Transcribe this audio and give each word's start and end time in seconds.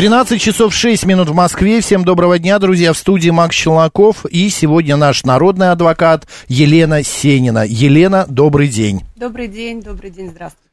13 0.00 0.40
часов 0.40 0.72
6 0.72 1.04
минут 1.04 1.28
в 1.28 1.34
Москве. 1.34 1.82
Всем 1.82 2.06
доброго 2.06 2.38
дня, 2.38 2.58
друзья. 2.58 2.94
В 2.94 2.96
студии 2.96 3.28
Макс 3.28 3.54
Челноков. 3.54 4.24
И 4.24 4.48
сегодня 4.48 4.96
наш 4.96 5.24
народный 5.24 5.72
адвокат 5.72 6.26
Елена 6.48 7.02
Сенина. 7.02 7.66
Елена, 7.68 8.24
добрый 8.26 8.68
день. 8.68 9.02
Добрый 9.16 9.46
день, 9.46 9.82
добрый 9.82 10.08
день, 10.10 10.30
здравствуйте. 10.30 10.69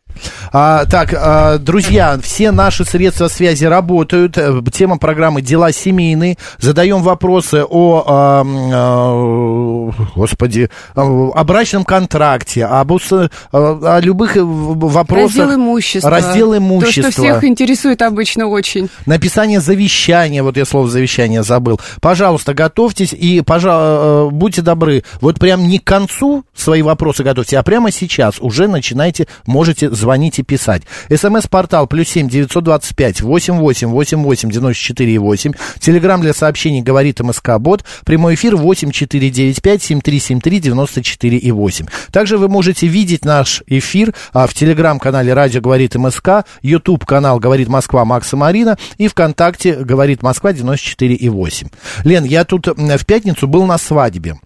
А, 0.51 0.85
так, 0.85 1.13
а, 1.13 1.57
друзья, 1.57 2.19
все 2.21 2.51
наши 2.51 2.85
средства 2.85 3.27
связи 3.27 3.65
работают. 3.65 4.37
Э, 4.37 4.61
тема 4.73 4.97
программы 4.97 5.41
«Дела 5.41 5.71
семейные». 5.71 6.37
Задаем 6.59 7.01
вопросы 7.01 7.63
о, 7.67 8.03
а, 8.07 8.45
а, 8.45 9.91
господи, 10.15 10.69
о 10.95 11.43
брачном 11.43 11.83
контракте, 11.83 12.65
об, 12.65 12.91
о, 12.91 13.29
о 13.51 13.99
любых 14.01 14.35
вопросах. 14.35 15.37
Раздел 15.37 15.55
имущества. 15.55 16.09
Раздел 16.09 16.57
имущества. 16.57 17.03
То, 17.03 17.11
что 17.11 17.21
всех 17.21 17.43
интересует 17.43 18.01
обычно 18.01 18.47
очень. 18.47 18.89
Написание 19.05 19.59
завещания, 19.59 20.43
вот 20.43 20.57
я 20.57 20.65
слово 20.65 20.89
завещание 20.89 21.43
забыл. 21.43 21.79
Пожалуйста, 22.01 22.53
готовьтесь 22.53 23.13
и, 23.13 23.41
пожалуйста, 23.41 24.29
будьте 24.31 24.61
добры, 24.61 25.03
вот 25.21 25.39
прям 25.39 25.67
не 25.67 25.79
к 25.79 25.83
концу 25.83 26.43
свои 26.55 26.81
вопросы 26.81 27.23
готовьте, 27.23 27.57
а 27.57 27.63
прямо 27.63 27.91
сейчас 27.91 28.39
уже 28.39 28.67
начинайте, 28.67 29.27
можете 29.45 29.89
звонить 29.89 30.06
и 30.15 30.43
писать. 30.43 30.83
СМС-портал 31.13 31.87
плюс 31.87 32.07
семь 32.07 32.29
девятьсот 32.29 32.63
двадцать 32.63 32.95
пять 32.95 33.21
восемь 33.21 33.55
восемь 33.55 33.89
восемь 33.89 34.23
восемь 34.23 34.49
девяносто 34.49 34.81
четыре 34.81 35.19
восемь. 35.19 35.51
Телеграмм 35.79 36.21
для 36.21 36.33
сообщений 36.33 36.81
говорит 36.81 37.19
МСК 37.19 37.57
Бот. 37.59 37.83
Прямой 38.05 38.35
эфир 38.35 38.55
восемь 38.55 38.91
четыре 38.91 39.29
девять 39.29 39.61
пять 39.61 39.83
семь 39.83 40.01
три 40.01 40.19
семь 40.19 40.39
три 40.39 40.59
девяносто 40.59 41.03
четыре 41.03 41.37
и 41.37 41.51
восемь. 41.51 41.85
Также 42.11 42.37
вы 42.37 42.47
можете 42.47 42.87
видеть 42.87 43.25
наш 43.25 43.63
эфир 43.67 44.13
а, 44.33 44.47
в 44.47 44.53
телеграм-канале 44.53 45.33
Радио 45.33 45.61
говорит 45.61 45.95
МСК, 45.95 46.45
YouTube 46.61 47.05
канал 47.05 47.39
говорит 47.39 47.67
Москва 47.67 48.05
Макса 48.05 48.37
Марина 48.37 48.77
и 48.97 49.07
ВКонтакте 49.07 49.73
говорит 49.75 50.23
Москва 50.23 50.53
94 50.53 51.15
и 51.15 51.29
8. 51.29 51.67
Лен, 52.03 52.23
я 52.23 52.45
тут 52.45 52.67
в 52.67 53.05
пятницу 53.05 53.47
был 53.47 53.65
на 53.65 53.77
свадьбе 53.77 54.39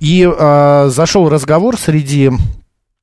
и 0.00 0.28
э, 0.28 0.90
зашел 0.90 1.28
разговор 1.28 1.78
среди 1.78 2.30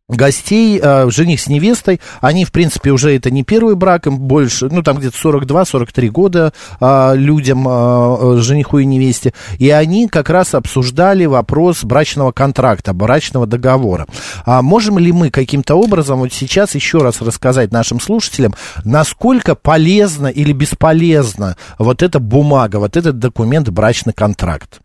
гостей, 0.07 0.79
э, 0.81 1.09
жених 1.09 1.39
с 1.39 1.47
невестой, 1.47 1.99
они, 2.21 2.45
в 2.45 2.51
принципе, 2.51 2.91
уже 2.91 3.15
это 3.15 3.31
не 3.31 3.43
первый 3.43 3.75
брак, 3.75 4.05
им 4.05 4.19
больше, 4.19 4.69
ну, 4.69 4.83
там 4.83 4.97
где-то 4.97 5.17
42-43 5.17 6.09
года 6.09 6.53
э, 6.79 7.13
людям, 7.15 7.65
э, 7.67 8.37
жениху 8.39 8.77
и 8.79 8.85
невесте, 8.85 9.33
и 9.57 9.69
они 9.71 10.07
как 10.07 10.29
раз 10.29 10.53
обсуждали 10.53 11.25
вопрос 11.25 11.83
брачного 11.83 12.31
контракта, 12.31 12.93
брачного 12.93 13.47
договора. 13.47 14.05
А 14.45 14.61
можем 14.61 14.99
ли 14.99 15.11
мы 15.11 15.31
каким-то 15.31 15.75
образом 15.75 16.19
вот 16.19 16.31
сейчас 16.31 16.75
еще 16.75 16.99
раз 16.99 17.21
рассказать 17.21 17.71
нашим 17.71 17.99
слушателям, 17.99 18.53
насколько 18.83 19.55
полезно 19.55 20.27
или 20.27 20.51
бесполезно 20.51 21.57
вот 21.79 22.03
эта 22.03 22.19
бумага, 22.19 22.77
вот 22.77 22.95
этот 22.95 23.17
документ 23.17 23.69
брачный 23.69 24.13
контракт? 24.13 24.81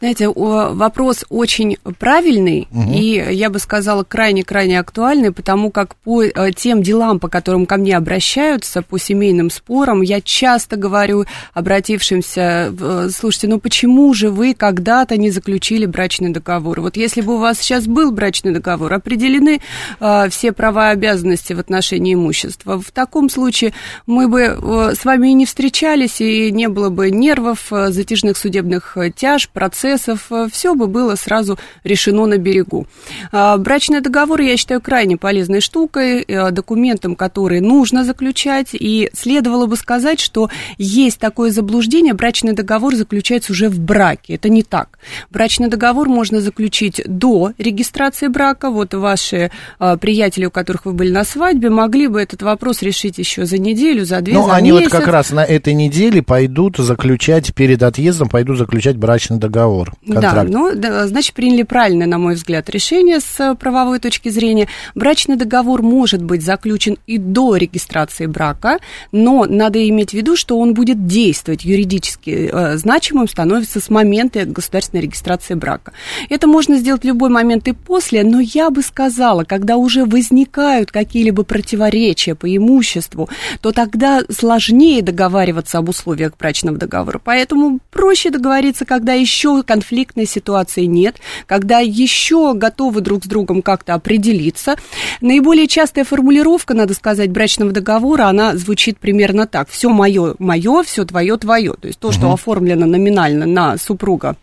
Знаете, 0.00 0.28
вопрос 0.28 1.24
очень 1.28 1.78
правильный 2.00 2.66
угу. 2.72 2.92
и, 2.92 3.24
я 3.30 3.48
бы 3.48 3.60
сказала, 3.60 4.02
крайне-крайне 4.02 4.80
актуальный, 4.80 5.30
потому 5.30 5.70
как 5.70 5.94
по 5.94 6.24
э, 6.24 6.50
тем 6.50 6.82
делам, 6.82 7.20
по 7.20 7.28
которым 7.28 7.64
ко 7.64 7.76
мне 7.76 7.96
обращаются, 7.96 8.82
по 8.82 8.98
семейным 8.98 9.50
спорам, 9.50 10.02
я 10.02 10.20
часто 10.20 10.74
говорю 10.74 11.26
обратившимся, 11.52 12.74
э, 12.76 13.08
слушайте, 13.16 13.46
ну 13.46 13.60
почему 13.60 14.12
же 14.14 14.30
вы 14.30 14.54
когда-то 14.54 15.16
не 15.16 15.30
заключили 15.30 15.86
брачный 15.86 16.30
договор? 16.30 16.80
Вот 16.80 16.96
если 16.96 17.20
бы 17.20 17.36
у 17.36 17.38
вас 17.38 17.60
сейчас 17.60 17.86
был 17.86 18.10
брачный 18.10 18.50
договор, 18.50 18.92
определены 18.92 19.60
э, 20.00 20.28
все 20.28 20.50
права 20.50 20.90
и 20.90 20.94
обязанности 20.94 21.52
в 21.52 21.60
отношении 21.60 22.14
имущества, 22.14 22.80
в 22.80 22.90
таком 22.90 23.30
случае 23.30 23.72
мы 24.06 24.26
бы 24.26 24.40
э, 24.40 24.94
с 25.00 25.04
вами 25.04 25.28
и 25.28 25.34
не 25.34 25.46
встречались, 25.46 26.20
и 26.20 26.50
не 26.50 26.68
было 26.68 26.90
бы 26.90 27.12
нервов, 27.12 27.72
э, 27.72 27.92
затяжных 27.92 28.36
судебных 28.36 28.96
тяж, 29.14 29.48
процессов, 29.48 29.93
процессов, 29.94 30.26
э, 30.30 30.48
все 30.50 30.74
бы 30.74 30.86
было 30.86 31.14
сразу 31.14 31.58
решено 31.84 32.26
на 32.26 32.38
берегу. 32.38 32.86
А, 33.32 33.56
брачный 33.56 34.00
договор 34.00 34.40
я 34.40 34.56
считаю 34.56 34.80
крайне 34.80 35.16
полезной 35.16 35.60
штукой, 35.60 36.22
э, 36.22 36.50
документом, 36.50 37.14
который 37.14 37.60
нужно 37.60 38.04
заключать, 38.04 38.68
и 38.72 39.10
следовало 39.12 39.66
бы 39.66 39.76
сказать, 39.76 40.20
что 40.20 40.50
есть 40.78 41.18
такое 41.18 41.50
заблуждение, 41.50 42.14
брачный 42.14 42.52
договор 42.52 42.94
заключается 42.94 43.52
уже 43.52 43.68
в 43.68 43.78
браке. 43.78 44.34
Это 44.34 44.48
не 44.48 44.62
так. 44.62 44.98
Брачный 45.30 45.68
договор 45.68 46.08
можно 46.08 46.40
заключить 46.40 47.00
до 47.06 47.52
регистрации 47.58 48.28
брака. 48.28 48.70
Вот 48.70 48.94
ваши 48.94 49.50
а, 49.78 49.96
приятели, 49.96 50.46
у 50.46 50.50
которых 50.50 50.86
вы 50.86 50.92
были 50.92 51.10
на 51.10 51.24
свадьбе, 51.24 51.70
могли 51.70 52.08
бы 52.08 52.20
этот 52.20 52.42
вопрос 52.42 52.82
решить 52.82 53.18
еще 53.18 53.46
за 53.46 53.58
неделю, 53.58 54.04
за 54.04 54.20
две, 54.20 54.34
Ну, 54.34 54.46
за 54.46 54.54
они 54.54 54.72
месяц. 54.72 54.92
вот 54.92 55.00
как 55.00 55.08
раз 55.08 55.30
на 55.30 55.44
этой 55.44 55.74
неделе 55.74 56.22
пойдут 56.22 56.76
заключать, 56.78 57.54
перед 57.54 57.82
отъездом 57.82 58.28
пойдут 58.28 58.58
заключать 58.58 58.96
брачный 58.96 59.38
договор 59.38 59.73
договор, 59.74 59.92
контракт. 60.06 60.50
Да, 60.50 60.58
ну, 60.58 60.74
да, 60.74 61.06
значит, 61.06 61.34
приняли 61.34 61.62
правильное, 61.62 62.06
на 62.06 62.18
мой 62.18 62.34
взгляд, 62.34 62.68
решение 62.70 63.20
с 63.20 63.40
э, 63.40 63.54
правовой 63.54 63.98
точки 63.98 64.28
зрения. 64.28 64.68
Брачный 64.94 65.36
договор 65.36 65.82
может 65.82 66.22
быть 66.22 66.42
заключен 66.44 66.98
и 67.06 67.18
до 67.18 67.56
регистрации 67.56 68.26
брака, 68.26 68.78
но 69.12 69.46
надо 69.48 69.86
иметь 69.88 70.10
в 70.10 70.14
виду, 70.14 70.36
что 70.36 70.58
он 70.58 70.74
будет 70.74 71.06
действовать 71.06 71.64
юридически 71.64 72.50
э, 72.52 72.76
значимым, 72.76 73.28
становится 73.28 73.80
с 73.80 73.90
момента 73.90 74.44
государственной 74.44 75.02
регистрации 75.02 75.54
брака. 75.54 75.92
Это 76.28 76.46
можно 76.46 76.76
сделать 76.76 77.02
в 77.02 77.06
любой 77.06 77.30
момент 77.30 77.68
и 77.68 77.72
после, 77.72 78.22
но 78.24 78.40
я 78.40 78.70
бы 78.70 78.82
сказала, 78.82 79.44
когда 79.44 79.76
уже 79.76 80.04
возникают 80.04 80.90
какие-либо 80.90 81.44
противоречия 81.44 82.34
по 82.34 82.54
имуществу, 82.54 83.28
то 83.60 83.72
тогда 83.72 84.22
сложнее 84.30 85.02
договариваться 85.02 85.78
об 85.78 85.88
условиях 85.88 86.36
брачного 86.38 86.76
договора. 86.76 87.20
Поэтому 87.22 87.80
проще 87.90 88.30
договориться, 88.30 88.84
когда 88.84 89.14
еще 89.14 89.63
конфликтной 89.64 90.26
ситуации 90.26 90.84
нет, 90.84 91.16
когда 91.46 91.80
еще 91.80 92.54
готовы 92.54 93.00
друг 93.00 93.24
с 93.24 93.26
другом 93.26 93.62
как-то 93.62 93.94
определиться. 93.94 94.76
Наиболее 95.20 95.66
частая 95.66 96.04
формулировка, 96.04 96.74
надо 96.74 96.94
сказать, 96.94 97.30
брачного 97.30 97.72
договора, 97.72 98.26
она 98.26 98.56
звучит 98.56 98.98
примерно 98.98 99.46
так. 99.46 99.68
Все 99.68 99.88
мое, 99.88 100.34
мое, 100.38 100.82
все 100.82 101.04
твое, 101.04 101.36
твое. 101.36 101.74
То 101.74 101.88
есть 101.88 101.98
то, 101.98 102.12
что 102.12 102.26
угу. 102.26 102.34
оформлено 102.34 102.86
номинально 102.86 103.46
на 103.46 103.76
супруга 103.78 104.36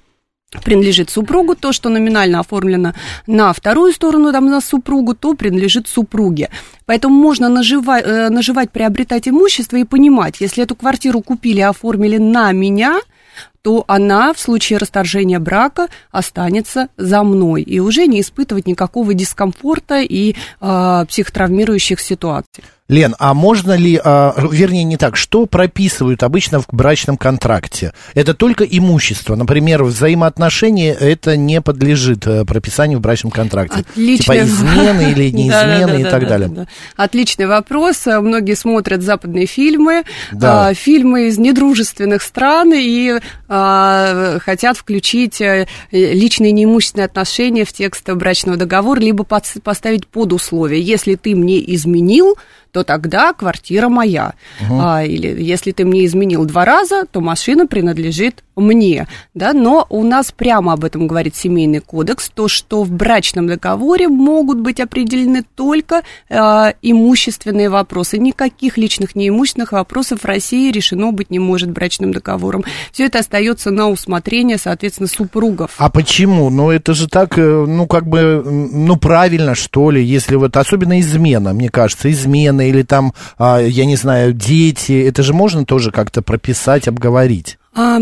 принадлежит 0.63 1.09
супругу, 1.09 1.55
то, 1.55 1.71
что 1.71 1.89
номинально 1.89 2.39
оформлено 2.39 2.93
на 3.25 3.53
вторую 3.53 3.93
сторону, 3.93 4.31
там, 4.31 4.47
на 4.47 4.61
супругу, 4.61 5.15
то 5.15 5.33
принадлежит 5.33 5.87
супруге. 5.87 6.49
Поэтому 6.85 7.15
можно 7.15 7.47
наживать, 7.47 8.03
э, 8.05 8.29
наживать, 8.29 8.71
приобретать 8.71 9.27
имущество 9.27 9.77
и 9.77 9.85
понимать, 9.85 10.41
если 10.41 10.63
эту 10.63 10.75
квартиру 10.75 11.21
купили 11.21 11.61
оформили 11.61 12.17
на 12.17 12.51
меня, 12.51 12.99
то 13.61 13.83
она 13.87 14.33
в 14.33 14.39
случае 14.39 14.79
расторжения 14.79 15.39
брака 15.39 15.87
останется 16.11 16.89
за 16.97 17.23
мной 17.23 17.61
и 17.61 17.79
уже 17.79 18.07
не 18.07 18.21
испытывать 18.21 18.67
никакого 18.67 19.13
дискомфорта 19.13 20.01
и 20.01 20.35
э, 20.59 21.05
психотравмирующих 21.07 21.99
ситуаций. 21.99 22.63
Лен, 22.91 23.15
а 23.19 23.33
можно 23.33 23.71
ли, 23.71 23.99
а, 24.03 24.35
вернее, 24.51 24.83
не 24.83 24.97
так, 24.97 25.15
что 25.15 25.45
прописывают 25.45 26.23
обычно 26.23 26.59
в 26.59 26.67
брачном 26.73 27.15
контракте? 27.15 27.93
Это 28.15 28.33
только 28.33 28.65
имущество. 28.65 29.35
Например, 29.35 29.85
взаимоотношения 29.85 30.93
это 30.93 31.37
не 31.37 31.61
подлежит 31.61 32.27
э, 32.27 32.43
прописанию 32.43 32.99
в 32.99 33.01
брачном 33.01 33.31
контракте. 33.31 33.85
Отличный... 33.89 34.17
Типа 34.17 34.45
измены 34.45 35.11
или 35.11 35.29
не 35.31 35.47
измены 35.47 36.01
и 36.01 36.03
так 36.03 36.27
далее. 36.27 36.67
Отличный 36.97 37.45
вопрос. 37.45 38.05
Многие 38.07 38.55
смотрят 38.55 39.01
западные 39.03 39.45
фильмы, 39.45 40.03
а, 40.41 40.73
фильмы 40.73 41.27
из 41.27 41.37
недружественных 41.37 42.21
стран 42.21 42.73
и 42.75 43.21
а, 43.53 44.39
хотят 44.39 44.77
включить 44.77 45.41
э, 45.41 45.67
личные 45.91 46.53
неимущественные 46.53 47.03
отношения 47.03 47.65
в 47.65 47.73
текст 47.73 48.09
брачного 48.09 48.57
договора, 48.57 49.01
либо 49.01 49.25
поставить 49.25 50.07
под 50.07 50.31
условие. 50.31 50.81
Если 50.81 51.15
ты 51.15 51.35
мне 51.35 51.61
изменил, 51.75 52.37
то 52.71 52.85
тогда 52.85 53.33
квартира 53.33 53.89
моя. 53.89 54.35
Угу. 54.61 54.79
А, 54.81 55.03
или 55.03 55.43
если 55.43 55.73
ты 55.73 55.83
мне 55.83 56.05
изменил 56.05 56.45
два 56.45 56.63
раза, 56.63 57.05
то 57.05 57.19
машина 57.19 57.67
принадлежит 57.67 58.45
мне. 58.55 59.07
Да? 59.33 59.51
Но 59.51 59.85
у 59.89 60.03
нас 60.03 60.31
прямо 60.31 60.71
об 60.71 60.85
этом 60.85 61.07
говорит 61.07 61.35
Семейный 61.35 61.81
кодекс, 61.81 62.29
то, 62.29 62.47
что 62.47 62.83
в 62.83 62.91
брачном 62.91 63.47
договоре 63.47 64.07
могут 64.07 64.59
быть 64.59 64.79
определены 64.79 65.43
только 65.55 66.03
э, 66.29 66.73
имущественные 66.81 67.69
вопросы. 67.69 68.17
Никаких 68.17 68.77
личных 68.77 69.13
неимущественных 69.15 69.73
вопросов 69.73 70.21
в 70.21 70.25
России 70.25 70.71
решено 70.71 71.11
быть 71.11 71.29
не 71.29 71.39
может 71.39 71.71
брачным 71.71 72.13
договором. 72.13 72.63
Все 72.93 73.07
это 73.07 73.19
остается 73.19 73.40
на 73.71 73.89
усмотрение, 73.89 74.57
соответственно, 74.57 75.07
супругов. 75.07 75.71
А 75.77 75.89
почему? 75.89 76.49
Ну, 76.49 76.71
это 76.71 76.93
же 76.93 77.07
так, 77.07 77.37
э, 77.37 77.65
ну, 77.67 77.87
как 77.87 78.07
бы, 78.07 78.43
ну, 78.45 78.97
правильно, 78.97 79.55
что 79.55 79.91
ли, 79.91 80.03
если 80.03 80.35
вот, 80.35 80.55
особенно 80.57 80.99
измена, 80.99 81.53
мне 81.53 81.69
кажется, 81.69 82.11
измена 82.11 82.67
или 82.67 82.83
там, 82.83 83.13
а, 83.37 83.59
я 83.59 83.85
не 83.85 83.95
знаю, 83.95 84.33
дети, 84.33 85.05
это 85.07 85.23
же 85.23 85.33
можно 85.33 85.65
тоже 85.65 85.91
как-то 85.91 86.21
прописать, 86.21 86.87
обговорить. 86.87 87.57
А, 87.73 87.99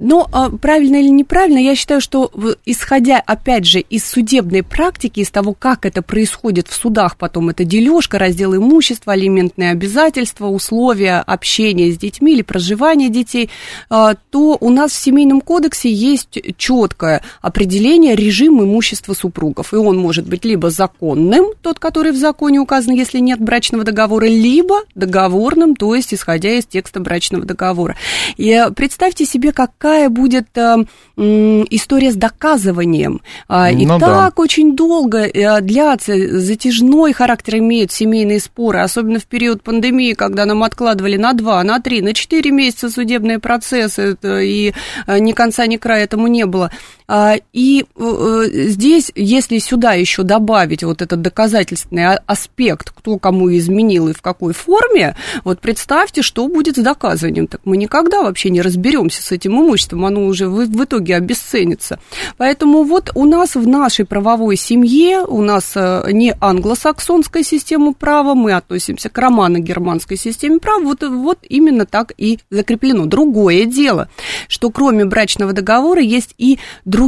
но 0.00 0.26
а, 0.32 0.48
правильно 0.48 0.96
или 0.96 1.08
неправильно, 1.08 1.58
я 1.58 1.76
считаю, 1.76 2.00
что 2.00 2.32
исходя, 2.64 3.22
опять 3.24 3.66
же, 3.66 3.80
из 3.80 4.04
судебной 4.04 4.62
практики, 4.62 5.20
из 5.20 5.30
того, 5.30 5.52
как 5.52 5.84
это 5.84 6.00
происходит 6.00 6.68
в 6.68 6.74
судах, 6.74 7.18
потом 7.18 7.50
это 7.50 7.64
дележка, 7.64 8.18
раздел 8.18 8.56
имущества, 8.56 9.12
алиментные 9.12 9.70
обязательства, 9.70 10.46
условия 10.46 11.18
общения 11.18 11.92
с 11.92 11.98
детьми 11.98 12.32
или 12.32 12.40
проживания 12.40 13.10
детей, 13.10 13.50
а, 13.90 14.14
то 14.30 14.56
у 14.58 14.70
нас 14.70 14.92
в 14.92 14.96
Семейном 14.96 15.42
кодексе 15.42 15.92
есть 15.92 16.38
четкое 16.56 17.22
определение 17.42 18.16
режима 18.16 18.64
имущества 18.64 19.12
супругов. 19.12 19.74
И 19.74 19.76
он 19.76 19.98
может 19.98 20.26
быть 20.26 20.46
либо 20.46 20.70
законным, 20.70 21.52
тот, 21.60 21.78
который 21.78 22.12
в 22.12 22.16
законе 22.16 22.58
указан, 22.58 22.94
если 22.94 23.18
нет 23.18 23.38
брачного 23.38 23.84
договора, 23.84 24.24
либо 24.24 24.80
договорным, 24.94 25.76
то 25.76 25.94
есть 25.94 26.14
исходя 26.14 26.54
из 26.54 26.64
текста 26.64 27.00
брачного 27.00 27.44
договора. 27.44 27.96
И 28.38 28.66
представьте 28.74 29.26
себе, 29.26 29.52
какая 29.52 29.89
какая 29.90 30.08
будет 30.08 30.56
э, 30.56 30.76
история 31.16 32.12
с 32.12 32.14
доказыванием. 32.14 33.20
А, 33.48 33.70
и 33.70 33.84
ну, 33.84 33.98
так 33.98 34.34
да. 34.36 34.42
очень 34.42 34.76
долго 34.76 35.26
э, 35.26 35.60
длятся, 35.60 36.38
затяжной 36.38 37.12
характер 37.12 37.58
имеют 37.58 37.90
семейные 37.90 38.38
споры, 38.38 38.80
особенно 38.80 39.18
в 39.18 39.26
период 39.26 39.62
пандемии, 39.62 40.12
когда 40.12 40.44
нам 40.46 40.62
откладывали 40.62 41.16
на 41.16 41.32
два, 41.32 41.62
на 41.64 41.80
три, 41.80 42.02
на 42.02 42.14
четыре 42.14 42.52
месяца 42.52 42.88
судебные 42.88 43.40
процессы, 43.40 44.16
и 44.22 44.72
э, 45.06 45.18
ни 45.18 45.32
конца, 45.32 45.66
ни 45.66 45.76
края 45.76 46.04
этому 46.04 46.28
не 46.28 46.46
было. 46.46 46.70
А, 47.12 47.34
и 47.52 47.86
здесь, 47.96 49.10
если 49.16 49.58
сюда 49.58 49.94
еще 49.94 50.22
добавить 50.22 50.84
вот 50.84 51.02
этот 51.02 51.20
доказательственный 51.22 52.14
аспект, 52.14 52.90
кто 52.90 53.18
кому 53.18 53.50
изменил 53.52 54.06
и 54.06 54.12
в 54.12 54.22
какой 54.22 54.52
форме, 54.52 55.16
вот 55.42 55.58
представьте, 55.58 56.22
что 56.22 56.46
будет 56.46 56.76
с 56.76 56.80
доказыванием. 56.80 57.48
Так 57.48 57.62
мы 57.64 57.78
никогда 57.78 58.22
вообще 58.22 58.50
не 58.50 58.62
разберемся 58.62 59.24
с 59.24 59.32
этим 59.32 59.54
имуществом 59.54 60.04
оно 60.04 60.24
уже 60.24 60.46
в, 60.48 60.64
в 60.64 60.84
итоге 60.84 61.16
обесценится. 61.16 61.98
Поэтому 62.36 62.84
вот 62.84 63.10
у 63.16 63.24
нас 63.24 63.56
в 63.56 63.66
нашей 63.66 64.04
правовой 64.04 64.54
семье, 64.54 65.24
у 65.26 65.42
нас 65.42 65.72
э, 65.74 66.12
не 66.12 66.36
англосаксонская 66.40 67.42
система 67.42 67.92
права, 67.92 68.34
мы 68.34 68.52
относимся 68.52 69.08
к 69.08 69.18
романо-германской 69.18 70.16
системе 70.16 70.60
права, 70.60 70.84
вот, 70.84 71.02
вот 71.02 71.38
именно 71.48 71.86
так 71.86 72.12
и 72.16 72.38
закреплено. 72.50 73.06
Другое 73.06 73.64
дело, 73.64 74.08
что 74.46 74.70
кроме 74.70 75.06
брачного 75.06 75.52
договора 75.52 76.02
есть 76.02 76.36
и 76.38 76.60
другие 76.84 76.99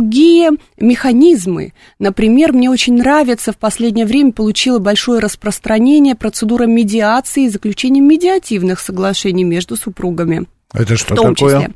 механизмы. 0.78 1.72
Например, 1.98 2.52
мне 2.52 2.70
очень 2.70 2.94
нравится, 2.94 3.52
в 3.52 3.58
последнее 3.58 4.06
время 4.06 4.32
получила 4.32 4.78
большое 4.78 5.20
распространение 5.20 6.14
процедура 6.14 6.64
медиации 6.64 7.44
и 7.44 7.48
заключения 7.48 8.00
медиативных 8.00 8.80
соглашений 8.80 9.44
между 9.44 9.76
супругами. 9.76 10.46
Это 10.72 10.96
что 10.96 11.14
в 11.14 11.16
том 11.16 11.34
такое? 11.34 11.60
Числе. 11.60 11.74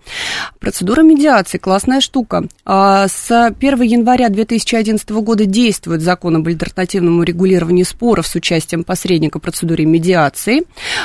Процедура 0.59 1.03
медиации, 1.03 1.59
классная 1.59 2.01
штука. 2.01 2.47
А, 2.65 3.07
с 3.09 3.31
1 3.31 3.83
января 3.83 4.31
2011 4.31 5.11
года 5.11 5.45
действует 5.45 6.01
закон 6.01 6.37
об 6.37 6.47
альтернативном 6.49 7.19
урегулировании 7.19 7.83
споров 7.83 8.27
с 8.27 8.35
участием 8.35 8.85
посредника 8.85 9.39
в 9.39 9.43
процедуре 9.43 9.85
медиации. 9.85 10.63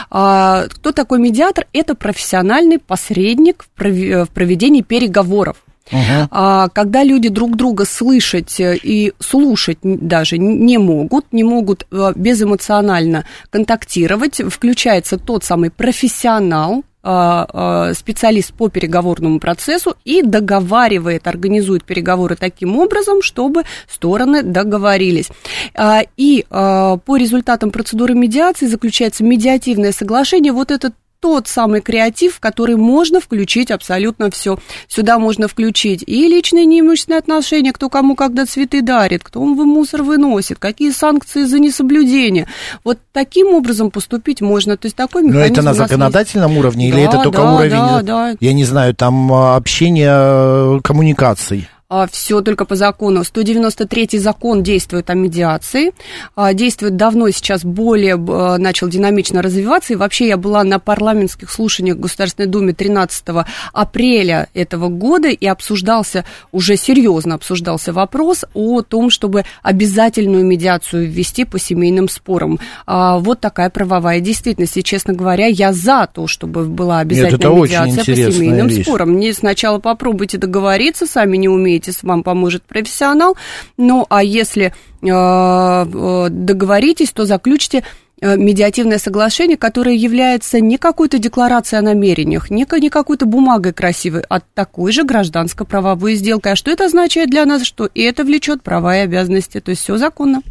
А, 0.10 0.68
кто 0.70 0.94
такой 0.94 1.20
медиатор? 1.20 1.68
Это 1.74 1.94
профессиональный 1.96 2.80
посредник 2.80 3.66
в 3.76 4.28
проведении 4.34 4.82
переговоров. 4.82 5.58
Uh-huh. 5.92 6.70
Когда 6.74 7.04
люди 7.04 7.30
друг 7.30 7.56
друга 7.56 7.86
слышать 7.86 8.56
и 8.60 9.14
слушать 9.20 9.80
даже 9.84 10.38
не 10.38 10.78
могут, 10.78 11.32
не 11.32 11.44
могут 11.44 11.86
а, 11.92 12.14
безэмоционально 12.16 13.26
контактировать, 13.50 14.42
включается 14.50 15.18
тот 15.18 15.44
самый 15.44 15.70
профессионал, 15.70 16.84
а, 17.04 17.48
а, 17.52 17.94
специалист 17.96 18.54
по 18.54 18.70
переговорному 18.70 19.40
процессу 19.40 19.96
и 20.06 20.22
договаривает, 20.22 21.28
организует 21.28 21.84
переговоры 21.84 22.36
таким 22.36 22.78
образом, 22.78 23.24
чтобы 23.24 23.64
стороны 23.90 24.44
договорились. 24.44 25.30
А, 25.74 26.04
и 26.16 26.46
по 26.50 27.18
результатам 27.18 27.72
процедуры 27.72 28.14
медиации 28.14 28.68
заключается 28.68 29.24
медиативное 29.24 29.92
соглашение. 29.92 30.54
Вот 30.54 30.70
этот 30.70 30.94
тот 31.22 31.48
самый 31.48 31.82
креатив, 31.82 32.36
в 32.36 32.40
который 32.40 32.76
можно 32.76 33.22
включить 33.22 33.72
абсолютно 33.72 34.30
все. 34.32 34.58
Сюда 34.88 35.20
можно 35.20 35.48
включить 35.48 36.04
и 36.06 36.28
личные 36.28 36.66
неимущественные 36.66 37.20
отношения, 37.20 37.72
кто 37.72 37.90
кому 37.90 38.16
когда 38.16 38.46
цветы 38.46 38.82
дарит, 38.82 39.24
кто 39.24 39.40
он 39.40 39.52
мусор 39.52 40.04
выносит, 40.04 40.58
какие 40.60 40.92
санкции 40.92 41.44
за 41.44 41.60
несоблюдение. 41.60 42.48
Вот 42.84 42.98
таким 43.14 43.54
образом 43.54 43.92
поступить 43.92 44.42
можно. 44.42 44.76
То 44.76 44.88
есть 44.88 44.96
такой 44.96 45.22
механизм. 45.24 45.40
Но 45.40 45.46
это 45.46 45.62
на 45.62 45.74
законодательном 45.74 46.52
есть. 46.52 46.60
уровне 46.60 46.90
или 46.90 47.04
это 47.04 47.20
только 47.20 47.42
да, 47.42 47.54
уровень, 47.54 47.72
да, 47.72 48.02
да. 48.02 48.36
я 48.40 48.54
не 48.54 48.66
знаю, 48.66 48.96
там 48.96 49.32
общения, 49.32 50.12
э, 50.12 50.80
коммуникаций? 50.84 51.70
А, 51.94 52.08
все 52.10 52.40
только 52.40 52.64
по 52.64 52.76
закону. 52.76 53.26
193 53.26 54.18
закон 54.18 54.64
действует 54.64 55.10
о 55.10 55.14
медиации, 55.14 55.92
а, 56.38 56.54
действует 56.54 56.96
давно, 56.96 57.30
сейчас 57.32 57.66
более 57.66 58.16
а, 58.16 58.58
начал 58.58 58.88
динамично 58.88 59.42
развиваться, 59.42 59.92
и 59.92 59.98
вообще 59.98 60.30
я 60.30 60.38
была 60.38 60.64
на 60.64 60.80
парламентских 60.80 61.52
слушаниях 61.52 61.98
в 61.98 62.00
Государственной 62.00 62.48
Думе 62.48 62.72
13 62.72 63.46
апреля 63.74 64.48
этого 64.54 64.88
года, 64.88 65.28
и 65.28 65.46
обсуждался, 65.46 66.24
уже 66.54 66.78
серьезно 66.78 67.36
обсуждался 67.36 67.92
вопрос 67.92 68.46
о 68.54 68.84
том, 68.84 69.10
чтобы 69.10 69.44
обязательную 69.62 70.46
медиацию 70.46 71.12
ввести 71.12 71.44
по 71.44 71.60
семейным 71.60 72.08
спорам. 72.08 72.58
Вот 72.88 73.42
такая 73.42 73.70
правовая 73.70 74.22
действительность, 74.22 74.78
и, 74.78 74.84
честно 74.84 75.14
говоря, 75.14 75.48
я 75.48 75.74
за 75.74 76.08
то, 76.12 76.28
чтобы 76.28 76.64
была 76.66 77.00
обязательная 77.00 77.54
Нет, 77.54 77.64
медиация 77.64 78.06
по 78.06 78.32
семейным 78.32 78.68
вещь. 78.68 78.86
спорам. 78.86 79.10
Мне 79.10 79.34
сначала 79.34 79.80
попробуйте 79.80 80.38
договориться, 80.38 81.06
сами 81.06 81.36
не 81.36 81.50
умеете 81.50 81.81
договоритесь, 81.82 82.04
вам 82.04 82.24
поможет 82.24 82.64
профессионал. 82.64 83.36
Ну, 83.78 84.06
а 84.10 84.24
если 84.24 84.66
э, 84.66 84.72
э, 85.08 86.28
договоритесь, 86.30 87.12
то 87.12 87.26
заключите 87.26 87.84
э, 88.22 88.38
медиативное 88.38 89.00
соглашение, 89.00 89.58
которое 89.58 89.96
является 89.96 90.60
не 90.60 90.78
какой-то 90.78 91.18
декларацией 91.18 91.80
о 91.80 91.84
намерениях, 91.84 92.50
не, 92.50 92.66
не 92.80 92.90
какой-то 92.90 93.26
бумагой 93.26 93.74
красивой, 93.74 94.24
а 94.30 94.40
такой 94.40 94.92
же 94.92 95.04
гражданско-правовой 95.04 96.16
сделкой. 96.16 96.54
А 96.54 96.56
что 96.56 96.72
это 96.72 96.86
означает 96.86 97.30
для 97.30 97.46
нас? 97.46 97.64
Что 97.64 97.90
и 97.94 98.02
это 98.02 98.24
влечет 98.24 98.64
права 98.64 98.96
и 98.98 99.00
обязанности. 99.00 99.60
То 99.60 99.72
есть 99.72 99.82
все 99.82 99.98
законно. 99.98 100.42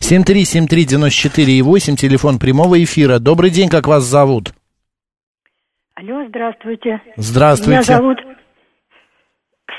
7373948, 0.00 1.96
телефон 1.96 2.38
прямого 2.38 2.82
эфира. 2.82 3.18
Добрый 3.18 3.50
день, 3.50 3.68
как 3.68 3.86
вас 3.86 4.04
зовут? 4.04 4.52
Алло, 5.94 6.26
здравствуйте. 6.28 7.00
Здравствуйте. 7.16 7.70
Меня 7.70 7.82
зовут 7.82 8.18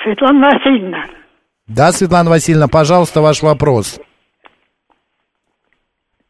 Светлана 0.03 0.49
Васильевна. 0.49 1.05
Да, 1.67 1.91
Светлана 1.91 2.29
Васильевна, 2.29 2.67
пожалуйста, 2.67 3.21
ваш 3.21 3.41
вопрос. 3.41 3.99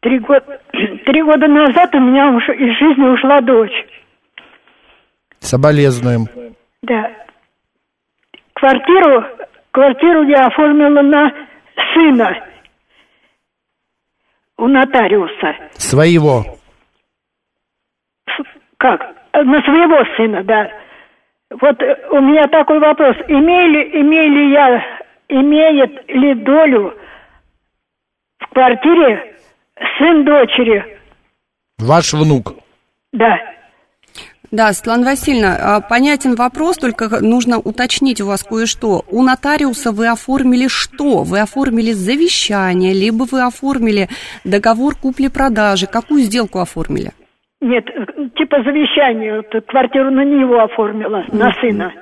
Три, 0.00 0.18
год, 0.20 0.44
три 1.06 1.22
года 1.22 1.48
назад 1.48 1.94
у 1.94 2.00
меня 2.00 2.28
уж, 2.30 2.48
из 2.48 2.78
жизни 2.78 3.08
ушла 3.08 3.40
дочь. 3.40 3.86
Соболезнуем. 5.40 6.26
Да. 6.82 7.10
Квартиру, 8.54 9.24
квартиру 9.70 10.22
я 10.24 10.46
оформила 10.46 11.02
на 11.02 11.32
сына 11.94 12.48
у 14.56 14.66
нотариуса. 14.66 15.54
Своего? 15.72 16.44
Как? 18.78 19.00
На 19.32 19.62
своего 19.62 20.16
сына, 20.16 20.42
да. 20.44 20.70
Вот 21.50 21.82
э, 21.82 21.96
у 22.10 22.20
меня 22.20 22.46
такой 22.48 22.78
вопрос. 22.78 23.16
Имею 23.28 24.00
имею 24.02 24.30
ли 24.32 24.52
я, 24.52 24.82
имеет 25.28 26.08
ли 26.08 26.34
долю 26.34 26.94
в 28.38 28.46
квартире 28.52 29.36
сын 29.98 30.24
дочери? 30.24 30.84
Ваш 31.78 32.12
внук? 32.12 32.54
Да. 33.12 33.38
Да, 34.50 34.72
Светлана 34.72 35.04
Васильевна, 35.04 35.76
а, 35.76 35.80
понятен 35.80 36.34
вопрос, 36.34 36.78
только 36.78 37.20
нужно 37.20 37.58
уточнить 37.58 38.20
у 38.22 38.26
вас 38.26 38.42
кое-что. 38.42 39.04
У 39.08 39.22
нотариуса 39.22 39.92
вы 39.92 40.08
оформили 40.08 40.68
что? 40.68 41.22
Вы 41.22 41.40
оформили 41.40 41.92
завещание, 41.92 42.94
либо 42.94 43.24
вы 43.30 43.42
оформили 43.42 44.08
договор 44.44 44.96
купли-продажи. 44.96 45.86
Какую 45.86 46.22
сделку 46.22 46.60
оформили? 46.60 47.12
Нет, 47.60 47.86
типа 48.36 48.62
завещание, 48.62 49.38
вот, 49.38 49.64
квартиру 49.66 50.12
на 50.12 50.24
него 50.24 50.60
оформила, 50.62 51.24
на 51.32 51.52
сына. 51.60 51.92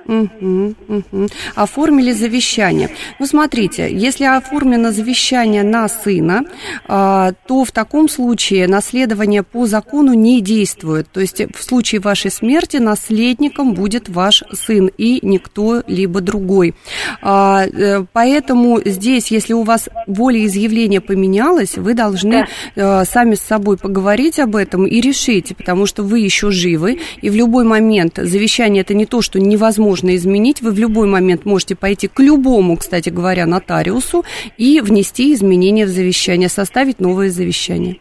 Оформили 1.54 2.12
завещание. 2.12 2.90
Ну, 3.18 3.24
смотрите, 3.24 3.88
если 3.90 4.24
оформлено 4.24 4.90
завещание 4.90 5.62
на 5.62 5.88
сына, 5.88 6.42
а, 6.86 7.32
то 7.46 7.64
в 7.64 7.72
таком 7.72 8.10
случае 8.10 8.68
наследование 8.68 9.42
по 9.42 9.64
закону 9.64 10.12
не 10.12 10.42
действует. 10.42 11.10
То 11.10 11.20
есть 11.20 11.40
в 11.40 11.62
случае 11.62 12.02
вашей 12.02 12.30
смерти 12.30 12.76
наследником 12.76 13.72
будет 13.72 14.10
ваш 14.10 14.44
сын 14.52 14.90
и 14.98 15.20
никто 15.22 15.82
либо 15.86 16.20
другой. 16.20 16.74
А, 17.22 17.64
э, 17.64 18.04
Поэтому 18.12 18.80
здесь, 18.84 19.30
если 19.30 19.54
у 19.54 19.62
вас 19.62 19.88
волеизъявление 20.06 21.00
поменялось, 21.00 21.78
вы 21.78 21.94
должны 21.94 22.46
э, 22.74 23.04
сами 23.04 23.34
с 23.34 23.40
собой 23.40 23.78
поговорить 23.78 24.38
об 24.38 24.56
этом 24.56 24.86
и 24.86 25.00
решить, 25.00 25.45
потому 25.54 25.86
что 25.86 26.02
вы 26.02 26.20
еще 26.20 26.50
живы, 26.50 26.98
и 27.22 27.30
в 27.30 27.34
любой 27.34 27.64
момент 27.64 28.18
завещание 28.22 28.82
это 28.82 28.94
не 28.94 29.06
то, 29.06 29.22
что 29.22 29.38
невозможно 29.40 30.14
изменить, 30.16 30.62
вы 30.62 30.72
в 30.72 30.78
любой 30.78 31.06
момент 31.06 31.44
можете 31.44 31.74
пойти 31.74 32.08
к 32.08 32.20
любому, 32.20 32.76
кстати 32.76 33.08
говоря, 33.08 33.46
нотариусу 33.46 34.24
и 34.56 34.80
внести 34.80 35.32
изменения 35.34 35.86
в 35.86 35.90
завещание, 35.90 36.48
составить 36.48 37.00
новое 37.00 37.30
завещание. 37.30 37.98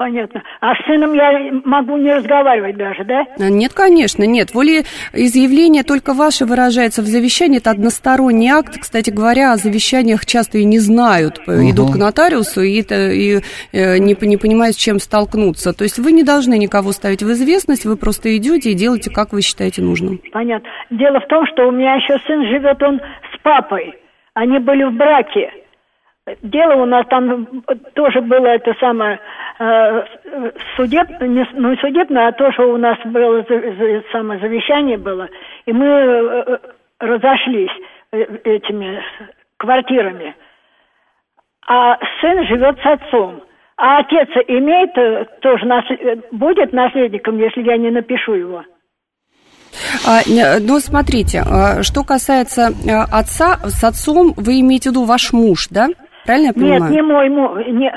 Понятно. 0.00 0.42
А 0.62 0.74
с 0.76 0.86
сыном 0.86 1.12
я 1.12 1.30
могу 1.66 1.98
не 1.98 2.10
разговаривать 2.14 2.78
даже, 2.78 3.04
да? 3.04 3.26
А, 3.38 3.50
Нет, 3.50 3.74
конечно, 3.74 4.24
нет. 4.24 4.54
Волеизъявление 4.54 5.82
только 5.82 6.14
ваше 6.14 6.46
выражается 6.46 7.02
в 7.02 7.04
завещании. 7.04 7.58
Это 7.58 7.72
односторонний 7.72 8.48
акт. 8.48 8.78
Кстати 8.80 9.10
говоря, 9.10 9.52
о 9.52 9.58
завещаниях 9.58 10.24
часто 10.24 10.56
и 10.56 10.64
не 10.64 10.78
знают. 10.78 11.38
Идут 11.46 11.92
к 11.92 11.96
нотариусу 11.96 12.62
и, 12.62 12.80
это- 12.80 13.10
и, 13.12 13.40
э, 13.72 13.98
не, 13.98 14.16
не 14.26 14.38
понимают, 14.38 14.76
с 14.76 14.78
чем 14.78 15.00
столкнуться. 15.00 15.74
То 15.74 15.84
есть 15.84 15.98
вы 15.98 16.12
не 16.12 16.22
должны 16.22 16.56
никого 16.56 16.92
ставить 16.92 17.22
в 17.22 17.30
известность, 17.32 17.84
вы 17.84 17.98
просто 17.98 18.34
идете 18.38 18.70
и 18.70 18.74
делаете, 18.74 19.10
как 19.10 19.34
вы 19.34 19.42
считаете 19.42 19.82
нужным. 19.82 20.18
Понятно. 20.32 20.66
Дело 20.88 21.20
в 21.20 21.26
том, 21.26 21.44
что 21.52 21.68
у 21.68 21.72
меня 21.72 21.96
еще 21.96 22.16
сын 22.26 22.42
живет, 22.46 22.82
он 22.82 23.02
с 23.34 23.38
папой. 23.42 23.92
Они 24.32 24.60
были 24.60 24.84
в 24.84 24.92
браке. 24.92 25.50
Дело 26.42 26.82
у 26.82 26.86
нас 26.86 27.06
там 27.08 27.62
тоже 27.94 28.20
было 28.20 28.46
это 28.46 28.74
самое 28.78 29.18
э, 29.58 30.02
не, 30.78 31.48
ну, 31.54 31.76
судебное, 31.76 32.28
а 32.28 32.32
то, 32.32 32.52
что 32.52 32.72
у 32.72 32.76
нас 32.76 32.98
было 33.06 33.44
самое 34.12 34.38
завещание 34.38 34.98
было, 34.98 35.28
и 35.64 35.72
мы 35.72 35.86
э, 35.86 36.44
э, 36.46 36.58
разошлись 37.00 37.70
э, 38.12 38.22
этими 38.44 39.02
квартирами. 39.56 40.34
А 41.66 41.96
сын 42.20 42.46
живет 42.46 42.78
с 42.80 42.86
отцом. 42.86 43.42
А 43.76 44.00
отец 44.00 44.28
имеет 44.48 44.92
тоже 45.40 45.64
будет 46.32 46.72
наследником, 46.72 47.38
если 47.38 47.62
я 47.62 47.78
не 47.78 47.90
напишу 47.90 48.34
его. 48.34 48.62
А, 50.06 50.20
ну, 50.60 50.80
смотрите, 50.80 51.42
что 51.82 52.04
касается 52.04 52.72
отца, 53.10 53.58
с 53.64 53.82
отцом 53.84 54.34
вы 54.36 54.60
имеете 54.60 54.90
в 54.90 54.92
виду 54.92 55.04
ваш 55.04 55.32
муж, 55.32 55.68
да? 55.70 55.88
Правильно 56.30 56.46
я 56.46 56.52
понимаю? 56.52 56.82
Нет, 56.82 56.90
не 56.92 57.02
мой 57.02 57.28
муж, 57.28 57.66
не, 57.66 57.92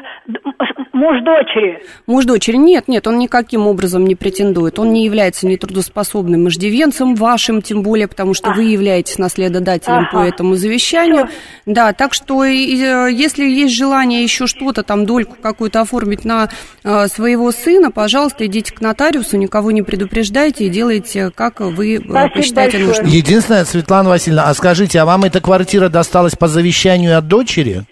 муж 0.91 1.23
дочери. 1.23 1.83
Муж 2.07 2.25
дочери? 2.25 2.55
Нет, 2.55 2.87
нет, 2.87 3.05
он 3.05 3.19
никаким 3.19 3.67
образом 3.67 4.05
не 4.05 4.15
претендует. 4.15 4.79
Он 4.79 4.91
не 4.91 5.05
является 5.05 5.45
нетрудоспособным 5.45 6.47
иждивенцем 6.47 7.13
вашим, 7.13 7.61
тем 7.61 7.83
более, 7.83 8.07
потому 8.07 8.33
что 8.33 8.51
вы 8.51 8.63
являетесь 8.63 9.19
наследодателем 9.19 10.07
по 10.11 10.21
Ага. 10.21 10.29
этому 10.29 10.55
завещанию. 10.55 11.29
Да, 11.67 11.93
так 11.93 12.15
что 12.15 12.43
если 12.43 13.43
есть 13.45 13.75
желание 13.75 14.23
еще 14.23 14.47
что-то, 14.47 14.81
там, 14.81 15.05
дольку 15.05 15.35
какую-то 15.39 15.81
оформить 15.81 16.25
на 16.25 16.49
э, 16.83 17.07
своего 17.09 17.51
сына, 17.51 17.91
пожалуйста, 17.91 18.47
идите 18.47 18.73
к 18.73 18.81
нотариусу, 18.81 19.37
никого 19.37 19.69
не 19.69 19.83
предупреждайте 19.83 20.65
и 20.65 20.69
делайте, 20.69 21.29
как 21.35 21.59
вы 21.59 21.97
э, 21.97 21.99
Спасибо 21.99 22.29
посчитаете 22.33 22.77
большое. 22.79 22.87
нужным. 23.03 23.07
Единственное, 23.15 23.65
Светлана 23.65 24.09
Васильевна, 24.09 24.45
а 24.49 24.53
скажите, 24.55 24.99
а 24.99 25.05
вам 25.05 25.23
эта 25.23 25.39
квартира 25.39 25.87
досталась 25.89 26.33
по 26.35 26.47
завещанию 26.47 27.15
от 27.15 27.27
дочери? 27.27 27.83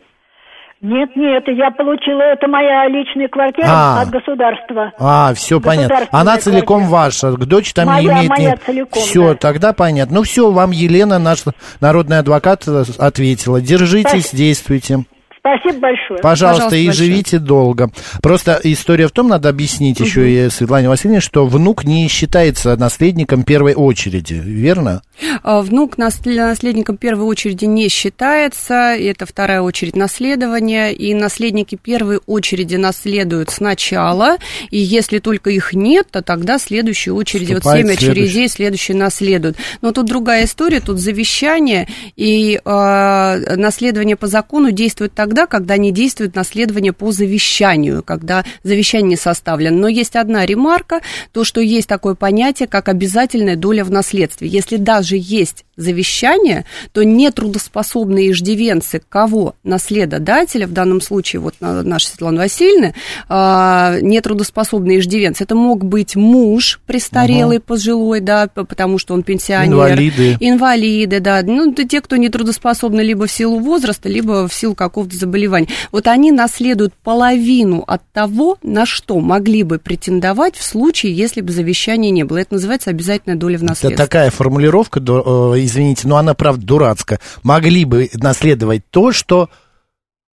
Нет, 0.82 1.16
нет, 1.16 1.44
я 1.48 1.70
получила, 1.70 2.22
это 2.22 2.48
моя 2.48 2.88
личная 2.88 3.28
квартира 3.28 3.68
А. 3.70 4.02
от 4.02 4.10
государства. 4.10 4.92
А, 4.98 5.32
все 5.36 5.60
понятно. 5.62 6.08
Она 6.12 6.40
целиком 6.40 6.88
квартира. 6.88 6.92
ваша, 6.92 7.32
к 7.34 7.46
дочь 7.46 7.72
там 7.74 7.86
не 7.86 7.92
Моя- 8.08 8.14
имеет... 8.18 8.30
моя 8.30 8.58
целиком, 8.66 9.04
Все, 9.04 9.30
да. 9.30 9.36
тогда 9.36 9.74
понятно. 9.74 10.16
Ну 10.16 10.24
все, 10.24 10.50
вам 10.50 10.72
Елена, 10.72 11.20
наш 11.20 11.44
народный 11.82 12.18
адвокат, 12.18 12.68
э, 12.68 12.84
ответила. 12.98 13.62
Держитесь, 13.62 14.10
Спасибо. 14.26 14.38
действуйте. 14.38 15.04
Спасибо 15.42 15.80
большое. 15.80 16.20
Пожалуйста, 16.22 16.66
Пожалуйста, 16.66 16.76
и 16.78 16.86
большое. 16.88 17.08
живите 17.10 17.40
долго. 17.40 17.92
Просто 18.22 18.60
история 18.64 19.08
в 19.08 19.12
том, 19.12 19.28
надо 19.28 19.50
объяснить 19.50 20.00
еще 20.00 20.30
и 20.32 20.50
Светлане 20.50 20.88
Васильевне, 20.88 21.20
что 21.20 21.46
внук 21.48 21.84
не 21.84 22.08
считается 22.08 22.76
наследником 22.78 23.44
первой 23.44 23.74
очереди, 23.74 24.36
верно? 24.36 25.02
А, 25.44 25.62
Внук 25.62 25.98
нас- 25.98 26.24
наследником 26.26 26.98
первой 26.98 27.26
очереди 27.26 27.66
не 27.66 27.90
считается, 27.90 28.96
это 28.96 29.26
вторая 29.26 29.62
очередь 29.62 29.96
наследования, 29.96 30.92
и 30.92 31.14
наследники 31.14 31.76
первой 31.76 32.20
очереди 32.28 32.76
наследуют 32.76 33.50
сначала, 33.50 34.38
и 34.70 34.78
если 34.78 35.20
только 35.20 35.50
их 35.50 35.74
нет, 35.74 36.08
то 36.12 36.22
тогда 36.22 36.60
следующие 36.60 37.14
очереди, 37.14 37.54
вот 37.54 37.60
Вступает 37.64 37.88
семь 37.88 37.96
следующий. 37.98 38.22
очередей, 38.22 38.48
следующие 38.48 38.98
наследуют. 38.98 39.58
Но 39.82 39.92
тут 39.92 40.06
другая 40.08 40.46
история, 40.46 40.80
тут 40.82 41.00
завещание, 41.00 41.88
и 42.16 42.60
э, 42.64 43.56
наследование 43.56 44.16
по 44.16 44.28
закону 44.28 44.72
действует 44.72 45.14
тогда, 45.32 45.48
когда 45.48 45.78
не 45.78 45.94
действует 45.94 46.36
наследование 46.36 46.92
по 46.92 47.14
завещанию, 47.14 48.04
когда 48.04 48.44
завещание 48.64 49.18
составлено. 49.18 49.78
Но 49.78 49.88
есть 49.88 50.18
одна 50.18 50.46
ремарка, 50.46 51.00
то, 51.32 51.46
что 51.46 51.62
есть 51.62 51.88
такое 51.88 52.16
понятие, 52.16 52.68
как 52.68 52.90
обязательная 52.90 53.56
доля 53.56 53.86
в 53.86 53.92
наследстве. 53.92 54.50
Если 54.50 54.76
даже 54.76 55.16
есть 55.18 55.64
завещание, 55.82 56.66
то 56.94 57.04
нетрудоспособные 57.04 58.32
иждивенцы 58.32 59.02
кого? 59.08 59.56
Наследодателя, 59.64 60.68
в 60.68 60.72
данном 60.74 61.02
случае 61.02 61.40
вот 61.42 61.56
на- 61.60 61.84
наша 61.84 62.08
Светлана 62.08 62.38
Васильевна, 62.40 62.94
а, 63.30 63.98
нетрудоспособные 64.02 65.00
иждивенцы. 65.00 65.44
Это 65.44 65.56
мог 65.56 65.84
быть 65.84 66.16
муж 66.16 66.80
престарелый, 66.86 67.60
пожилой, 67.60 68.20
да, 68.20 68.48
потому 68.48 68.98
что 68.98 69.14
он 69.14 69.24
пенсионер. 69.24 69.74
Инвалиды. 69.74 70.38
Инвалиды, 70.40 71.20
да. 71.20 71.42
Ну, 71.44 71.72
это 71.72 71.88
те, 71.88 72.02
кто 72.02 72.16
нетрудоспособны 72.18 73.02
либо 73.02 73.28
в 73.28 73.32
силу 73.32 73.60
возраста, 73.60 74.10
либо 74.10 74.48
в 74.48 74.54
силу 74.54 74.76
какого-то 74.76 75.16
заболевания. 75.16 75.68
Вот 75.92 76.08
они 76.08 76.32
наследуют 76.32 76.94
половину 77.04 77.84
от 77.88 78.02
того, 78.14 78.58
на 78.64 78.86
что 78.86 79.20
могли 79.20 79.64
бы 79.64 79.78
претендовать 79.80 80.56
в 80.56 80.64
случае, 80.64 81.14
если 81.14 81.42
бы 81.42 81.52
завещания 81.52 82.12
не 82.12 82.24
было. 82.24 82.38
Это 82.38 82.56
называется 82.56 82.90
обязательная 82.90 83.38
доля 83.38 83.58
в 83.58 83.64
Это 83.64 83.72
наследстве. 83.72 83.98
такая 83.98 84.30
формулировка, 84.32 85.00
э, 85.00 85.60
извините, 85.72 86.08
но 86.08 86.18
она, 86.18 86.34
правда, 86.34 86.66
дурацкая. 86.66 87.20
Могли 87.44 87.86
бы 87.86 88.10
наследовать 88.14 88.84
то, 88.90 89.12
что 89.12 89.50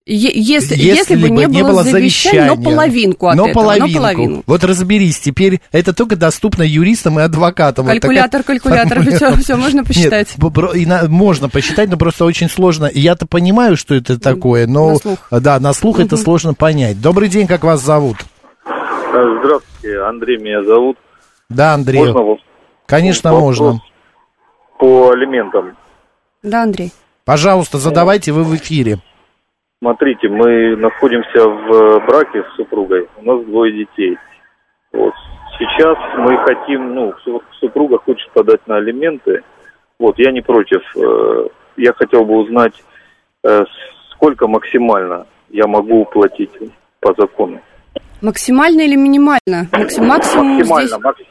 Е- 0.08 0.30
если, 0.32 0.76
если, 0.76 1.16
бы 1.16 1.30
не 1.30 1.48
было, 1.48 1.82
завещания, 1.82 2.54
но 2.54 2.62
половинку 2.62 3.26
от 3.26 3.34
но 3.36 3.48
этого, 3.48 3.62
половинку. 3.64 3.88
но 3.88 3.98
половину. 3.98 4.42
Вот 4.46 4.62
разберись, 4.62 5.18
теперь 5.18 5.60
это 5.72 5.92
только 5.92 6.14
доступно 6.14 6.62
юристам 6.62 7.18
и 7.18 7.22
адвокатам. 7.24 7.86
Вот 7.86 7.92
Калькулятор, 7.92 8.42
такая 8.42 8.60
калькулятор, 8.60 8.98
формулировка. 8.98 9.40
все, 9.40 9.56
можно 9.56 9.84
посчитать. 9.84 10.28
Нет, 10.38 10.76
и 10.76 10.86
на- 10.86 11.08
можно 11.08 11.48
посчитать, 11.48 11.90
но 11.90 11.96
просто 11.96 12.24
очень 12.24 12.48
сложно. 12.48 12.88
Я-то 12.94 13.26
понимаю, 13.26 13.76
что 13.76 13.96
это 13.96 14.16
такое, 14.20 14.68
но... 14.68 14.90
На 14.90 14.96
слух. 14.96 15.18
Да, 15.32 15.58
на 15.58 15.72
слух 15.72 15.98
это 15.98 16.16
сложно 16.16 16.54
понять. 16.54 17.00
Добрый 17.00 17.28
день, 17.28 17.48
как 17.48 17.64
вас 17.64 17.82
зовут? 17.82 18.18
Здравствуйте, 19.10 20.00
Андрей 20.02 20.38
меня 20.38 20.62
зовут. 20.62 20.98
Да, 21.48 21.74
Андрей. 21.74 21.98
Можно 21.98 22.20
вот 22.20 22.38
Конечно, 22.86 23.32
вопрос 23.32 23.58
можно. 23.58 23.80
По 24.78 25.10
алиментам. 25.10 25.76
Да, 26.42 26.62
Андрей. 26.62 26.92
Пожалуйста, 27.24 27.78
задавайте, 27.78 28.32
вы 28.32 28.44
в 28.44 28.54
эфире. 28.56 28.98
Смотрите, 29.82 30.28
мы 30.28 30.76
находимся 30.76 31.46
в 31.48 32.00
браке 32.06 32.42
с 32.44 32.56
супругой. 32.56 33.08
У 33.16 33.22
нас 33.22 33.44
двое 33.46 33.72
детей. 33.72 34.16
Вот. 34.92 35.12
Сейчас 35.58 35.96
мы 36.18 36.36
хотим, 36.44 36.94
ну, 36.94 37.12
су- 37.24 37.42
супруга 37.60 37.98
хочет 37.98 38.30
подать 38.32 38.66
на 38.66 38.76
алименты. 38.76 39.42
Вот, 39.98 40.18
я 40.18 40.30
не 40.32 40.40
против. 40.42 40.80
Э, 40.96 41.48
Я 41.78 41.92
хотел 41.92 42.24
бы 42.24 42.38
узнать, 42.38 42.72
э, 43.44 43.64
сколько 44.12 44.46
максимально 44.48 45.26
я 45.50 45.66
могу 45.66 46.00
уплатить 46.02 46.50
по 47.00 47.12
закону. 47.18 47.60
Максимально 48.22 48.80
или 48.80 48.96
минимально? 48.96 49.68
Максим- 49.72 50.06
максимум 50.06 50.56
Максимально, 50.56 50.88
здесь... 50.88 50.98
макс- 51.04 51.22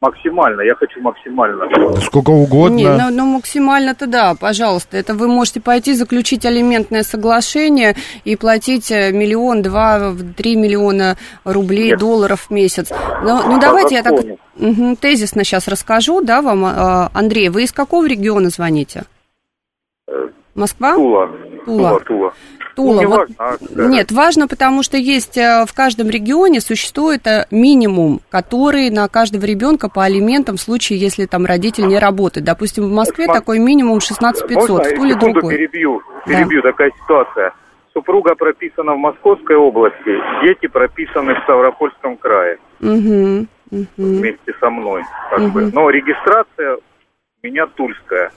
Максимально, 0.00 0.62
я 0.62 0.74
хочу 0.76 0.98
максимально. 1.02 1.68
Сколько 2.00 2.30
угодно. 2.30 2.74
Не, 2.74 2.88
ну, 2.88 3.10
ну 3.10 3.26
максимально-то 3.26 4.06
да, 4.06 4.34
пожалуйста. 4.34 4.96
Это 4.96 5.12
вы 5.12 5.28
можете 5.28 5.60
пойти 5.60 5.92
заключить 5.92 6.46
алиментное 6.46 7.02
соглашение 7.02 7.94
и 8.24 8.34
платить 8.34 8.90
э, 8.90 9.12
миллион, 9.12 9.60
два, 9.60 10.14
три 10.38 10.56
миллиона 10.56 11.18
рублей, 11.44 11.90
Нет. 11.90 11.98
долларов 11.98 12.46
в 12.48 12.50
месяц. 12.50 12.90
Ну, 13.22 13.42
ну 13.46 13.60
давайте 13.60 13.96
я 13.96 14.02
так 14.02 14.24
мгм, 14.56 14.96
тезисно 14.96 15.44
сейчас 15.44 15.68
расскажу, 15.68 16.22
да, 16.22 16.40
вам, 16.40 16.64
э, 16.64 17.08
Андрей. 17.12 17.50
Вы 17.50 17.64
из 17.64 17.72
какого 17.72 18.08
региона 18.08 18.48
звоните? 18.48 19.02
Москва? 20.54 20.94
Тула. 20.94 21.28
Тула. 21.66 21.88
Тула, 21.88 22.00
Тула. 22.00 22.32
Тула. 22.74 22.94
Ну, 22.94 23.00
не 23.00 23.06
Вот- 23.06 23.16
важно, 23.18 23.34
а, 23.38 23.56
да. 23.60 23.86
Нет, 23.86 24.12
важно, 24.12 24.48
потому 24.48 24.82
что 24.82 24.96
есть 24.96 25.36
э, 25.36 25.64
в 25.66 25.72
каждом 25.74 26.08
регионе 26.08 26.60
существует 26.60 27.26
э, 27.26 27.46
минимум, 27.50 28.20
который 28.30 28.90
на 28.90 29.08
каждого 29.08 29.44
ребенка 29.44 29.88
по 29.88 30.04
алиментам 30.04 30.56
в 30.56 30.60
случае, 30.60 30.98
если 30.98 31.26
там 31.26 31.46
родитель 31.46 31.86
не 31.86 31.98
работает. 31.98 32.44
Допустим, 32.46 32.84
в 32.84 32.92
Москве 32.92 33.26
Сма- 33.26 33.32
такой 33.34 33.58
минимум 33.58 34.00
16 34.00 34.46
500, 34.46 34.68
Можно 34.68 34.84
в 34.84 34.94
Туле 34.96 35.14
секунду 35.14 35.32
другой. 35.40 35.56
перебью? 35.56 36.02
Да. 36.26 36.32
Перебью, 36.32 36.62
такая 36.62 36.90
ситуация. 37.02 37.52
Супруга 37.92 38.34
прописана 38.36 38.94
в 38.94 38.98
Московской 38.98 39.56
области, 39.56 40.12
дети 40.44 40.68
прописаны 40.68 41.34
в 41.34 41.42
Ставропольском 41.42 42.16
крае 42.16 42.58
Мгм, 42.78 43.48
мгм. 43.70 43.86
вместе 43.96 44.52
со 44.60 44.70
мной. 44.70 45.02
Как 45.30 45.42
бы. 45.52 45.70
Но 45.72 45.90
регистрация 45.90 46.76
у 46.76 47.46
меня 47.46 47.66
тульская. 47.66 48.30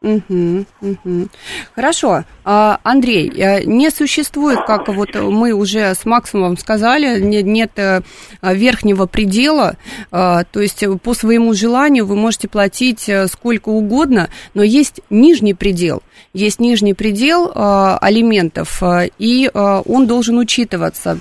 Мгм, 0.00 0.64
мгм. 0.80 1.28
Хорошо. 1.74 2.22
А, 2.44 2.78
Андрей, 2.84 3.32
э, 3.36 3.64
не 3.64 3.90
существует, 3.90 4.60
как 4.64 4.86
вот 4.86 5.16
мы 5.16 5.50
уже 5.52 5.92
с 5.92 6.04
Максимом 6.04 6.56
сказали, 6.56 7.20
не- 7.20 7.42
нет 7.42 7.72
э, 7.76 8.02
верхнего 8.40 9.06
предела, 9.06 9.74
а, 10.12 10.44
то 10.44 10.60
есть 10.60 10.84
по 11.02 11.14
своему 11.14 11.52
желанию 11.52 12.06
вы 12.06 12.14
можете 12.14 12.46
платить 12.46 13.08
э, 13.08 13.26
сколько 13.26 13.70
угодно, 13.70 14.28
но 14.54 14.62
есть 14.62 15.00
нижний 15.10 15.54
предел. 15.54 16.00
Есть 16.32 16.60
нижний 16.60 16.94
предел 16.94 17.50
алиментов, 17.54 18.82
и 19.18 19.50
он 19.54 20.06
должен 20.06 20.36
учитываться. 20.38 21.16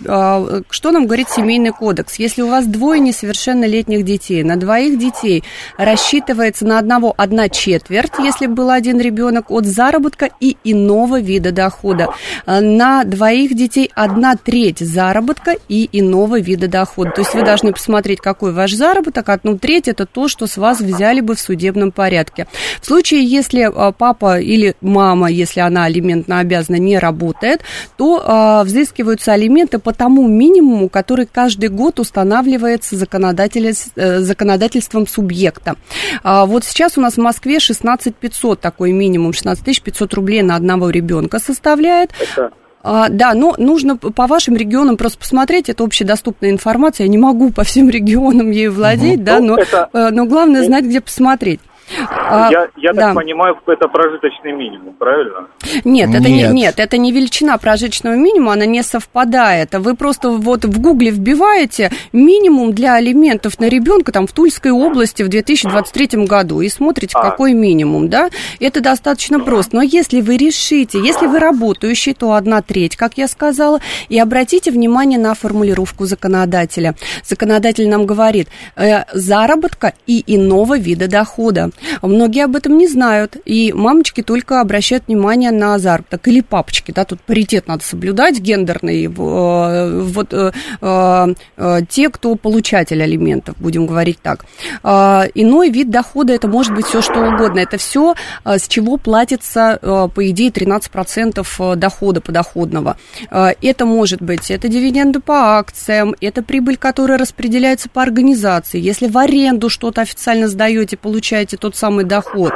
Что 0.69 0.91
нам 0.91 1.05
говорит 1.05 1.29
Семейный 1.29 1.72
кодекс? 1.72 2.15
Если 2.19 2.41
у 2.41 2.48
вас 2.50 2.65
двое 2.65 3.00
несовершеннолетних 3.00 4.03
детей, 4.03 4.43
на 4.43 4.57
двоих 4.57 4.98
детей 5.00 5.43
рассчитывается 5.77 6.65
на 6.65 6.77
одного 6.79 7.13
одна 7.15 7.48
четверть, 7.48 8.13
если 8.19 8.48
был 8.67 8.71
один 8.74 9.00
ребенок, 9.00 9.50
от 9.50 9.65
заработка 9.65 10.29
и 10.41 10.57
иного 10.65 11.21
вида 11.21 11.51
дохода. 11.51 12.07
А, 12.45 12.59
На 12.59 13.03
двоих 13.05 13.55
детей 13.55 13.89
одна 13.95 14.36
треть 14.36 14.79
заработка 14.79 15.55
и 15.69 15.88
иного 15.93 16.39
вида 16.39 16.67
дохода. 16.67 17.12
То 17.12 17.21
есть 17.21 17.33
вы 17.33 17.43
должны 17.43 17.71
посмотреть, 17.71 18.19
какой 18.19 18.51
ваш 18.51 18.74
заработок. 18.74 19.29
Одну 19.29 19.57
треть 19.57 19.88
это 19.88 20.05
то, 20.05 20.27
что 20.27 20.47
с 20.47 20.57
вас 20.57 20.81
взяли 20.81 21.21
бы 21.21 21.36
в 21.36 21.39
судебном 21.39 21.91
порядке. 21.91 22.47
В 22.81 22.86
случае, 22.86 23.24
если 23.24 23.62
а, 23.62 23.91
папа 23.91 24.39
или 24.39 24.75
мама, 24.81 25.31
если 25.31 25.62
она 25.62 25.86
алиментно 25.86 26.39
обязана, 26.39 26.77
не 26.77 27.00
работает, 27.00 27.62
то 27.97 28.21
а, 28.25 28.63
взыскиваются 28.65 29.31
алименты 29.31 29.79
по 29.79 29.93
тому 29.93 30.27
минимуму, 30.27 30.89
который 30.89 31.25
каждый 31.25 31.69
год 31.69 32.00
устанавливается 32.00 32.95
э, 32.95 34.19
законодательством 34.19 35.07
субъекта. 35.07 35.75
А, 36.24 36.45
Вот 36.45 36.65
сейчас 36.65 36.97
у 36.97 37.01
нас 37.01 37.13
в 37.13 37.21
Москве 37.21 37.59
16 37.59 38.13
500 38.15 38.56
такой 38.59 38.91
минимум, 38.91 39.33
16 39.33 39.81
500 39.83 40.13
рублей 40.13 40.41
на 40.41 40.55
одного 40.55 40.89
ребенка 40.89 41.39
составляет. 41.39 42.11
Это 42.19 42.51
А, 42.83 43.09
да, 43.09 43.33
но 43.33 43.53
нужно 43.57 43.97
по 43.97 44.27
вашим 44.27 44.55
регионам 44.55 44.95
просто 44.95 45.17
посмотреть, 45.17 45.67
это 45.67 45.83
общедоступная 45.83 46.51
информация, 46.51 47.05
я 47.05 47.09
не 47.09 47.17
могу 47.17 47.51
по 47.51 47.63
всем 47.63 47.89
регионам 47.89 48.49
ею 48.51 48.71
владеть, 48.71 49.23
да, 49.25 49.39
Ну, 49.39 49.47
но, 49.55 49.57
это- 49.57 49.89
э, 49.91 50.09
но 50.11 50.25
главное 50.25 50.63
знать, 50.63 50.85
где 50.85 51.01
посмотреть. 51.01 51.59
А, 52.10 52.50
я, 52.51 52.67
я 52.75 52.94
да. 52.94 53.08
так 53.08 53.15
понимаю, 53.15 53.58
это 53.65 53.88
прожиточный 53.88 54.51
минимум, 54.51 54.94
правильно? 54.94 55.48
Нет, 55.86 56.10
это 56.10 56.27
не, 56.29 56.44
Нет. 56.44 56.53
нет, 56.53 56.79
это 56.79 56.98
не 56.98 57.12
величина 57.12 57.58
прожиточного 57.58 58.15
минимума, 58.15 58.53
она 58.53 58.65
не 58.65 58.84
совпадает. 58.84 59.74
Вы 59.74 59.96
просто 59.96 60.29
вот 60.29 60.65
в 60.65 60.82
Гугле 60.82 61.12
вбиваете 61.12 61.91
минимум 62.12 62.74
для 62.74 62.96
алиментов 62.96 63.60
на 63.60 63.70
ребенка 63.70 64.12
там 64.12 64.27
в 64.27 64.34
Тульской 64.34 64.72
области 64.72 65.24
в 65.24 65.29
2023 65.29 66.25
году 66.25 66.62
и 66.62 66.70
смотрите, 66.70 67.13
А. 67.15 67.22
какой 67.22 67.53
минимум, 67.53 68.10
да? 68.10 68.29
Это 68.60 68.82
достаточно 68.82 69.39
просто. 69.39 69.77
Но 69.77 69.82
если 69.82 70.22
вы 70.22 70.38
решите, 70.38 71.00
если 71.00 71.27
вы 71.27 71.39
работающий, 71.39 72.13
то 72.13 72.34
одна 72.34 72.62
треть, 72.62 72.96
как 72.96 73.17
я 73.17 73.27
сказала, 73.27 73.79
и 74.10 74.20
обратите 74.20 74.72
внимание 74.72 75.20
на 75.20 75.34
формулировку 75.34 76.06
законодателя. 76.06 76.96
Законодатель 77.24 77.88
нам 77.89 78.06
говорит 78.06 78.50
э, 78.75 79.03
заработка 79.13 79.94
и 80.06 80.24
иного 80.27 80.77
вида 80.77 81.08
дохода. 81.08 81.72
Многие 82.01 82.46
об 82.46 82.55
этом 82.55 82.77
не 82.77 82.88
знают, 82.88 83.38
и 83.46 83.74
мамочки 83.74 84.22
только 84.24 84.62
обращают 84.62 85.07
внимание 85.07 85.51
на 85.51 85.77
заработок, 85.79 86.27
или 86.27 86.41
папочки, 86.41 86.91
да, 86.91 87.05
тут 87.05 87.22
паритет 87.22 87.67
надо 87.67 87.84
соблюдать, 87.84 88.39
гендерный, 88.39 89.05
э, 89.05 90.01
вот 90.01 90.34
э, 90.34 90.51
э, 90.81 91.79
те, 91.89 92.10
кто 92.10 92.36
получатель 92.36 93.01
алиментов, 93.01 93.55
будем 93.60 93.86
говорить 93.86 94.19
так. 94.22 94.46
Иной 94.84 95.69
вид 95.69 95.89
дохода, 95.89 96.34
это 96.34 96.48
может 96.48 96.74
быть 96.74 96.86
все 96.86 97.01
что 97.01 97.19
угодно, 97.19 97.60
это 97.60 97.77
все, 97.77 98.15
с 98.46 98.67
чего 98.67 98.98
платится, 98.98 99.79
по 99.81 100.29
идее, 100.29 100.50
13% 100.50 101.75
дохода 101.75 102.22
подоходного. 102.22 102.98
Это 103.29 103.86
может 103.86 104.22
быть, 104.22 104.51
это 104.51 104.67
дивиденды 104.67 105.19
по 105.19 105.57
акциям, 105.57 106.15
это 106.21 106.41
прибыль, 106.43 106.78
которая 106.78 107.17
распределяется 107.17 107.89
по 107.89 108.01
организации. 108.01 108.80
Если 108.80 109.08
в 109.08 109.17
аренду 109.17 109.69
что-то 109.69 110.01
официально 110.01 110.47
сдаете, 110.47 110.97
получаете 110.97 111.58
тот 111.67 111.75
самый 111.75 112.06
доход. 112.06 112.53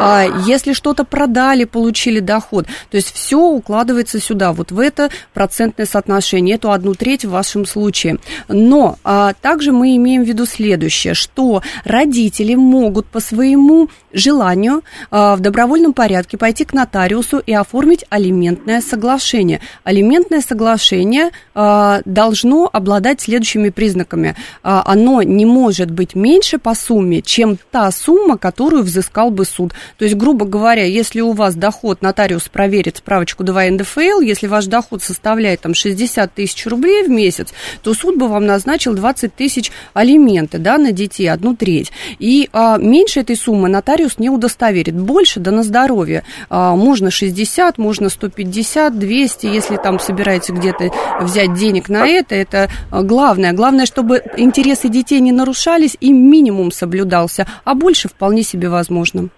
А 0.00 0.24
Если 0.46 0.72
что-то 0.72 1.04
продали, 1.04 1.64
получили 1.64 2.20
доход. 2.20 2.66
То 2.90 2.96
есть 2.96 3.12
все 3.12 3.38
укладывается 3.38 4.18
сюда, 4.18 4.52
вот 4.52 4.72
в 4.72 4.78
это 4.78 5.10
процентное 5.34 5.84
соотношение, 5.84 6.56
эту 6.56 6.72
одну 6.72 6.94
треть 6.94 7.26
в 7.26 7.30
вашем 7.30 7.66
случае. 7.66 8.16
Но 8.48 8.96
а, 9.04 9.34
также 9.34 9.72
мы 9.72 9.96
имеем 9.96 10.24
в 10.24 10.26
виду 10.26 10.46
следующее, 10.46 11.12
что 11.12 11.62
родители 11.84 12.54
могут 12.54 13.06
по 13.06 13.20
своему 13.20 13.90
желанию 14.14 14.82
а, 15.10 15.36
в 15.36 15.40
добровольном 15.40 15.92
порядке 15.92 16.38
пойти 16.38 16.64
к 16.64 16.72
нотариусу 16.72 17.38
и 17.38 17.52
оформить 17.52 18.04
алиментное 18.08 18.80
соглашение. 18.80 19.60
Алиментное 19.84 20.40
соглашение 20.40 21.30
а, 21.54 22.00
должно 22.06 22.70
обладать 22.72 23.20
следующими 23.20 23.68
признаками. 23.68 24.36
А, 24.62 24.82
оно 24.86 25.22
не 25.22 25.44
может 25.44 25.90
быть 25.90 26.14
меньше 26.14 26.58
по 26.58 26.74
сумме, 26.74 27.20
чем 27.20 27.58
та 27.70 27.90
сумма, 27.90 28.38
которую 28.54 28.84
взыскал 28.84 29.32
бы 29.32 29.44
суд. 29.44 29.72
То 29.98 30.04
есть, 30.04 30.16
грубо 30.16 30.46
говоря, 30.46 30.84
если 30.84 31.20
у 31.20 31.32
вас 31.32 31.56
доход, 31.56 32.02
нотариус 32.02 32.48
проверит 32.48 32.98
справочку 32.98 33.42
2 33.42 33.70
НДФЛ, 33.70 34.20
если 34.20 34.46
ваш 34.46 34.66
доход 34.66 35.02
составляет 35.02 35.62
там 35.62 35.74
60 35.74 36.32
тысяч 36.32 36.64
рублей 36.68 37.02
в 37.02 37.10
месяц, 37.10 37.48
то 37.82 37.94
суд 37.94 38.16
бы 38.16 38.28
вам 38.28 38.46
назначил 38.46 38.94
20 38.94 39.34
тысяч 39.34 39.72
алименты 39.92 40.58
да, 40.58 40.78
на 40.78 40.92
детей, 40.92 41.26
одну 41.26 41.56
треть. 41.56 41.90
И 42.20 42.48
а, 42.52 42.78
меньше 42.78 43.20
этой 43.20 43.34
суммы 43.34 43.68
нотариус 43.68 44.18
не 44.18 44.30
удостоверит. 44.30 44.94
Больше, 44.94 45.40
да 45.40 45.50
на 45.50 45.64
здоровье. 45.64 46.22
А, 46.48 46.76
можно 46.76 47.10
60, 47.10 47.76
можно 47.78 48.08
150, 48.08 48.96
200, 48.96 49.46
если 49.46 49.76
там 49.78 49.98
собираете 49.98 50.52
где-то 50.52 50.92
взять 51.20 51.54
денег 51.54 51.88
на 51.88 52.06
это, 52.06 52.36
это 52.36 52.70
а, 52.92 53.02
главное. 53.02 53.52
Главное, 53.52 53.86
чтобы 53.86 54.22
интересы 54.36 54.88
детей 54.88 55.18
не 55.18 55.32
нарушались 55.32 55.96
и 55.98 56.12
минимум 56.12 56.70
соблюдался, 56.70 57.48
а 57.64 57.74
больше 57.74 58.08
вполне 58.08 58.43
себе 58.44 58.68
возможно. 58.68 59.28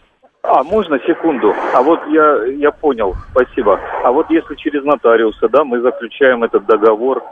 А, 0.42 0.62
можно 0.62 0.99
секунду? 1.01 1.55
А 1.75 1.83
вот 1.83 2.01
я, 2.09 2.45
я 2.45 2.71
понял, 2.71 3.16
спасибо. 3.33 3.81
А 4.05 4.12
вот 4.12 4.31
если 4.31 4.55
через 4.55 4.85
нотариуса, 4.85 5.49
да, 5.49 5.64
мы 5.64 5.81
заключаем 5.81 6.45
этот 6.45 6.66
договор, 6.66 7.23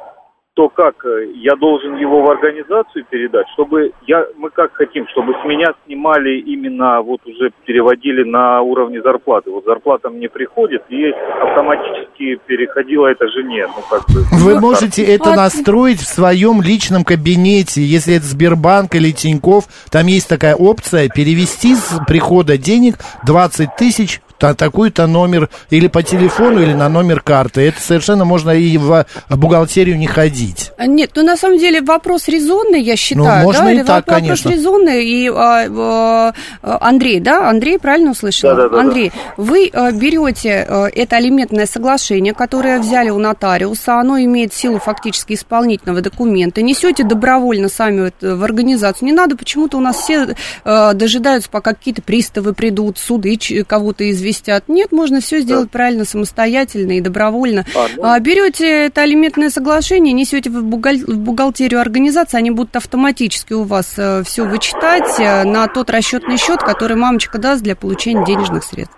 то 0.54 0.68
как, 0.68 1.04
э, 1.04 1.32
я 1.34 1.56
должен 1.56 1.96
его 1.96 2.22
в 2.22 2.30
организацию 2.30 3.04
передать, 3.10 3.46
чтобы 3.54 3.92
я, 4.06 4.24
мы 4.36 4.50
как 4.50 4.72
хотим, 4.74 5.06
чтобы 5.08 5.34
с 5.42 5.44
меня 5.44 5.74
снимали 5.84 6.38
именно, 6.38 7.02
вот 7.02 7.20
уже 7.26 7.50
переводили 7.64 8.22
на 8.22 8.62
уровне 8.62 9.02
зарплаты. 9.02 9.50
Вот 9.50 9.64
зарплата 9.64 10.10
мне 10.10 10.28
приходит, 10.28 10.84
и 10.90 11.10
автоматически 11.42 12.38
переходила 12.46 13.08
это 13.08 13.26
жене. 13.28 13.66
Ну, 13.66 13.82
как 13.90 14.02
бы, 14.06 14.20
Вы 14.44 14.54
на 14.54 14.60
можете 14.60 15.02
это 15.02 15.34
настроить 15.34 15.98
в 15.98 16.06
своем 16.06 16.62
личном 16.62 17.04
кабинете, 17.04 17.82
если 17.82 18.16
это 18.16 18.24
Сбербанк 18.24 18.94
или 18.94 19.10
Тиньков, 19.10 19.64
там 19.90 20.06
есть 20.06 20.28
такая 20.28 20.54
опция 20.54 21.08
перевести 21.08 21.74
с 21.74 22.00
прихода 22.06 22.56
денег 22.58 22.94
20 23.26 23.70
тысяч 23.76 24.20
в 24.28 24.33
та- 24.44 24.54
такой-то 24.54 25.06
номер 25.06 25.48
или 25.70 25.88
по 25.88 26.02
телефону, 26.02 26.60
или 26.60 26.74
на 26.74 26.88
номер 26.88 27.20
карты. 27.20 27.62
Это 27.62 27.80
совершенно 27.80 28.24
можно 28.24 28.50
и 28.50 28.76
в 28.76 29.06
бухгалтерию 29.30 29.96
не 29.96 30.06
ходить. 30.06 30.72
А, 30.76 30.86
Нет, 30.86 31.12
ну 31.14 31.22
на 31.22 31.36
самом 31.36 31.58
деле 31.58 31.80
вопрос 31.80 32.28
резонный, 32.28 32.82
я 32.82 32.96
считаю. 32.96 33.38
Ну, 33.38 33.44
можно 33.44 33.64
да, 33.64 33.70
и 33.70 33.74
или 33.74 33.82
так, 33.82 34.06
вопрос 34.06 34.18
конечно. 34.20 34.48
резонный. 34.50 35.04
И 35.04 35.28
а, 35.28 36.32
а, 36.62 36.78
Андрей, 36.80 37.20
да, 37.20 37.48
Андрей, 37.48 37.78
правильно 37.78 38.10
услышала? 38.10 38.54
Да-да-да-да. 38.54 38.82
Андрей, 38.82 39.12
вы 39.36 39.70
а, 39.72 39.92
берете 39.92 40.66
а, 40.68 40.88
это 40.94 41.16
алиментное 41.16 41.66
соглашение, 41.66 42.34
которое 42.34 42.78
взяли 42.78 43.10
у 43.10 43.18
нотариуса, 43.18 43.98
оно 43.98 44.18
имеет 44.18 44.52
силу 44.52 44.78
фактически 44.78 45.34
исполнительного 45.34 46.00
документа, 46.00 46.60
несете 46.62 47.04
добровольно 47.04 47.68
сами 47.68 48.08
это 48.08 48.36
в 48.36 48.44
организацию. 48.44 49.06
Не 49.06 49.12
надо, 49.12 49.36
почему-то 49.36 49.78
у 49.78 49.80
нас 49.80 49.96
все 49.96 50.34
а, 50.64 50.92
дожидаются, 50.92 51.48
пока 51.48 51.72
какие-то 51.72 52.02
приставы 52.02 52.52
придут, 52.52 52.98
суды 52.98 53.38
кого-то 53.66 54.10
известят. 54.10 54.33
Нет, 54.68 54.92
можно 54.92 55.20
все 55.20 55.40
сделать 55.40 55.70
правильно, 55.70 56.04
самостоятельно 56.04 56.92
и 56.92 57.00
добровольно. 57.00 57.64
А, 57.74 57.86
ну. 57.96 58.04
А, 58.04 58.18
берете 58.20 58.86
это 58.86 59.02
алиментное 59.02 59.50
соглашение, 59.50 60.12
несете 60.12 60.50
в, 60.50 60.64
бухгал- 60.64 61.04
в 61.06 61.18
бухгалтерию 61.18 61.80
организации, 61.80 62.38
они 62.38 62.50
будут 62.50 62.76
автоматически 62.76 63.52
у 63.52 63.64
вас 63.64 63.96
все 64.24 64.44
вычитать 64.44 65.18
э, 65.18 65.44
на 65.44 65.68
тот 65.68 65.90
расчетный 65.90 66.36
счет, 66.36 66.60
который 66.60 66.96
мамочка 66.96 67.38
даст 67.38 67.62
для 67.62 67.76
получения 67.76 68.24
денежных 68.24 68.64
средств. 68.64 68.96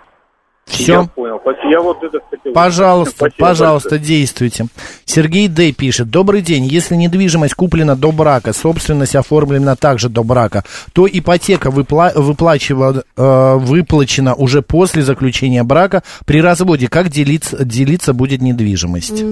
Я 0.69 0.75
Все. 0.75 1.07
понял. 1.15 1.39
Спасибо. 1.41 1.69
Я 1.71 1.81
вот 1.81 2.03
это 2.03 2.19
хотел... 2.29 2.51
Пожалуйста, 2.53 3.15
Спасибо 3.15 3.47
пожалуйста, 3.47 3.89
большое. 3.91 4.07
действуйте. 4.07 4.65
Сергей 5.05 5.47
Д. 5.47 5.71
пишет. 5.71 6.09
Добрый 6.09 6.41
день. 6.41 6.65
Если 6.65 6.95
недвижимость 6.95 7.53
куплена 7.53 7.95
до 7.95 8.11
брака, 8.11 8.51
собственность 8.53 9.15
оформлена 9.15 9.75
также 9.75 10.09
до 10.09 10.23
брака, 10.23 10.63
то 10.93 11.07
ипотека 11.07 11.69
выпла- 11.69 12.13
выплачива- 12.15 13.03
э, 13.15 13.55
выплачена 13.57 14.35
уже 14.35 14.61
после 14.61 15.03
заключения 15.03 15.63
брака. 15.63 16.03
При 16.25 16.41
разводе 16.41 16.87
как 16.89 17.09
делиться, 17.09 17.63
делиться 17.63 18.13
будет 18.13 18.41
недвижимость? 18.41 19.23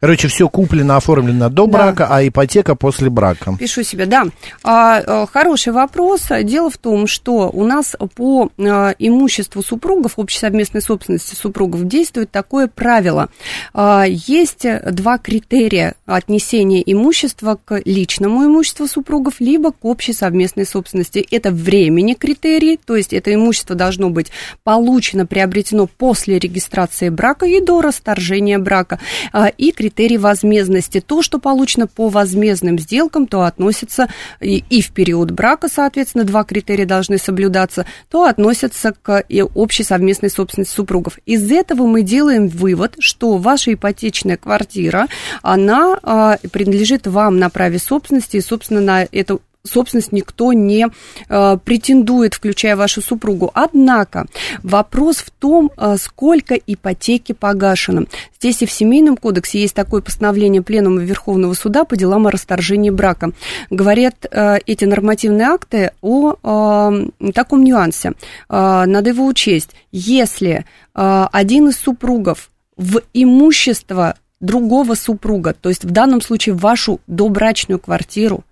Короче, 0.00 0.28
все 0.28 0.48
куплено, 0.48 0.96
оформлено 0.96 1.48
до 1.48 1.66
Да. 1.66 1.72
брака, 1.72 2.08
а 2.10 2.26
ипотека 2.26 2.74
после 2.74 3.08
брака. 3.08 3.56
Пишу 3.58 3.82
себе, 3.82 4.04
да. 4.06 4.24
А, 4.62 5.00
э, 5.00 5.26
хороший 5.32 5.72
вопрос. 5.72 6.26
Дело 6.42 6.68
в 6.68 6.76
том, 6.76 7.06
что 7.06 7.48
у 7.50 7.64
нас 7.64 7.96
по 8.14 8.50
э, 8.58 8.94
имуществу 8.98 9.62
супругов, 9.62 10.14
общей 10.16 10.38
совместной 10.38 10.82
собственности 10.82 11.34
супругов, 11.34 11.84
действует 11.86 12.30
такое 12.30 12.68
правило. 12.68 13.28
А, 13.72 14.04
Есть 14.06 14.66
два 14.90 15.16
критерия 15.18 15.94
отнесения 16.04 16.82
имущества 16.84 17.58
к 17.64 17.80
личному 17.84 18.44
имуществу 18.44 18.86
супругов, 18.86 19.34
либо 19.40 19.72
к 19.72 19.84
общей 19.84 20.12
совместной 20.12 20.66
собственности. 20.66 21.26
Это 21.30 21.50
времени 21.50 22.14
критерий, 22.14 22.78
то 22.84 22.96
есть 22.96 23.12
это 23.12 23.32
имущество 23.32 23.74
должно 23.74 24.10
быть 24.10 24.30
получено, 24.64 25.24
приобретено 25.26 25.86
после 25.86 26.38
регистрации 26.38 27.08
брака 27.08 27.46
и 27.46 27.60
до 27.60 27.80
расторжения 27.80 28.58
брака. 28.58 28.98
А, 29.32 29.48
И 29.48 29.70
критерий 29.72 29.83
возмездности. 30.18 31.00
То, 31.00 31.22
что 31.22 31.38
получено 31.38 31.86
по 31.86 32.08
возмездным 32.08 32.78
сделкам, 32.78 33.26
то 33.26 33.42
относится 33.42 34.08
и, 34.40 34.64
и 34.70 34.80
в 34.82 34.92
период 34.92 35.30
брака, 35.30 35.68
соответственно, 35.68 36.24
два 36.24 36.44
критерия 36.44 36.86
должны 36.86 37.18
соблюдаться, 37.18 37.86
то 38.10 38.24
относятся 38.24 38.94
к 39.02 39.24
общей 39.54 39.84
совместной 39.84 40.30
собственности 40.30 40.74
супругов. 40.74 41.18
Из 41.26 41.50
этого 41.50 41.86
мы 41.86 42.02
делаем 42.02 42.48
вывод, 42.48 42.96
что 42.98 43.36
ваша 43.36 43.74
ипотечная 43.74 44.36
квартира, 44.36 45.08
она 45.42 45.98
а, 46.02 46.38
принадлежит 46.52 47.06
вам 47.06 47.38
на 47.38 47.50
праве 47.50 47.78
собственности, 47.78 48.36
и, 48.36 48.40
собственно, 48.40 48.80
на 48.80 49.06
эту 49.10 49.42
собственность 49.66 50.12
никто 50.12 50.52
не 50.52 50.86
э, 51.28 51.58
претендует, 51.64 52.34
включая 52.34 52.76
вашу 52.76 53.00
супругу. 53.00 53.50
Однако 53.54 54.26
вопрос 54.62 55.16
в 55.18 55.30
том, 55.30 55.70
э, 55.76 55.96
сколько 55.98 56.54
ипотеки 56.54 57.32
погашено. 57.32 58.04
Здесь 58.38 58.62
и 58.62 58.66
в 58.66 58.70
Семейном 58.70 59.16
кодексе 59.16 59.60
есть 59.60 59.74
такое 59.74 60.02
постановление 60.02 60.60
Пленума 60.60 61.00
Верховного 61.00 61.54
суда 61.54 61.84
по 61.84 61.96
делам 61.96 62.26
о 62.26 62.30
расторжении 62.30 62.90
брака. 62.90 63.32
Говорят 63.70 64.26
э, 64.30 64.58
эти 64.66 64.84
нормативные 64.84 65.48
акты 65.48 65.92
о 66.02 66.34
э, 66.42 67.30
таком 67.32 67.64
нюансе. 67.64 68.12
Э, 68.50 68.84
надо 68.86 69.10
его 69.10 69.26
учесть. 69.26 69.70
Если 69.92 70.66
э, 70.94 71.26
один 71.32 71.68
из 71.68 71.78
супругов 71.78 72.50
в 72.76 73.00
имущество 73.14 74.16
другого 74.40 74.94
супруга, 74.94 75.54
то 75.54 75.70
есть 75.70 75.84
в 75.84 75.90
данном 75.90 76.20
случае 76.20 76.54
вашу 76.54 77.00
добрачную 77.06 77.78
квартиру, 77.78 78.44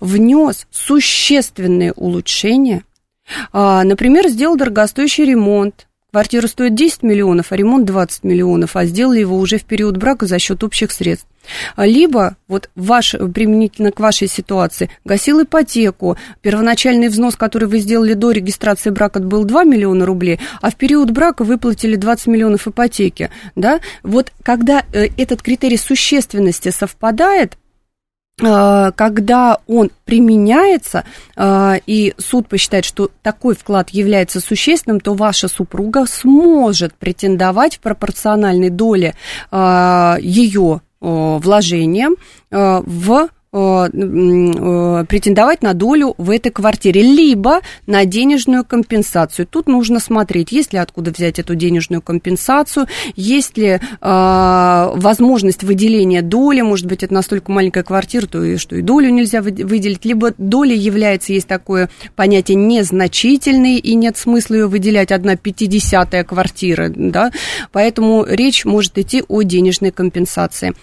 внес 0.00 0.66
существенные 0.70 1.92
улучшения, 1.92 2.84
а, 3.52 3.84
например, 3.84 4.28
сделал 4.28 4.56
дорогостоящий 4.56 5.24
ремонт, 5.24 5.86
квартира 6.10 6.46
стоит 6.46 6.74
10 6.74 7.02
миллионов, 7.02 7.52
а 7.52 7.56
ремонт 7.56 7.84
20 7.84 8.24
миллионов, 8.24 8.76
а 8.76 8.84
сделали 8.84 9.20
его 9.20 9.38
уже 9.38 9.58
в 9.58 9.64
период 9.64 9.96
брака 9.96 10.26
за 10.26 10.38
счет 10.38 10.64
общих 10.64 10.90
средств. 10.90 11.26
А, 11.76 11.86
Либо, 11.86 12.36
вот 12.46 12.70
ваш, 12.74 13.12
применительно 13.12 13.92
к 13.92 14.00
вашей 14.00 14.28
ситуации, 14.28 14.90
гасил 15.04 15.42
ипотеку, 15.42 16.16
первоначальный 16.42 17.08
взнос, 17.08 17.36
который 17.36 17.68
вы 17.68 17.78
сделали 17.78 18.14
до 18.14 18.32
регистрации 18.32 18.90
брака, 18.90 19.20
был 19.20 19.44
2 19.44 19.64
миллиона 19.64 20.06
рублей, 20.06 20.40
а 20.60 20.70
в 20.70 20.76
период 20.76 21.10
брака 21.10 21.44
выплатили 21.44 21.96
20 21.96 22.26
миллионов 22.28 22.68
ипотеки, 22.68 23.30
да, 23.54 23.80
вот 24.02 24.32
когда 24.42 24.84
э, 24.92 25.08
этот 25.16 25.42
критерий 25.42 25.78
существенности 25.78 26.70
совпадает, 26.70 27.56
когда 28.38 29.58
он 29.66 29.90
применяется, 30.04 31.04
э, 31.36 31.80
и 31.86 32.14
суд 32.18 32.48
посчитает, 32.48 32.84
что 32.84 33.10
такой 33.22 33.54
вклад 33.54 33.90
является 33.90 34.40
существенным, 34.40 35.00
то 35.00 35.14
ваша 35.14 35.48
супруга 35.48 36.06
сможет 36.06 36.94
претендовать 36.94 37.76
в 37.76 37.80
пропорциональной 37.80 38.70
доле 38.70 39.14
э, 39.50 40.16
ее 40.20 40.80
вложениям 41.00 42.16
э, 42.50 42.82
в 42.84 43.12
э, 43.12 43.26
э, 43.26 43.28
претендовать 43.50 45.62
на 45.62 45.72
долю 45.72 46.14
в 46.18 46.30
этой 46.30 46.50
квартире, 46.50 47.02
либо 47.02 47.60
на 47.86 48.04
денежную 48.04 48.64
компенсацию. 48.64 49.46
Тут 49.46 49.68
нужно 49.68 50.00
смотреть, 50.00 50.52
есть 50.52 50.72
ли 50.72 50.78
откуда 50.78 51.10
взять 51.10 51.38
эту 51.38 51.54
денежную 51.54 52.02
компенсацию, 52.02 52.86
есть 53.16 53.56
ли 53.56 53.68
э, 53.68 53.78
возможность 54.00 55.62
выделения 55.62 56.20
доли, 56.20 56.60
может 56.60 56.86
быть, 56.86 57.02
это 57.02 57.14
настолько 57.14 57.50
маленькая 57.50 57.84
квартира, 57.84 58.26
то 58.26 58.44
и 58.44 58.58
что 58.58 58.76
и 58.76 58.82
долю 58.82 59.10
нельзя 59.10 59.40
вы- 59.40 59.64
выделить, 59.64 60.04
либо 60.04 60.34
доля 60.36 60.74
является, 60.74 61.32
есть 61.32 61.48
такое 61.48 61.88
понятие 62.16 62.56
незначительной, 62.56 63.76
и 63.76 63.94
нет 63.94 64.18
смысла 64.18 64.54
ее 64.54 64.66
выделять, 64.66 65.10
одна 65.10 65.36
пятидесятая 65.36 66.24
квартира, 66.24 66.92
да, 66.94 67.30
поэтому 67.72 68.24
речь 68.28 68.64
может 68.64 68.98
идти 68.98 69.24
о 69.26 69.42
денежной 69.42 69.90
компенсации. 69.90 70.74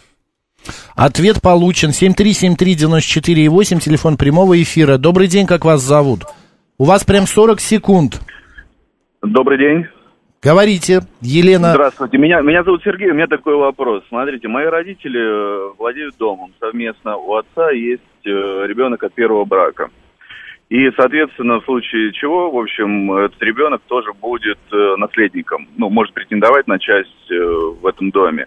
Ответ 0.95 1.41
получен. 1.41 1.89
7373948, 1.89 3.79
телефон 3.79 4.17
прямого 4.17 4.61
эфира. 4.61 4.97
Добрый 4.97 5.27
день, 5.27 5.45
как 5.45 5.65
вас 5.65 5.81
зовут? 5.81 6.21
У 6.77 6.85
вас 6.85 7.03
прям 7.03 7.25
40 7.25 7.59
секунд. 7.59 8.19
Добрый 9.21 9.57
день. 9.57 9.87
Говорите, 10.45 10.99
Елена. 11.21 11.71
Здравствуйте. 11.71 12.19
Меня, 12.19 12.41
меня 12.41 12.63
зовут 12.63 12.83
Сергей. 12.83 13.09
У 13.09 13.15
меня 13.15 13.25
такой 13.25 13.55
вопрос. 13.55 14.03
Смотрите, 14.09 14.47
мои 14.47 14.65
родители 14.65 15.19
э, 15.19 15.73
владеют 15.79 16.15
домом. 16.17 16.53
Совместно 16.59 17.17
у 17.17 17.33
отца 17.33 17.71
есть 17.71 18.03
э, 18.25 18.29
ребенок 18.29 19.01
от 19.03 19.13
первого 19.13 19.45
брака. 19.45 19.89
И, 20.69 20.91
соответственно, 20.91 21.61
в 21.61 21.65
случае 21.65 22.11
чего, 22.13 22.51
в 22.51 22.59
общем, 22.59 23.11
этот 23.13 23.41
ребенок 23.41 23.81
тоже 23.87 24.13
будет 24.13 24.59
э, 24.71 24.95
наследником. 24.97 25.67
Ну, 25.77 25.89
может 25.89 26.13
претендовать 26.13 26.67
на 26.67 26.77
часть 26.77 27.27
в 27.27 27.87
этом 27.87 28.11
доме. 28.11 28.45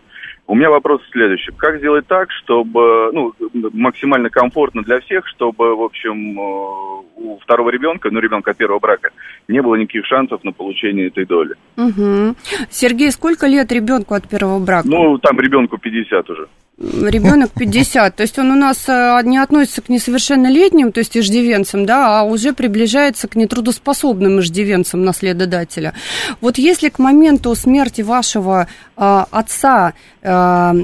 У 0.48 0.54
меня 0.54 0.70
вопрос 0.70 1.02
следующий. 1.12 1.52
Как 1.52 1.76
сделать 1.76 2.06
так, 2.06 2.30
чтобы, 2.32 3.11
ну, 3.12 3.34
максимально 3.74 4.30
комфортно 4.30 4.82
для 4.82 4.98
всех, 5.00 5.26
чтобы, 5.26 5.76
в 5.76 5.82
общем, 5.82 6.40
э, 6.40 7.02
у 7.16 7.38
второго 7.42 7.68
ребенка, 7.68 8.08
ну, 8.11 8.18
ребенка 8.18 8.52
от 8.52 8.56
первого 8.56 8.78
брака, 8.78 9.11
не 9.46 9.61
было 9.61 9.74
никаких 9.74 10.06
шансов 10.06 10.42
на 10.44 10.52
получение 10.52 11.08
этой 11.08 11.26
доли? 11.26 11.54
Мгм. 11.76 12.34
Сергей, 12.70 13.12
сколько 13.12 13.46
лет 13.46 13.70
ребенку 13.70 14.14
от 14.14 14.26
первого 14.26 14.58
брака? 14.58 14.88
Ну, 14.88 15.18
там 15.18 15.38
ребенку 15.38 15.76
50 15.76 16.30
уже. 16.30 16.48
Ребенок 16.80 17.50
50, 17.58 18.14
то 18.14 18.22
есть 18.22 18.38
он 18.38 18.52
у 18.52 18.54
нас 18.54 18.84
э, 18.86 19.20
не 19.24 19.38
относится 19.38 19.82
к 19.82 19.88
несовершеннолетним, 19.88 20.92
то 20.92 21.00
есть 21.00 21.16
иждивенцам, 21.16 21.86
да, 21.86 22.20
а 22.20 22.22
уже 22.22 22.52
приближается 22.52 23.26
к 23.26 23.34
нетрудоспособным 23.34 24.38
иждивенцам 24.38 25.04
наследодателя. 25.04 25.92
Вот 26.40 26.56
если 26.56 26.88
к 26.88 27.00
моменту 27.00 27.52
смерти 27.56 28.02
вашего 28.02 28.68
э, 28.96 29.24
отца 29.28 29.94
э, 30.22 30.74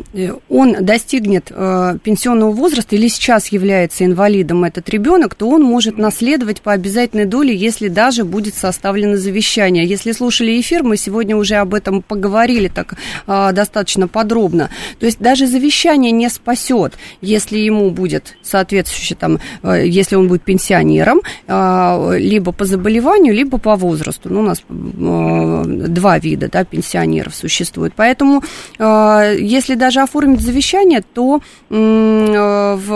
он 0.49 0.77
достигнет 0.81 1.47
пенсионного 1.47 2.51
возраста 2.51 2.97
или 2.97 3.07
сейчас 3.07 3.49
является 3.49 4.05
инвалидом 4.05 4.65
этот 4.65 4.89
ребенок, 4.89 5.37
то 5.37 5.49
он 5.49 5.63
может 5.63 5.97
наследовать 5.97 6.61
по 6.61 6.73
обязательной 6.73 7.27
доле, 7.27 7.55
если 7.55 7.87
даже 7.87 8.25
будет 8.25 8.57
составлено 8.57 9.17
завещание. 9.17 9.87
Если 9.87 10.11
слушали 10.11 10.61
эфир, 10.61 10.83
мы 10.83 10.97
сегодня 10.97 11.37
уже 11.37 11.57
об 11.57 11.75
этом 11.75 12.03
поговорили 12.03 12.69
так 12.69 12.95
достаточно 13.27 14.09
подробно. 14.09 14.71
То 14.99 15.07
есть 15.07 15.19
даже 15.19 15.47
завещание 15.47 15.84
завещание 15.85 16.13
не 16.13 16.29
спасет, 16.31 16.95
если 17.21 17.59
ему 17.59 17.91
будет 17.91 18.37
соответствующий 18.43 19.17
там, 19.17 19.39
э, 19.63 19.87
если 19.87 20.17
он 20.17 20.29
будет 20.29 20.43
пенсионером, 20.43 21.21
э, 21.47 22.19
либо 22.19 22.53
по 22.53 22.65
заболеванию, 22.65 23.35
либо 23.35 23.59
по 23.59 23.77
возрасту. 23.77 24.31
Ну, 24.31 24.41
у 24.41 24.43
нас 24.43 24.61
э, 24.61 25.63
два 25.67 26.19
вида, 26.19 26.49
да, 26.51 26.65
пенсионеров 26.65 27.35
существует. 27.35 27.93
Поэтому, 27.97 28.43
если 28.79 29.75
даже 29.75 30.01
оформить 30.01 30.41
завещание, 30.41 31.03
то 31.15 31.41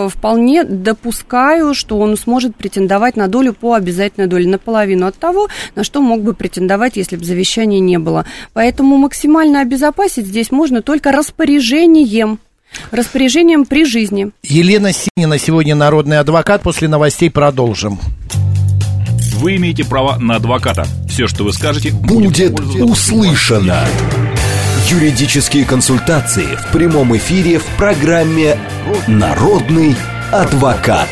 вполне 0.08 0.64
допускаю, 0.64 1.74
что 1.74 1.98
он 1.98 2.16
сможет 2.16 2.56
претендовать 2.56 3.16
на 3.16 3.28
долю 3.28 3.52
по 3.52 3.74
обязательной 3.74 4.26
доле, 4.26 4.48
наполовину 4.48 5.06
от 5.06 5.16
того, 5.16 5.48
на 5.74 5.84
что 5.84 6.00
мог 6.00 6.22
бы 6.22 6.34
претендовать, 6.34 6.96
если 6.96 7.16
бы 7.16 7.24
завещания 7.24 7.80
не 7.80 7.98
было. 7.98 8.24
Поэтому 8.52 8.96
максимально 8.96 9.60
обезопасить 9.60 10.26
здесь 10.26 10.50
можно 10.50 10.82
только 10.82 11.12
распоряжением. 11.12 12.38
Распоряжением 12.90 13.64
при 13.64 13.84
жизни. 13.84 14.30
Елена 14.42 14.92
Синина 14.92 15.38
сегодня 15.38 15.74
народный 15.74 16.18
адвокат. 16.18 16.62
После 16.62 16.88
новостей 16.88 17.30
продолжим. 17.30 17.98
Вы 19.34 19.56
имеете 19.56 19.84
право 19.84 20.16
на 20.18 20.36
адвоката. 20.36 20.86
Все, 21.08 21.28
что 21.28 21.44
вы 21.44 21.52
скажете, 21.52 21.92
будет, 21.92 22.52
будет 22.52 22.82
услышано. 22.82 23.86
Юридические 24.88 25.64
консультации 25.64 26.46
в 26.56 26.72
прямом 26.72 27.16
эфире 27.16 27.58
в 27.58 27.66
программе 27.76 28.58
«Народный 29.06 29.94
адвокат». 30.32 31.08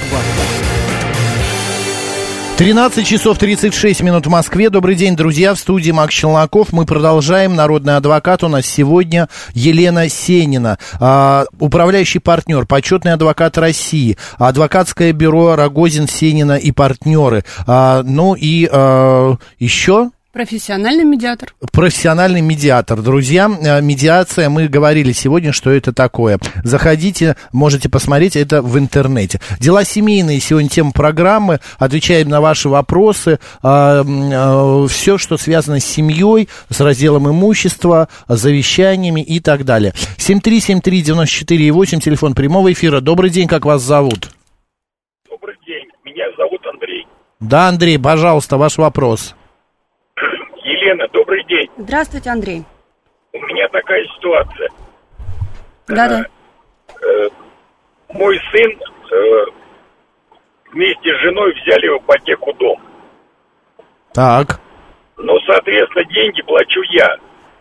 13 2.59 3.07
часов 3.07 3.37
36 3.37 4.01
минут 4.01 4.27
в 4.27 4.31
Москве. 4.31 4.71
Добрый 4.71 4.95
день, 4.95 5.14
друзья. 5.14 5.53
В 5.53 5.59
студии 5.59 5.90
Макс 5.90 6.14
Челноков. 6.14 6.73
Мы 6.73 6.87
продолжаем. 6.87 7.55
Народный 7.55 7.97
адвокат 7.97 8.42
у 8.45 8.49
нас 8.49 8.64
сегодня 8.64 9.29
Елена 9.53 10.09
Сенина, 10.09 10.79
э, 10.99 11.45
управляющий 11.61 12.19
партнер, 12.19 12.64
почетный 12.64 13.12
адвокат 13.12 13.59
России, 13.59 14.16
адвокатское 14.38 15.12
бюро 15.12 15.55
Рогозин, 15.55 16.09
Сенина 16.09 16.57
и 16.57 16.73
партнеры. 16.73 17.45
Э, 17.66 18.01
ну 18.03 18.35
и 18.35 18.66
э, 18.73 19.37
еще 19.59 20.12
Профессиональный 20.37 21.05
медиатор. 21.05 21.55
Профессиональный 21.72 22.42
медиатор. 22.42 23.01
Друзья, 23.01 23.49
э, 23.49 23.81
медиация, 23.81 24.51
мы 24.51 24.68
говорили 24.68 25.12
сегодня, 25.12 25.51
что 25.51 25.70
это 25.70 25.94
такое. 25.94 26.38
Заходите, 26.62 27.37
можете 27.55 27.88
посмотреть 27.88 28.37
это 28.37 28.61
в 28.61 28.79
интернете. 28.79 29.40
Дела 29.61 29.83
семейные, 29.85 30.40
сегодня 30.40 30.68
тема 30.68 30.92
программы. 30.92 31.61
Отвечаем 31.79 32.29
на 32.29 32.42
ваши 32.42 32.68
вопросы. 32.68 33.38
А, 33.62 34.05
а, 34.05 34.87
Все, 34.88 35.16
что 35.16 35.38
связано 35.38 35.81
с 35.81 35.87
семьей, 35.87 36.51
с 36.68 36.81
разделом 36.81 37.31
имущества, 37.31 38.11
завещаниями 38.29 39.22
и 39.22 39.40
так 39.40 39.64
далее. 39.64 39.94
7373948, 40.18 42.01
телефон 42.01 42.35
прямого 42.35 42.70
эфира. 42.75 43.01
Добрый 43.01 43.31
день, 43.31 43.49
как 43.49 43.64
вас 43.64 43.81
зовут? 43.81 44.29
Добрый 45.31 45.57
день, 45.66 45.88
меня 46.05 46.25
зовут 46.37 46.61
Андрей. 46.70 47.07
Да, 47.40 47.68
Андрей, 47.68 47.99
пожалуйста, 47.99 48.59
ваш 48.59 48.77
вопрос. 48.77 49.35
Елена, 50.87 51.09
добрый 51.09 51.42
день. 51.44 51.68
Здравствуйте, 51.79 52.31
Андрей. 52.31 52.62
У 53.33 53.38
меня 53.38 53.68
такая 53.70 54.05
ситуация. 54.16 54.68
Да-да. 55.88 56.27
Э, 57.03 57.29
мой 58.11 58.40
сын 58.53 58.70
э, 58.70 59.44
вместе 60.70 61.12
с 61.12 61.22
женой 61.22 61.53
взяли 61.55 61.88
в 61.88 62.03
ипотеку 62.03 62.53
дом. 62.53 62.81
Так. 64.12 64.61
Ну, 65.16 65.37
соответственно, 65.40 66.05
деньги 66.05 66.40
плачу 66.42 66.81
я. 66.90 67.16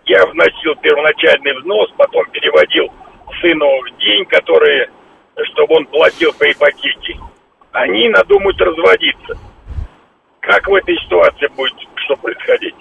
Я 0.05 0.23
вносил 0.27 0.75
первоначальный 0.83 1.57
взнос, 1.59 1.89
потом 1.97 2.29
переводил 2.29 2.93
сыну 3.41 3.67
день, 3.97 4.25
который, 4.25 4.87
чтобы 5.51 5.77
он 5.77 5.85
платил 5.87 6.31
по 6.33 6.43
ипотеке. 6.51 7.19
Они 7.71 8.07
надумают 8.09 8.61
разводиться. 8.61 9.35
Как 10.41 10.67
в 10.67 10.75
этой 10.75 10.95
ситуации 10.99 11.47
будет 11.55 11.73
что 11.95 12.15
происходить? 12.17 12.75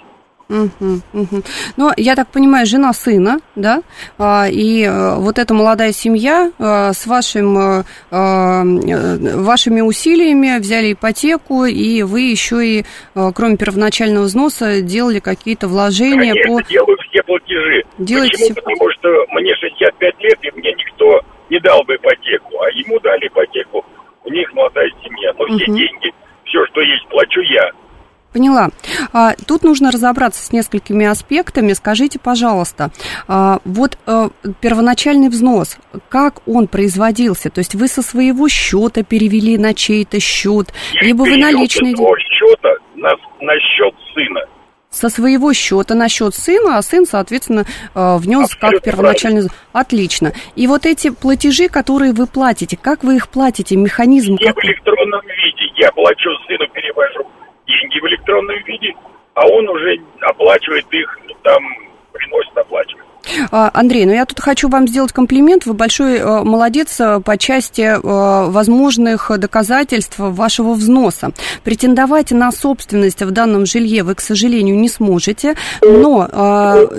Угу, 0.47 1.01
угу. 1.13 1.41
Ну, 1.75 1.91
я 1.97 2.15
так 2.15 2.27
понимаю, 2.27 2.65
жена 2.67 2.93
сына, 2.93 3.39
да, 3.55 3.81
а, 4.19 4.47
и 4.49 4.83
а, 4.83 5.15
вот 5.15 5.39
эта 5.39 5.53
молодая 5.53 5.91
семья 5.91 6.51
а, 6.59 6.93
с 6.93 7.07
вашим, 7.07 7.57
а, 8.11 8.63
вашими 8.63 9.81
усилиями 9.81 10.59
взяли 10.59 10.93
ипотеку, 10.93 11.65
и 11.65 12.03
вы 12.03 12.21
еще 12.21 12.65
и, 12.65 12.85
кроме 13.33 13.57
первоначального 13.57 14.25
взноса, 14.25 14.81
делали 14.81 15.19
какие-то 15.19 15.67
вложения 15.67 16.33
Конечно, 16.33 16.61
по... 16.63 16.69
делаю 16.69 16.97
все 17.09 17.23
платежи. 17.23 17.83
Делаете 17.97 18.33
Почему? 18.33 18.45
все... 18.45 18.61
Потому 18.61 18.91
что 18.91 19.09
мне 19.33 19.55
65 19.55 20.19
лет, 20.19 20.39
и 20.43 20.51
мне 20.59 20.73
никто 20.73 21.21
не 21.49 21.59
дал 21.59 21.83
бы 21.83 21.95
ипотеку, 21.95 22.61
а 22.61 22.69
ему 22.71 22.99
дали 22.99 23.27
ипотеку. 23.27 23.83
У 24.23 24.29
них 24.29 24.51
молодая 24.53 24.89
семья, 25.03 25.33
но 25.37 25.45
все 25.45 25.65
Мгм. 25.71 25.77
деньги, 25.77 26.13
все, 26.45 26.65
что 26.67 26.81
есть, 26.81 27.07
плачу 27.09 27.41
я. 27.41 27.71
Поняла. 28.35 28.67
А, 29.13 29.33
тут 29.47 29.63
нужно 29.63 29.91
разобраться 29.91 30.43
с 30.43 30.51
несколькими 30.51 31.05
аспектами. 31.05 31.71
Скажите, 31.71 32.19
пожалуйста, 32.19 32.91
а, 33.29 33.59
вот 33.63 33.97
а, 34.05 34.27
первоначальный 34.59 35.29
взнос, 35.29 35.77
как 36.09 36.45
он 36.45 36.67
производился? 36.67 37.49
То 37.49 37.59
есть 37.59 37.75
вы 37.75 37.87
со 37.87 38.01
своего 38.01 38.49
счета 38.49 39.03
перевели 39.03 39.57
на 39.57 39.73
чей-то 39.73 40.19
счет, 40.19 40.73
Я 40.95 41.07
либо 41.07 41.21
вы 41.21 41.37
наличные... 41.37 41.95
со 41.95 41.97
своего 41.97 42.17
счета 42.17 42.69
на, 42.95 43.11
на 43.39 43.53
счет 43.61 43.95
сына. 44.13 44.41
Со 44.89 45.07
своего 45.07 45.53
счета 45.53 45.95
на 45.95 46.09
счет 46.09 46.35
сына, 46.35 46.77
а 46.77 46.81
сын, 46.81 47.05
соответственно, 47.05 47.63
а, 47.93 48.17
внес 48.17 48.49
как 48.49 48.63
Абсолютно 48.63 48.91
первоначальный... 48.91 49.39
взнос. 49.39 49.55
Отлично. 49.71 50.33
И 50.57 50.67
вот 50.67 50.85
эти 50.85 51.09
платежи, 51.09 51.69
которые 51.69 52.11
вы 52.11 52.27
платите, 52.27 52.75
как 52.75 53.05
вы 53.05 53.15
их 53.15 53.29
платите? 53.29 53.77
Механизм 53.77 54.35
в 54.35 54.45
какой? 54.45 54.65
электронном 54.65 55.21
виде. 55.21 55.71
Я 55.77 55.89
плачу 55.93 56.29
сыну, 56.45 56.67
перевожу 56.73 57.25
деньги 57.67 57.99
в 57.99 58.07
электронном 58.07 58.57
виде, 58.63 58.93
а 59.33 59.47
он 59.47 59.67
уже 59.69 59.97
оплачивает 60.21 60.85
их, 60.91 61.19
там, 61.43 61.63
приносит, 62.11 62.57
оплачивает. 62.57 63.04
А, 63.51 63.71
Андрей, 63.73 64.05
ну 64.05 64.13
я 64.13 64.25
тут 64.25 64.39
хочу 64.39 64.69
вам 64.69 64.87
сделать 64.87 65.11
комплимент. 65.11 65.65
Вы 65.65 65.73
большой 65.73 66.17
э, 66.17 66.43
молодец 66.43 66.99
э, 66.99 67.19
по 67.19 67.37
части 67.37 67.81
э, 67.81 67.99
возможных 68.49 69.31
доказательств 69.37 70.15
вашего 70.17 70.73
взноса. 70.73 71.31
Претендовать 71.63 72.31
на 72.31 72.51
собственность 72.51 73.21
в 73.21 73.31
данном 73.31 73.65
жилье 73.65 74.03
вы, 74.03 74.15
к 74.15 74.21
сожалению, 74.21 74.77
не 74.77 74.89
сможете, 74.89 75.55
но 75.81 76.27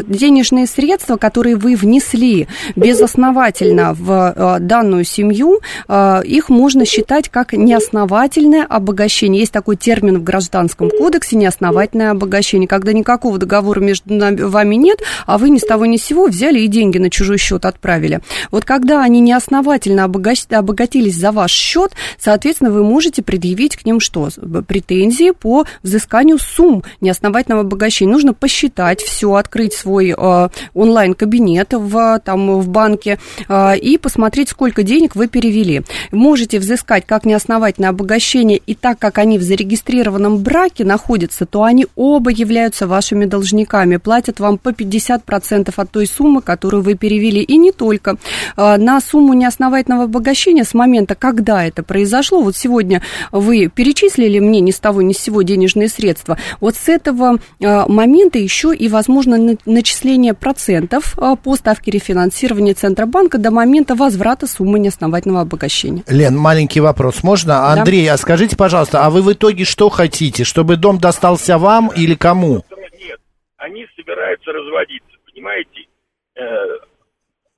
денежные 0.06 0.66
средства, 0.66 1.16
которые 1.16 1.56
вы 1.56 1.76
внесли 1.76 2.48
безосновательно 2.74 3.94
в 3.94 4.58
данную 4.60 5.04
семью, 5.04 5.60
их 6.24 6.48
можно 6.48 6.84
считать 6.84 7.28
как 7.28 7.52
неосновательное 7.52 8.64
обогащение. 8.64 9.40
Есть 9.40 9.52
такой 9.52 9.76
термин 9.76 10.18
в 10.18 10.24
Гражданском 10.24 10.90
кодексе 10.90 11.36
неосновательное 11.36 12.10
обогащение, 12.10 12.68
когда 12.68 12.92
никакого 12.92 13.38
договора 13.38 13.80
между 13.80 14.48
вами 14.48 14.76
нет, 14.76 15.00
а 15.26 15.38
вы 15.38 15.50
ни 15.50 15.58
с 15.58 15.62
того 15.62 15.86
ни 15.86 15.96
с 15.96 16.04
сего 16.04 16.15
взяли 16.24 16.61
и 16.61 16.66
деньги 16.66 16.98
на 16.98 17.11
чужой 17.11 17.38
счет 17.38 17.64
отправили. 17.64 18.20
Вот 18.50 18.64
когда 18.64 19.02
они 19.02 19.20
неосновательно 19.20 20.05
обогатились 20.05 21.16
за 21.16 21.33
ваш 21.33 21.52
счет, 21.52 21.92
соответственно, 22.18 22.70
вы 22.70 22.83
можете 22.83 23.22
предъявить 23.22 23.76
к 23.76 23.85
ним 23.85 24.00
что? 24.00 24.29
Претензии 24.66 25.33
по 25.33 25.64
взысканию 25.83 26.38
сумм 26.38 26.83
неосновательного 27.00 27.62
обогащения. 27.62 28.11
Нужно 28.11 28.35
посчитать 28.35 29.00
все, 29.02 29.35
открыть 29.35 29.74
свой 29.74 30.14
э, 30.16 30.48
онлайн-кабинет 30.74 31.72
в, 31.72 32.20
там, 32.24 32.61
в 32.61 32.68
банке 32.68 33.18
э, 33.48 33.79
и 33.79 33.98
посмотреть, 33.98 34.48
сколько 34.48 34.83
денег 34.83 35.16
вы 35.16 35.29
перевели. 35.29 35.83
Можете 36.11 36.59
взыскать 36.59 37.05
как 37.07 37.24
неосновательное 37.24 37.90
обогащение, 37.90 38.59
и 38.59 38.74
так 38.74 38.98
как 38.98 39.18
они 39.18 39.38
в 39.38 39.42
зарегистрированном 39.42 40.38
браке 40.38 40.85
находятся, 40.85 41.46
то 41.46 41.64
они 41.64 41.87
оба 41.94 42.31
являются 42.31 42.87
вашими 42.87 43.24
должниками, 43.24 43.96
платят 43.96 44.40
вам 44.40 44.59
по 44.59 44.70
50% 44.70 45.72
от 45.76 45.90
той 45.90 46.06
суммы, 46.07 46.42
которую 46.42 46.83
вы 46.83 46.95
перевели, 46.95 47.42
и 47.42 47.57
не 47.57 47.73
только. 47.73 48.16
Э, 48.57 48.77
На 48.77 49.01
сумму 49.01 49.35
неосновательного 49.35 50.05
обогащения 50.05 50.64
с 50.64 50.75
момента, 50.75 51.14
когда 51.14 51.64
это 51.64 51.83
произошло, 51.83 52.42
вот 52.42 52.57
сегодня 52.57 53.03
вы 53.33 53.69
перечислили 53.69 54.38
мне 54.38 54.61
ни 54.61 54.71
с 54.71 54.79
того 54.81 55.03
ни 55.03 55.12
с 55.12 55.19
сего 55.19 55.42
денежные 55.42 55.88
средства, 55.88 56.38
вот 56.61 56.77
с 56.77 56.88
этого 56.88 57.38
э, 57.61 57.87
момента 57.87 58.38
еще 58.38 58.75
и 58.75 58.88
возможно 58.88 59.37
на- 59.37 59.57
начисление 59.66 60.35
процентов 60.35 61.16
э, 61.19 61.37
по 61.42 61.57
ставке 61.57 61.90
рефинансирования 61.90 62.75
Центробанка 62.75 63.38
до 63.38 63.51
момента 63.51 63.95
возврата 63.95 64.47
суммы 64.47 64.79
неосновательного 64.79 65.42
обогащения. 65.42 66.03
Лен, 66.09 66.37
маленький 66.37 66.81
вопрос. 66.81 67.23
Можно? 67.23 67.73
Андрей, 67.73 68.09
а 68.11 68.16
скажите, 68.16 68.57
пожалуйста, 68.57 69.05
а 69.05 69.11
вы 69.11 69.23
в 69.23 69.33
итоге 69.33 69.64
что 69.64 69.88
хотите? 69.88 70.45
Чтобы 70.45 70.77
дом 70.77 70.99
достался 70.99 71.59
вам 71.59 71.90
или 71.95 72.14
кому? 72.14 72.62
Нет, 72.99 73.19
они 73.57 73.85
собираются 73.97 74.51
разводиться, 74.53 75.16
понимаете? 75.33 75.87
Э, 76.37 76.42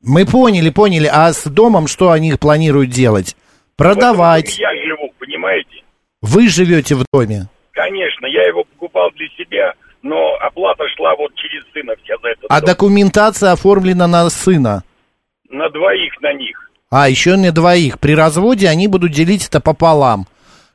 Мы 0.03 0.25
поняли, 0.27 0.71
поняли. 0.71 1.09
А 1.13 1.33
с 1.33 1.45
домом 1.45 1.87
что 1.87 2.11
они 2.11 2.33
планируют 2.35 2.91
делать? 2.91 3.37
Продавать. 3.77 4.59
Я 4.59 4.71
живу, 4.87 5.13
понимаете? 5.19 5.83
Вы 6.23 6.49
живете 6.49 6.95
в 6.95 7.05
доме. 7.13 7.49
Конечно, 7.73 8.27
я 8.27 8.45
его 8.47 8.65
покупал 8.65 9.11
для 9.15 9.29
себя, 9.37 9.73
но 10.03 10.35
оплата 10.41 10.85
шла 10.97 11.15
вот 11.17 11.33
через 11.37 11.63
сына 11.73 11.95
вся 12.03 12.15
за 12.23 12.29
это. 12.31 12.47
А 12.49 12.61
документация 12.61 13.53
оформлена 13.53 14.07
на 14.09 14.29
сына. 14.31 14.83
На 15.49 15.69
двоих 15.71 16.21
на 16.21 16.33
них. 16.33 16.71
А, 16.91 17.09
еще 17.09 17.37
на 17.37 17.53
двоих. 17.53 17.99
При 18.01 18.15
разводе 18.15 18.69
они 18.69 18.89
будут 18.89 19.13
делить 19.13 19.47
это 19.47 19.61
пополам. 19.61 20.27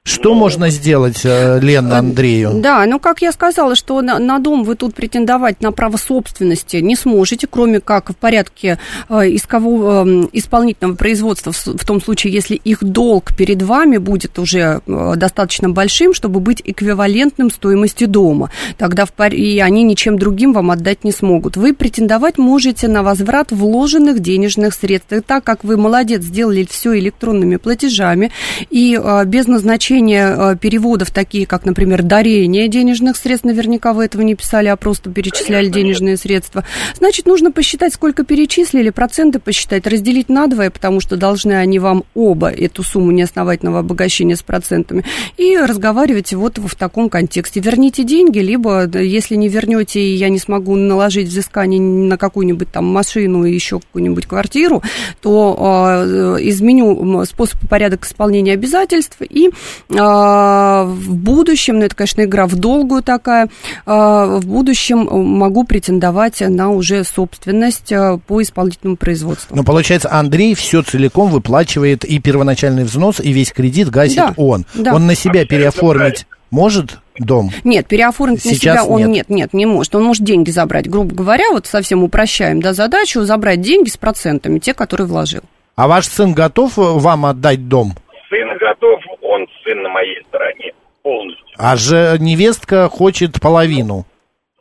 Что 0.05 0.33
можно 0.33 0.69
сделать, 0.69 1.21
э, 1.23 1.59
Лена, 1.61 1.99
Андрею? 1.99 2.51
Да, 2.55 2.85
ну, 2.85 2.99
как 2.99 3.21
я 3.21 3.31
сказала, 3.31 3.73
что 3.73 4.01
на, 4.01 4.19
на 4.19 4.39
дом 4.39 4.65
вы 4.65 4.75
тут 4.75 4.93
претендовать 4.93 5.61
на 5.61 5.71
право 5.71 5.95
собственности 5.95 6.77
не 6.77 6.97
сможете, 6.97 7.47
кроме 7.49 7.79
как 7.79 8.09
в 8.09 8.15
порядке 8.17 8.79
э, 9.07 9.29
искового, 9.33 10.05
э, 10.05 10.27
исполнительного 10.33 10.97
производства, 10.97 11.53
в, 11.53 11.65
в 11.65 11.85
том 11.85 12.01
случае, 12.01 12.33
если 12.33 12.55
их 12.55 12.83
долг 12.83 13.33
перед 13.33 13.61
вами 13.61 13.95
будет 13.95 14.39
уже 14.39 14.81
э, 14.85 15.13
достаточно 15.15 15.69
большим, 15.69 16.13
чтобы 16.13 16.41
быть 16.41 16.61
эквивалентным 16.65 17.49
стоимости 17.49 18.03
дома. 18.03 18.51
Тогда 18.77 19.05
в, 19.05 19.13
и 19.31 19.59
они 19.59 19.83
ничем 19.83 20.19
другим 20.19 20.51
вам 20.51 20.71
отдать 20.71 21.05
не 21.05 21.13
смогут. 21.13 21.55
Вы 21.55 21.73
претендовать 21.73 22.37
можете 22.37 22.89
на 22.89 23.03
возврат 23.03 23.53
вложенных 23.53 24.19
денежных 24.19 24.73
средств. 24.73 25.13
И 25.13 25.21
так 25.21 25.45
как 25.45 25.63
вы, 25.63 25.77
молодец, 25.77 26.23
сделали 26.23 26.67
все 26.69 26.99
электронными 26.99 27.55
платежами 27.55 28.33
и 28.69 28.99
э, 29.01 29.23
без 29.23 29.47
назначения 29.47 29.92
э, 29.99 30.55
переводов, 30.57 31.11
такие 31.11 31.45
как, 31.45 31.65
например, 31.65 32.03
дарение 32.03 32.67
денежных 32.67 33.17
средств, 33.17 33.45
наверняка 33.45 33.93
вы 33.93 34.05
этого 34.05 34.21
не 34.21 34.35
писали, 34.35 34.67
а 34.67 34.75
просто 34.75 35.09
перечисляли 35.09 35.65
Конечно, 35.65 35.77
нет. 35.77 35.85
денежные 35.85 36.17
средства, 36.17 36.63
значит, 36.97 37.25
нужно 37.25 37.51
посчитать, 37.51 37.93
сколько 37.93 38.23
перечислили, 38.23 38.89
проценты 38.89 39.39
посчитать, 39.39 39.87
разделить 39.87 40.29
на 40.29 40.47
двое, 40.47 40.69
потому 40.69 40.99
что 40.99 41.17
должны 41.17 41.53
они 41.53 41.79
вам 41.79 42.03
оба 42.13 42.49
эту 42.49 42.83
сумму 42.83 43.11
неосновательного 43.11 43.79
обогащения 43.79 44.35
с 44.35 44.43
процентами, 44.43 45.03
и 45.37 45.57
разговаривать 45.57 46.33
вот 46.33 46.57
в 46.57 46.75
таком 46.75 47.09
контексте. 47.09 47.59
Верните 47.59 48.03
деньги, 48.03 48.39
либо, 48.39 48.87
если 48.97 49.35
не 49.35 49.49
вернете, 49.49 49.99
и 49.99 50.15
я 50.15 50.29
не 50.29 50.39
смогу 50.39 50.75
наложить 50.75 51.27
взыскание 51.27 51.79
на 51.81 52.17
какую-нибудь 52.17 52.71
там 52.71 52.85
машину 52.85 53.45
и 53.45 53.53
еще 53.53 53.79
какую-нибудь 53.79 54.25
квартиру, 54.25 54.81
то 55.21 56.03
э, 56.05 56.37
изменю 56.41 57.19
м, 57.19 57.25
способ 57.25 57.63
и 57.63 57.67
порядок 57.67 58.05
исполнения 58.05 58.53
обязательств 58.53 59.17
и 59.21 59.49
в 59.89 61.15
будущем, 61.15 61.79
ну 61.79 61.85
это, 61.85 61.95
конечно, 61.95 62.21
игра 62.23 62.47
в 62.47 62.55
долгую 62.55 63.03
такая, 63.03 63.49
а, 63.85 64.37
в 64.39 64.45
будущем 64.45 64.99
могу 65.09 65.63
претендовать 65.65 66.41
на 66.41 66.69
уже 66.69 67.03
собственность 67.03 67.91
а, 67.91 68.17
по 68.17 68.41
исполнительному 68.41 68.97
производству. 68.97 69.55
Ну, 69.55 69.63
получается, 69.63 70.11
Андрей 70.11 70.55
все 70.55 70.81
целиком 70.81 71.29
выплачивает 71.29 72.05
и 72.05 72.19
первоначальный 72.19 72.83
взнос, 72.83 73.19
и 73.19 73.31
весь 73.31 73.51
кредит 73.51 73.89
гасит 73.89 74.17
Да, 74.17 74.33
он. 74.37 74.65
да. 74.73 74.93
Он 74.93 75.05
на 75.07 75.15
себя 75.15 75.45
переоформить 75.45 76.25
может 76.49 76.99
дом? 77.17 77.51
Нет, 77.63 77.87
переоформить 77.87 78.45
на 78.45 78.51
Сейчас 78.51 78.81
себя 78.81 78.85
он 78.85 78.99
нет. 79.01 79.09
нет. 79.09 79.29
нет, 79.29 79.53
не 79.53 79.65
может. 79.65 79.93
Он 79.95 80.03
может 80.03 80.23
деньги 80.23 80.51
забрать, 80.51 80.89
грубо 80.89 81.13
говоря, 81.15 81.45
вот 81.51 81.65
совсем 81.65 82.03
упрощаем, 82.03 82.61
да, 82.61 82.73
задачу 82.73 83.21
забрать 83.21 83.61
деньги 83.61 83.89
с 83.89 83.97
процентами, 83.97 84.59
те, 84.59 84.73
которые 84.73 85.07
вложил. 85.07 85.41
А 85.75 85.87
ваш 85.87 86.07
сын 86.07 86.33
готов 86.33 86.73
вам 86.77 87.25
отдать 87.25 87.67
дом? 87.67 87.93
Сын 88.29 88.47
готов, 88.59 88.99
он 89.33 89.47
сын 89.63 89.81
на 89.81 89.89
моей 89.89 90.21
стороне 90.23 90.73
полностью. 91.01 91.55
А 91.57 91.75
же 91.75 92.17
невестка 92.19 92.89
хочет 92.89 93.41
половину. 93.41 94.05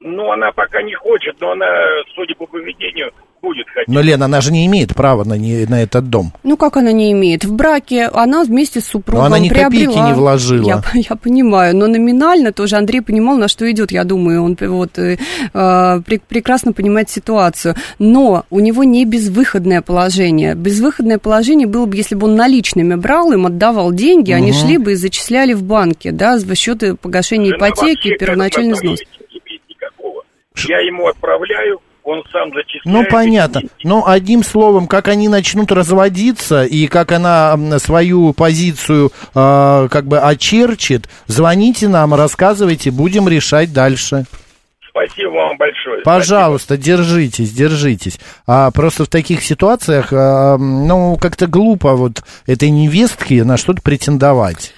Ну, 0.01 0.33
она 0.33 0.51
пока 0.53 0.83
не 0.83 0.95
хочет, 0.95 1.41
но 1.41 1.53
она, 1.53 1.67
судя 2.15 2.35
по 2.35 2.47
поведению, 2.47 3.13
Но, 3.87 4.01
Лена, 4.01 4.27
она 4.27 4.41
же 4.41 4.53
не 4.53 4.67
имеет 4.67 4.95
права 4.95 5.25
на, 5.25 5.35
не- 5.35 5.67
на 5.67 5.83
этот 5.83 6.09
дом. 6.11 6.33
Ну, 6.43 6.57
как 6.57 6.77
она 6.77 6.93
не 6.93 7.11
имеет? 7.13 7.45
В 7.45 7.53
браке 7.55 8.07
она 8.07 8.45
вместе 8.45 8.81
с 8.81 8.85
супругом 8.87 9.21
Но 9.23 9.27
она 9.27 9.39
ни 9.39 9.49
копейки 9.49 9.85
приобрела. 9.87 10.09
не 10.09 10.15
вложила. 10.15 10.67
Я, 10.69 10.83
я 11.11 11.17
понимаю, 11.17 11.77
но 11.77 11.87
номинально 11.87 12.53
тоже 12.53 12.77
Андрей 12.77 13.01
понимал, 13.01 13.37
на 13.37 13.49
что 13.49 13.71
идет, 13.71 13.91
я 13.93 14.05
думаю, 14.05 14.43
он 14.43 14.57
вот 14.61 14.99
э, 14.99 15.17
э, 15.17 15.19
пре- 15.55 16.21
прекрасно 16.27 16.73
понимает 16.73 17.11
ситуацию. 17.11 17.75
Но 17.99 18.45
у 18.51 18.61
него 18.61 18.85
не 18.85 19.05
безвыходное 19.05 19.83
положение. 19.83 20.55
Безвыходное 20.55 21.19
положение 21.19 21.67
было 21.67 21.87
бы, 21.87 21.97
если 21.97 22.15
бы 22.15 22.27
он 22.27 22.37
наличными 22.37 22.95
брал, 22.95 23.33
им 23.33 23.47
отдавал 23.47 23.93
деньги, 23.93 24.33
они 24.33 24.53
шли 24.53 24.79
бы 24.79 24.93
и 24.93 24.95
зачисляли 24.97 25.53
в 25.55 25.63
банке, 25.63 26.13
да, 26.13 26.39
за 26.39 26.55
счет 26.55 26.83
погашения 27.01 27.53
Жена 27.53 27.57
ипотеки 27.69 28.17
первоначальный 28.19 28.75
взнос. 28.75 29.01
Я 30.69 30.79
ему 30.81 31.07
отправляю, 31.09 31.81
он 32.05 32.23
сам 32.33 32.53
зачисляет. 32.53 32.85
Ну, 32.85 33.05
понятно. 33.11 33.61
деньги. 33.61 33.73
Ну, 33.85 34.07
одним 34.07 34.43
словом, 34.43 34.87
как 34.87 35.09
они 35.09 35.29
начнут 35.29 35.71
разводиться, 35.73 36.65
и 36.65 36.87
как 36.87 37.13
она 37.13 37.57
свою 37.79 38.33
позицию 38.33 39.13
э, 39.35 39.89
как 39.91 40.07
бы 40.07 40.19
очерчит, 40.19 41.09
звоните 41.27 41.89
нам, 41.89 42.15
рассказывайте, 42.15 42.91
будем 42.91 43.29
решать 43.29 43.73
дальше. 43.73 44.25
Спасибо 44.93 45.31
вам 45.31 45.57
большое. 45.57 46.03
Пожалуйста, 46.03 46.77
держитесь, 46.77 47.51
держитесь. 47.51 48.21
А 48.47 48.71
просто 48.71 49.05
в 49.05 49.09
таких 49.09 49.43
ситуациях, 49.43 50.13
а, 50.13 50.59
ну, 50.59 51.17
как-то 51.17 51.47
глупо 51.47 51.95
вот 51.95 52.23
этой 52.47 52.69
невестке 52.69 53.43
на 53.43 53.57
что-то 53.57 53.81
претендовать. 53.81 54.75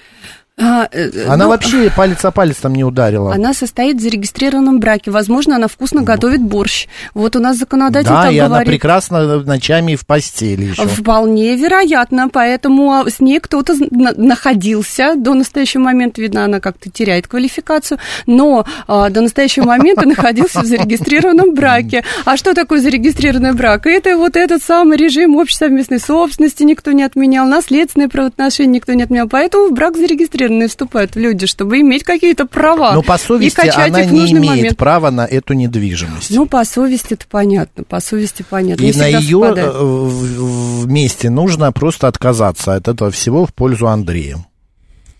А, 0.57 0.87
э, 0.89 1.25
Она 1.27 1.45
ну, 1.45 1.49
вообще 1.49 1.91
палец 1.95 2.23
о 2.23 2.31
палец 2.31 2.57
там 2.57 2.73
не 2.73 2.85
ударила. 2.85 3.33
Она 3.33 3.53
состоит 3.53 3.97
в 3.97 3.99
зарегистрированном 3.99 4.79
браке. 4.79 5.11
Возможно, 5.11 5.57
она 5.57 5.67
вкусно 5.67 6.01
готовит 6.01 6.41
борщ. 6.41 6.87
Вот 7.13 7.35
у 7.35 7.39
нас 7.39 7.57
законодатель 7.57 8.07
да, 8.07 8.23
так 8.23 8.31
и 8.31 8.37
она 8.37 8.47
говорит. 8.47 8.67
прекрасно 8.69 9.41
ночами 9.43 9.95
в 9.95 10.05
постели 10.05 10.65
еще. 10.65 10.87
Вполне 10.87 11.57
вероятно, 11.57 12.29
поэтому 12.29 12.93
а, 12.93 13.09
с 13.09 13.19
ней 13.19 13.41
кто-то 13.41 13.75
находился 13.91 15.15
до 15.17 15.33
настоящего 15.33 15.81
момента, 15.81 16.21
видно, 16.21 16.45
она 16.45 16.61
как-то 16.61 16.89
теряет 16.89 17.27
квалификацию, 17.27 17.99
но 18.25 18.65
а, 18.87 19.09
до 19.09 19.19
настоящего 19.19 19.65
момента 19.65 20.05
находился 20.07 20.61
в 20.61 20.65
зарегистрированном 20.65 21.53
браке. 21.53 22.05
А 22.23 22.37
что 22.37 22.53
такое 22.53 22.79
зарегистрированный 22.79 23.53
брак? 23.53 23.87
Это 23.87 24.15
вот 24.15 24.37
этот 24.37 24.63
самый 24.63 24.97
режим 24.97 25.35
общей 25.35 25.57
совместной 25.57 25.99
собственности 25.99 26.63
никто 26.63 26.93
не 26.93 27.03
отменял, 27.03 27.45
наследственные 27.45 28.07
правоотношения 28.07 28.75
никто 28.75 28.93
не 28.93 29.03
отменял, 29.03 29.27
поэтому 29.27 29.67
в 29.67 29.73
брак 29.73 29.97
зарегистрированные 30.45 30.67
вступают 30.67 31.15
люди, 31.15 31.45
чтобы 31.47 31.79
иметь 31.81 32.03
какие-то 32.03 32.45
права 32.45 32.93
Но 32.93 33.01
по 33.01 33.15
и 33.15 33.19
совести 33.19 33.55
качать 33.55 33.89
она 33.89 34.03
в 34.03 34.11
не 34.11 34.31
имеет 34.31 34.45
момент. 34.47 34.77
права 34.77 35.09
на 35.11 35.25
эту 35.25 35.53
недвижимость. 35.53 36.31
Ну, 36.31 36.45
по 36.45 36.63
совести 36.65 37.13
это 37.13 37.25
понятно, 37.29 37.83
по 37.83 37.99
совести 37.99 38.45
понятно. 38.49 38.83
И 38.83 38.91
Не 38.93 38.97
на 38.99 39.07
ее 39.07 39.39
совпадает. 39.39 39.73
э, 39.73 39.79
в- 39.79 40.81
вместе 40.85 41.29
нужно 41.29 41.71
просто 41.71 42.07
отказаться 42.07 42.75
от 42.75 42.87
этого 42.87 43.11
всего 43.11 43.45
в 43.45 43.53
пользу 43.53 43.87
Андрея, 43.87 44.37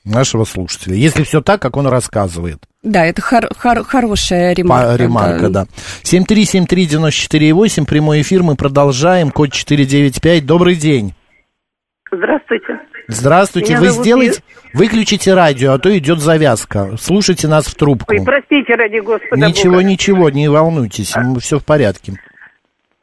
нашего 0.04 0.46
слушателя. 0.46 0.96
Если 0.96 1.24
все 1.24 1.42
так, 1.42 1.62
как 1.62 1.78
он 1.78 1.88
рассказывает. 1.88 2.60
Да, 2.84 3.04
это 3.06 3.22
хор- 3.22 3.50
хор- 3.58 3.84
хорошая 3.84 4.54
ремарка. 4.54 4.94
По- 4.94 4.96
ремарка, 5.02 5.50
да. 5.50 5.66
7373948, 6.04 7.86
прямой 7.86 8.22
эфир, 8.22 8.44
мы 8.44 8.56
продолжаем, 8.56 9.32
код 9.32 9.52
495. 9.52 10.46
Добрый 10.46 10.76
день. 10.76 11.14
Здравствуйте. 12.16 12.80
Здравствуйте, 13.08 13.74
Меня 13.74 13.80
вы 13.82 13.90
зовут 13.90 14.06
сделайте, 14.06 14.42
выключите 14.74 15.34
радио, 15.34 15.74
а 15.74 15.80
то 15.80 15.96
идет 15.98 16.20
завязка. 16.20 16.96
Слушайте 16.98 17.48
нас 17.48 17.68
в 17.68 17.76
трубку. 17.76 18.14
Ой, 18.14 18.22
простите, 18.26 18.76
ради 18.76 19.00
Господа 19.00 19.36
Ничего, 19.48 19.74
Бога. 19.74 19.84
ничего, 19.84 20.30
не 20.30 20.48
волнуйтесь, 20.48 21.14
все 21.40 21.60
в 21.60 21.66
порядке. 21.66 22.14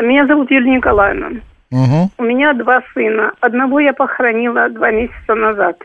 Меня 0.01 0.27
зовут 0.27 0.51
Юлия 0.51 0.77
Николаевна. 0.77 1.29
Мгм. 1.71 2.11
У 2.19 2.23
меня 2.23 2.53
два 2.55 2.83
сына. 2.93 3.33
Одного 3.41 3.81
я 3.81 3.93
похоронила 3.93 4.69
два 4.69 4.91
месяца 4.91 5.35
назад. 5.35 5.77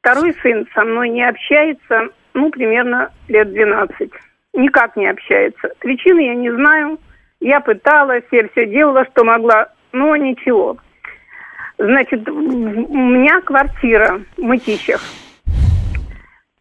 Второй 0.00 0.34
сын 0.42 0.66
со 0.74 0.84
мной 0.84 1.10
не 1.10 1.22
общается, 1.28 2.08
ну, 2.34 2.50
примерно 2.50 3.10
лет 3.28 3.52
12. 3.52 4.10
Никак 4.54 4.96
не 4.96 5.06
общается. 5.06 5.68
Причины 5.80 6.26
я 6.26 6.34
не 6.34 6.50
знаю. 6.50 6.98
Я 7.40 7.60
пыталась, 7.60 8.24
я 8.30 8.48
все 8.48 8.66
делала, 8.66 9.04
что 9.12 9.24
могла, 9.24 9.68
но 9.92 10.16
ничего. 10.16 10.76
Значит, 11.78 12.28
у 12.28 12.32
меня 12.34 13.40
квартира 13.40 14.20
в 14.36 14.42
Мытищах. 14.42 15.00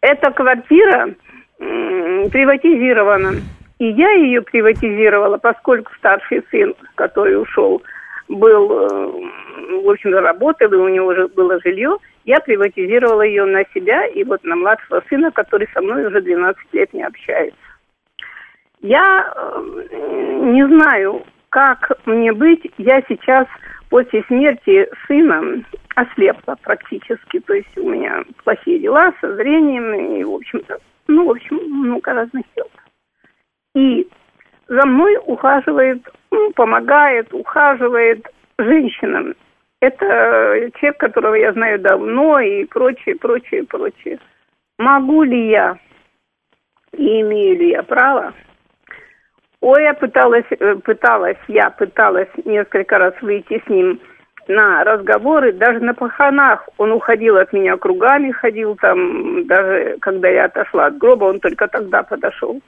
Эта 0.01 0.31
квартира 0.31 1.13
приватизирована. 1.57 3.33
И 3.79 3.85
я 3.85 4.11
ее 4.11 4.41
приватизировала, 4.41 5.37
поскольку 5.37 5.91
старший 5.97 6.43
сын, 6.51 6.75
который 6.95 7.41
ушел, 7.41 7.81
был, 8.27 8.71
э, 8.71 9.81
в 9.83 9.89
общем-то, 9.89 10.21
работал, 10.21 10.71
и 10.71 10.75
у 10.75 10.87
него 10.87 11.07
уже 11.07 11.27
было 11.29 11.59
жилье, 11.61 11.97
я 12.23 12.39
приватизировала 12.39 13.23
ее 13.23 13.45
на 13.45 13.63
себя 13.73 14.05
и 14.05 14.23
вот 14.23 14.43
на 14.43 14.55
младшего 14.55 15.03
сына, 15.09 15.31
который 15.31 15.67
со 15.73 15.81
мной 15.81 16.05
уже 16.05 16.21
12 16.21 16.61
лет 16.73 16.93
не 16.93 17.03
общается. 17.03 17.57
Я 18.81 19.33
э, 19.35 19.61
не 20.43 20.67
знаю, 20.67 21.23
как 21.49 21.91
мне 22.05 22.33
быть. 22.33 22.61
Я 22.77 23.01
сейчас 23.09 23.47
после 23.91 24.23
смерти 24.23 24.89
сына 25.05 25.63
ослепла 25.95 26.55
практически. 26.63 27.39
То 27.41 27.53
есть 27.53 27.77
у 27.77 27.89
меня 27.89 28.23
плохие 28.43 28.79
дела 28.79 29.13
со 29.19 29.35
зрением 29.35 29.93
и, 29.93 30.23
в 30.23 30.33
общем-то, 30.33 30.79
ну, 31.07 31.27
в 31.27 31.31
общем, 31.31 31.57
много 31.57 32.13
разных 32.13 32.45
дел. 32.55 32.67
И 33.75 34.07
за 34.67 34.85
мной 34.85 35.17
ухаживает, 35.25 36.01
ну, 36.31 36.51
помогает, 36.53 37.33
ухаживает 37.33 38.25
женщина. 38.57 39.33
Это 39.81 40.71
человек, 40.75 40.97
которого 40.97 41.35
я 41.35 41.51
знаю 41.51 41.79
давно 41.79 42.39
и 42.39 42.63
прочее, 42.65 43.17
прочее, 43.17 43.65
прочее. 43.65 44.19
Могу 44.79 45.23
ли 45.23 45.49
я 45.49 45.77
и 46.93 47.21
имею 47.21 47.57
ли 47.57 47.71
я 47.71 47.83
право? 47.83 48.33
Ой, 49.61 49.83
я 49.83 49.93
пыталась, 49.93 50.45
э, 50.49 50.75
пыталась, 50.83 51.37
я 51.47 51.69
пыталась 51.69 52.29
несколько 52.45 52.97
раз 52.97 53.13
выйти 53.21 53.61
с 53.63 53.69
ним 53.69 53.99
на 54.47 54.83
разговоры, 54.83 55.53
даже 55.53 55.79
на 55.79 55.93
похоронах 55.93 56.67
он 56.77 56.91
уходил 56.91 57.37
от 57.37 57.53
меня 57.53 57.77
кругами, 57.77 58.31
ходил 58.31 58.75
там, 58.75 59.45
даже 59.45 59.97
когда 60.01 60.29
я 60.29 60.45
отошла 60.45 60.87
от 60.87 60.97
гроба, 60.97 61.25
он 61.25 61.39
только 61.39 61.67
тогда 61.67 62.01
подошел. 62.01 62.59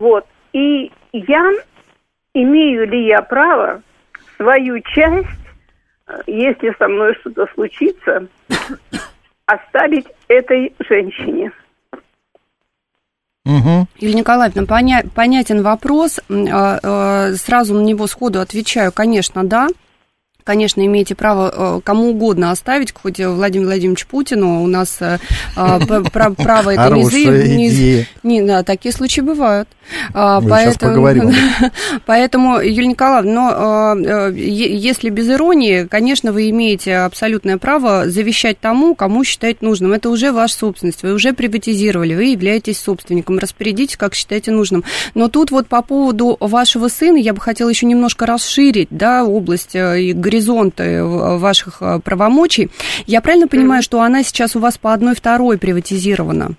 Вот. 0.00 0.26
И 0.52 0.90
я, 1.12 1.52
имею 2.34 2.88
ли 2.88 3.06
я 3.06 3.22
право 3.22 3.80
свою 4.36 4.80
часть, 4.80 5.28
э, 6.08 6.18
если 6.26 6.74
со 6.76 6.88
мной 6.88 7.14
что-то 7.20 7.46
случится, 7.54 8.26
оставить 9.46 10.08
этой 10.26 10.74
женщине? 10.80 11.52
Угу. 13.46 13.86
Юлия 13.98 14.14
Николаевна, 14.16 14.62
поня- 14.64 15.08
понятен 15.14 15.62
вопрос. 15.62 16.20
А, 16.28 16.78
а, 16.82 17.32
Сразу 17.36 17.74
на 17.74 17.80
него 17.80 18.06
сходу 18.06 18.40
отвечаю, 18.40 18.92
конечно, 18.92 19.44
да. 19.44 19.68
Конечно, 20.44 20.84
имеете 20.84 21.14
право 21.14 21.52
э, 21.54 21.80
кому 21.84 22.10
угодно 22.10 22.50
оставить, 22.50 22.92
хоть 22.92 23.18
Владимир 23.18 23.66
Владимирович 23.66 24.06
Путину. 24.06 24.62
У 24.62 24.66
нас 24.66 24.98
э, 25.00 25.18
право 25.56 26.70
это 26.70 26.82
заяв- 27.10 28.06
не- 28.22 28.42
да, 28.42 28.62
такие 28.62 28.92
случаи 28.92 29.20
бывают. 29.20 29.68
А, 30.14 30.36
об 30.38 30.46
Поэтому, 32.06 32.60
Юлия 32.60 32.88
Николаевна, 32.88 33.94
но 33.96 34.28
э, 34.28 34.32
если 34.36 35.10
без 35.10 35.28
иронии, 35.28 35.84
конечно, 35.84 36.32
вы 36.32 36.50
имеете 36.50 36.96
абсолютное 36.96 37.58
право 37.58 38.08
завещать 38.08 38.58
тому, 38.60 38.94
кому 38.94 39.24
считаете 39.24 39.58
нужным. 39.62 39.92
Это 39.92 40.10
уже 40.10 40.32
ваша 40.32 40.54
собственность, 40.54 41.02
вы 41.02 41.12
уже 41.12 41.32
приватизировали, 41.32 42.14
вы 42.14 42.24
являетесь 42.26 42.78
собственником. 42.78 43.38
Распорядитесь, 43.38 43.96
как 43.96 44.14
считаете 44.14 44.50
нужным. 44.52 44.84
Но 45.14 45.28
тут 45.28 45.50
вот 45.50 45.66
по 45.66 45.82
поводу 45.82 46.36
вашего 46.40 46.88
сына 46.88 47.16
я 47.16 47.32
бы 47.32 47.40
хотела 47.40 47.68
еще 47.68 47.86
немножко 47.86 48.26
расширить, 48.26 48.88
да, 48.90 49.24
область 49.24 49.74
э, 49.74 50.02
и 50.02 50.12
горизонты 50.30 51.02
ваших 51.04 51.78
э, 51.82 51.98
правомочий. 52.04 52.70
Я 53.06 53.20
правильно 53.20 53.48
понимаю, 53.48 53.82
что 53.82 54.00
она 54.00 54.22
сейчас 54.22 54.54
у 54.56 54.60
вас 54.60 54.78
по 54.78 54.92
одной 54.92 55.14
второй 55.14 55.58
приватизирована? 55.58 56.50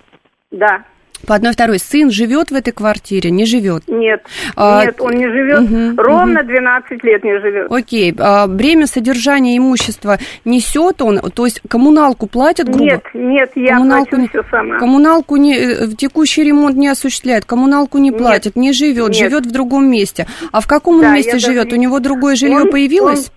Да. 0.50 0.84
По 1.26 1.36
одной 1.36 1.52
второй. 1.52 1.78
Сын 1.78 2.10
живет 2.10 2.50
в 2.50 2.54
этой 2.54 2.72
квартире, 2.72 3.30
не 3.30 3.44
живет? 3.46 3.84
Нет, 3.86 4.24
А, 4.56 4.84
нет, 4.84 5.00
он 5.00 5.14
не 5.14 5.28
живет, 5.28 5.60
мгм, 5.60 5.96
ровно 5.96 6.42
12 6.42 7.04
лет 7.04 7.22
не 7.22 7.38
живет. 7.40 7.70
Окей, 7.70 8.12
а 8.18 8.48
бремя 8.48 8.88
содержания 8.88 9.56
имущества 9.56 10.18
несет 10.44 11.00
он, 11.00 11.20
то 11.30 11.44
есть 11.46 11.60
коммуналку 11.68 12.26
платят, 12.26 12.66
грубо? 12.68 12.84
Нет, 12.84 13.02
нет, 13.14 13.50
я 13.54 13.74
Коммуналку 13.76 14.10
плачу 14.10 14.22
не- 14.22 14.28
все 14.30 14.42
сама. 14.50 14.78
Коммуналку 14.80 15.36
не, 15.36 15.54
э, 15.56 15.86
в 15.86 15.96
текущий 15.96 16.42
ремонт 16.42 16.76
не 16.76 16.88
осуществляет, 16.88 17.44
коммуналку 17.44 17.98
не 17.98 18.08
Нет. 18.08 18.18
платит, 18.18 18.56
не 18.56 18.72
живет, 18.72 19.10
Нет. 19.10 19.16
живет 19.18 19.46
в 19.46 19.52
другом 19.52 19.88
месте. 19.88 20.26
А 20.50 20.60
в 20.60 20.66
каком 20.66 20.96
он 20.96 21.02
Да, 21.02 21.14
месте 21.14 21.34
я 21.34 21.38
живет? 21.38 21.64
даже- 21.66 21.76
У 21.76 21.80
него 21.80 22.00
другое 22.00 22.34
жилье 22.34 22.62
Он- 22.62 22.70
появилось? 22.72 23.28
он- 23.28 23.32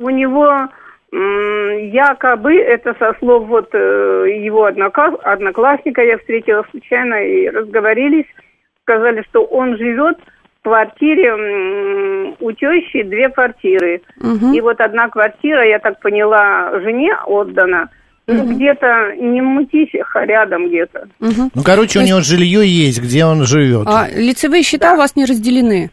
у 0.00 0.10
него 0.10 0.68
якобы, 1.12 2.54
это 2.54 2.94
со 2.98 3.14
слов 3.18 3.48
вот 3.48 3.68
э, 3.72 4.26
его 4.44 4.68
однокла- 4.68 5.20
одноклассника, 5.22 6.02
я 6.02 6.18
встретила 6.18 6.64
случайно 6.70 7.14
и 7.14 7.48
разговорились, 7.48 8.26
сказали, 8.82 9.24
что 9.28 9.44
он 9.44 9.76
живет 9.76 10.18
в 10.60 10.62
квартире 10.62 11.34
у 12.38 12.52
тещи 12.52 13.02
две 13.02 13.28
квартиры. 13.28 14.02
Мгм. 14.18 14.52
И 14.52 14.60
вот 14.60 14.80
одна 14.80 15.08
квартира, 15.08 15.66
я 15.66 15.80
так 15.80 16.00
поняла, 16.00 16.78
жене 16.80 17.16
отдана, 17.26 17.88
ну, 18.28 18.44
где-то 18.54 19.16
не 19.16 19.40
в 19.40 19.44
Мутисях, 19.44 20.14
а 20.14 20.24
рядом 20.24 20.68
где-то. 20.68 21.08
Мгм. 21.18 21.50
Ну, 21.52 21.62
короче, 21.64 21.98
у 21.98 22.02
него 22.02 22.20
жилье 22.20 22.64
есть, 22.64 23.02
где 23.02 23.24
он 23.24 23.42
живет. 23.44 23.88
А 23.88 24.06
лицевые 24.14 24.62
счета 24.62 24.94
у 24.94 24.96
вас 24.98 25.16
не 25.16 25.24
разделены? 25.24 25.90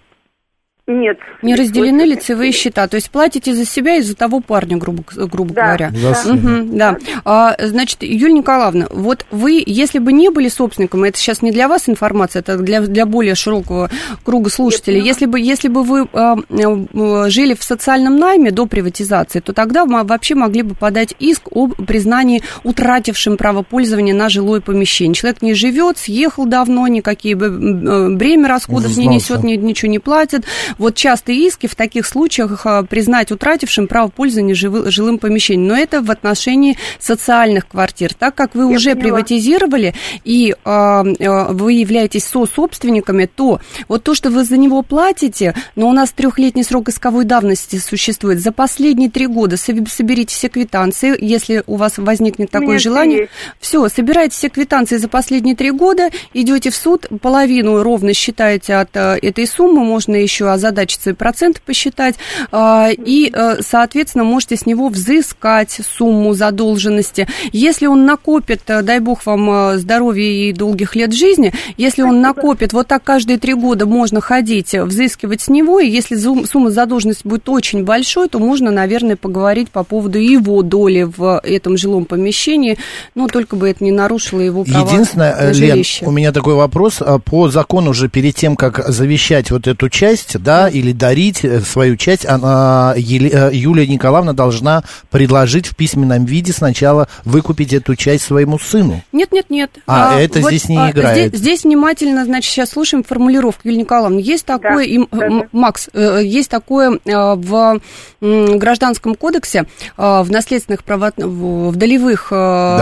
Нет. 0.89 1.17
Не 1.41 1.55
разделены 1.55 2.05
Вот- 2.05 2.15
лицевые 2.15 2.53
счета, 2.53 2.88
то 2.88 2.95
есть 2.95 3.09
платите 3.11 3.53
за 3.53 3.65
себя 3.65 3.97
и 3.97 4.01
за 4.01 4.15
того 4.15 4.39
парня, 4.39 4.77
грубо, 4.77 5.03
грубо 5.17 5.53
Да. 5.53 5.65
говоря. 5.65 5.91
Сына. 6.15 6.33
Мгм, 6.35 6.77
да. 6.77 6.97
А, 7.25 7.57
значит, 7.59 8.03
Юлия 8.03 8.35
Николаевна, 8.35 8.88
вот 8.91 9.25
вы, 9.29 9.61
если 9.65 9.99
бы 9.99 10.13
не 10.13 10.29
были 10.29 10.47
собственником, 10.47 11.03
это 11.03 11.17
сейчас 11.17 11.41
не 11.41 11.51
для 11.51 11.67
вас 11.67 11.89
информация, 11.89 12.39
это 12.39 12.57
для, 12.57 12.79
для 12.79 13.05
более 13.05 13.35
широкого 13.35 13.89
круга 14.23 14.49
слушателей, 14.49 15.01
если 15.01 15.25
бы, 15.25 15.41
если 15.41 15.67
бы 15.67 15.83
вы 15.83 16.07
а, 16.13 16.38
а, 16.49 17.29
жили 17.29 17.53
в 17.53 17.63
социальном 17.65 18.15
найме 18.17 18.51
до 18.51 18.65
приватизации, 18.65 19.41
то 19.41 19.51
тогда 19.51 19.83
вы 19.83 20.05
вообще 20.05 20.35
могли 20.35 20.61
бы 20.61 20.73
подать 20.73 21.13
иск 21.19 21.49
об 21.51 21.73
признании 21.85 22.41
утратившим 22.63 23.35
право 23.35 23.61
пользования 23.61 24.13
на 24.13 24.29
жилое 24.29 24.61
помещение. 24.61 25.15
Человек 25.15 25.41
не 25.41 25.53
живет, 25.53 25.97
съехал 25.97 26.45
давно, 26.45 26.88
никакие 26.88 27.35
э, 27.35 28.09
бремя 28.15 28.47
расходов 28.47 28.95
не 28.95 29.07
несет, 29.07 29.43
ни- 29.43 29.57
ничего 29.57 29.91
не 29.91 29.99
платит. 29.99 30.45
Вот 30.78 30.95
частые 30.95 31.47
иски 31.47 31.67
в 31.67 31.75
таких 31.75 32.05
случаях 32.05 32.65
а, 32.65 32.84
признать 32.84 33.32
утратившим 33.32 33.88
право 33.88 34.09
пользования 34.09 34.55
жилым 34.55 35.17
помещением. 35.17 35.67
Но 35.67 35.78
это 35.78 36.01
в 36.01 36.11
отношении 36.11 36.78
социальных 36.99 37.67
квартир. 37.67 38.13
Так 38.13 38.36
как 38.36 38.55
вы 38.55 38.65
уже 38.65 38.91
поняла. 38.91 39.01
приватизировали 39.01 39.93
и 40.23 40.55
а, 40.63 41.01
а, 41.01 41.51
вы 41.51 41.73
являетесь 41.73 42.25
сособственниками, 42.25 43.25
то 43.25 43.59
вот 43.88 44.03
то, 44.03 44.13
что 44.13 44.30
вы 44.30 44.43
за 44.43 44.57
него 44.57 44.82
платите, 44.82 45.55
но 45.75 45.89
у 45.89 45.93
нас 45.93 46.11
трехлетний 46.11 46.63
срок 46.63 46.89
исковой 46.89 47.25
давности 47.25 47.78
существует, 47.78 48.39
за 48.39 48.51
последние 48.51 49.09
три 49.09 49.28
года 49.28 49.57
соберите 49.57 50.36
все 50.36 50.49
квитанции, 50.49 51.15
если 51.19 51.63
у 51.67 51.75
вас 51.75 51.97
возникнет 51.97 52.51
такое 52.51 52.80
желание. 52.80 53.21
есть. 53.21 53.32
Все, 53.59 53.88
собираете 53.89 54.36
все 54.36 54.49
квитанции 54.49 54.97
за 54.97 55.07
последние 55.07 55.55
три 55.55 55.71
года, 55.71 56.09
идете 56.34 56.69
в 56.69 56.75
суд, 56.75 57.07
половину 57.21 57.84
ровно 57.84 58.13
считаете 58.13 58.75
от 58.75 58.95
э, 58.95 59.17
этой 59.21 59.47
суммы, 59.47 59.84
можно 59.84 60.15
еще 60.15 60.49
озадачиться 60.68 61.11
и 61.11 61.13
проценты 61.13 61.61
посчитать, 61.65 62.15
а, 62.51 62.89
и, 62.91 63.32
э, 63.34 63.57
соответственно, 63.61 64.24
можете 64.24 64.55
с 64.55 64.65
него 64.65 64.89
взыскать 64.89 65.80
сумму 65.97 66.34
задолженности. 66.34 67.28
Если 67.51 67.88
он 67.88 68.05
накопит, 68.05 68.61
э, 68.68 68.82
дай 68.82 68.99
бог 68.99 69.26
вам 69.26 69.49
э, 69.49 69.78
здоровья 69.78 70.24
и 70.24 70.53
долгих 70.53 70.95
лет 70.95 71.13
жизни, 71.13 71.53
если 71.78 72.01
он 72.01 72.22
накопит, 72.22 72.74
вот 72.74 72.88
так 72.88 73.03
каждые 73.03 73.39
три 73.39 73.53
года 73.53 73.86
можно 73.86 74.22
ходить, 74.22 74.74
взыскивать 74.74 75.41
с 75.41 75.47
него, 75.47 75.80
и 75.80 75.89
если 75.89 76.15
сумма 76.15 76.70
задолженности 76.70 77.28
будет 77.28 77.47
очень 77.49 77.84
большой, 77.84 78.30
то 78.30 78.39
можно, 78.39 78.72
наверное, 78.72 79.15
поговорить 79.15 79.70
по 79.70 79.84
поводу 79.84 80.20
его 80.20 80.61
доли 80.61 81.03
в 81.03 81.41
этом 81.43 81.78
жилом 81.78 82.05
помещении, 82.05 82.78
но 83.15 83.28
только 83.28 83.55
бы 83.55 83.70
это 83.70 83.84
не 83.84 83.91
нарушило 83.91 84.41
его 84.41 84.63
права 84.63 84.89
Единственное, 84.89 85.36
на 85.36 85.51
Лен, 85.51 85.84
у 86.01 86.11
меня 86.11 86.32
такой 86.32 86.55
вопрос. 86.55 86.97
А, 86.99 87.20
По 87.20 87.49
закону 87.49 87.93
же 87.93 88.09
перед 88.09 88.36
тем, 88.36 88.55
как 88.55 88.88
завещать 88.88 89.51
вот 89.51 89.68
эту 89.68 89.89
часть, 89.89 90.38
да, 90.39 90.57
или 90.66 90.91
дарить 90.91 91.45
э, 91.45 91.62
свою 91.62 91.95
часть, 91.95 92.26
она, 92.26 92.95
Еле- 92.97 93.30
э, 93.32 93.49
Юлия 93.53 93.86
Николаевна 93.88 94.34
должна 94.34 94.84
предложить 95.12 95.68
в 95.68 95.76
письменном 95.76 96.26
виде 96.26 96.51
сначала 96.51 97.08
выкупить 97.24 97.74
эту 97.74 97.95
часть 97.95 98.24
своему 98.24 98.58
сыну. 98.58 99.03
Нет, 99.12 99.32
нет, 99.32 99.45
нет. 99.49 99.70
А, 99.86 100.20
это 100.20 100.41
здесь 100.41 100.68
не 100.70 100.76
играет. 100.89 101.30
Здесь, 101.30 101.39
здесь 101.39 101.64
внимательно, 101.64 102.26
значит, 102.26 102.51
сейчас 102.51 102.72
слушаем 102.72 103.03
формулировку, 103.03 103.62
Юлия 103.66 103.82
Николаевна. 103.82 104.20
Есть 104.20 104.45
такое, 104.45 104.88
да, 105.12 105.26
м, 105.28 105.39
да. 105.41 105.47
Макс, 105.51 105.89
э, 105.93 106.22
есть 106.24 106.49
такое 106.49 106.99
э, 107.05 107.36
в 107.36 107.80
Гражданском 108.22 109.16
кодексе, 109.16 109.66
э, 109.97 110.22
в 110.24 110.32
наследственных 110.32 110.84
право, 110.84 111.12
в 111.18 111.68
в 111.68 111.76
долевых 111.76 112.32
э, 112.32 112.36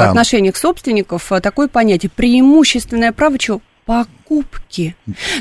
отношениях 0.09 0.55
собственников 0.55 1.31
э, 1.31 1.41
такое 1.41 1.67
понятие 1.67 2.09
преимущественное 2.15 3.11
право 3.11 3.37
чего? 3.37 3.61
Покупки. 3.85 4.95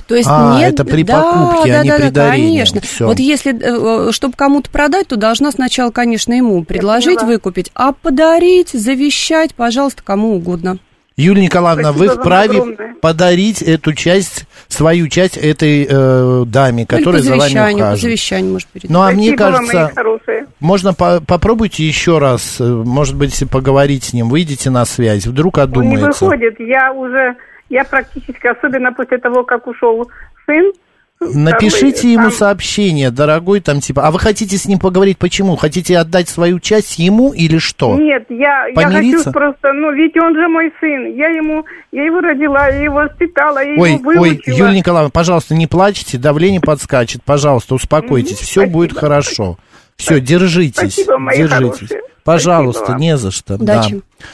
То 0.06 0.14
есть 0.14 0.28
А, 0.30 0.58
нет, 0.58 0.74
это 0.74 0.84
при 0.84 1.02
да, 1.02 1.20
покупке, 1.22 1.72
да, 1.72 1.80
а 1.80 1.82
не 1.84 1.88
да, 1.90 1.96
при 1.96 2.02
да, 2.04 2.10
дарении. 2.28 2.48
конечно. 2.48 2.80
Всё. 2.80 3.06
Вот 3.06 3.18
если, 3.18 4.12
чтобы 4.12 4.34
кому-то 4.36 4.70
продать, 4.70 5.08
то 5.08 5.16
должна 5.16 5.50
сначала, 5.50 5.90
конечно, 5.90 6.32
ему 6.32 6.62
предложить 6.64 7.22
выкупить, 7.22 7.70
а 7.74 7.92
подарить, 7.92 8.70
завещать, 8.70 9.54
пожалуйста, 9.54 10.02
кому 10.04 10.34
угодно. 10.36 10.78
Юлия 11.16 11.42
Николаевна, 11.42 11.92
вы 11.92 12.06
Спасибо 12.06 12.12
вам 12.14 12.20
вправе 12.22 12.58
огромное. 12.58 12.94
подарить 13.00 13.62
эту 13.62 13.92
часть, 13.94 14.46
свою 14.66 15.06
часть 15.06 15.36
этой 15.36 15.86
э, 15.88 16.42
даме, 16.44 16.72
Ну, 16.90 16.96
или 16.96 17.04
которая 17.04 17.22
за 17.22 17.30
вами 17.30 17.40
завещанию, 17.42 17.70
по 17.70 17.74
ухаживает. 17.84 18.00
завещанию, 18.00 18.52
может, 18.52 18.68
передать. 18.68 18.90
Ну, 18.90 19.00
а 19.00 19.10
мне 19.12 19.28
Спасибо 19.28 19.42
вам, 19.44 19.66
кажется, 19.68 19.92
хорошие. 19.94 20.46
можно 20.58 20.92
по- 20.92 21.20
попробуйте 21.20 21.86
еще 21.86 22.18
раз, 22.18 22.56
э, 22.58 22.64
может 22.64 23.14
быть, 23.14 23.44
поговорить 23.48 24.02
с 24.02 24.12
ним, 24.12 24.28
выйдите 24.28 24.70
на 24.70 24.84
связь, 24.84 25.24
вдруг 25.26 25.56
Он 25.58 25.62
не 25.62 25.70
одумается. 25.70 26.24
выходит. 26.24 26.56
Я 26.58 26.92
уже, 26.92 27.36
я 27.68 27.84
практически, 27.84 28.46
особенно 28.46 28.92
после 28.92 29.18
того, 29.18 29.44
как 29.44 29.66
ушел 29.66 30.10
сын. 30.46 30.72
Напишите 31.20 32.02
там- 32.02 32.10
ему 32.10 32.30
сообщение, 32.30 33.10
дорогой, 33.10 33.60
там 33.60 33.80
типа, 33.80 34.06
а 34.06 34.10
вы 34.10 34.18
хотите 34.18 34.56
с 34.58 34.66
ним 34.66 34.78
поговорить, 34.78 35.16
почему? 35.16 35.56
Хотите 35.56 35.96
отдать 35.96 36.28
свою 36.28 36.58
часть 36.60 36.98
ему 36.98 37.32
или 37.32 37.58
что? 37.58 37.96
Нет, 37.98 38.26
я, 38.28 38.66
я 38.66 38.90
хочу 38.90 39.32
просто, 39.32 39.72
ну, 39.72 39.92
ведь 39.92 40.16
он 40.18 40.34
же 40.34 40.48
мой 40.48 40.72
сын. 40.80 41.14
Я 41.14 41.28
ему, 41.28 41.64
я 41.92 42.04
его 42.04 42.20
родила, 42.20 42.68
я 42.68 42.82
его 42.82 42.96
воспитала, 42.96 43.64
я 43.64 43.80
Ой, 43.80 43.92
его 43.92 44.10
ой, 44.10 44.18
выучила. 44.18 44.54
Юлия 44.54 44.78
Николаевна, 44.78 45.10
пожалуйста, 45.10 45.54
не 45.54 45.66
плачьте, 45.66 46.18
давление 46.18 46.60
подскачет, 46.60 47.22
пожалуйста, 47.24 47.74
успокойтесь, 47.76 48.38
все 48.38 48.62
спасибо. 48.62 48.72
будет 48.72 48.98
хорошо. 48.98 49.56
Все, 49.96 50.20
держитесь, 50.20 50.94
Спасибо, 50.94 51.18
держитесь. 51.30 51.50
хорошие. 51.50 52.00
Пожалуйста, 52.24 52.78
Спасибо 52.80 52.92
вам. 52.92 53.00
не 53.00 53.16
за 53.16 53.30
что. 53.30 53.54
Удачи. 53.54 53.94
Да. 53.94 54.26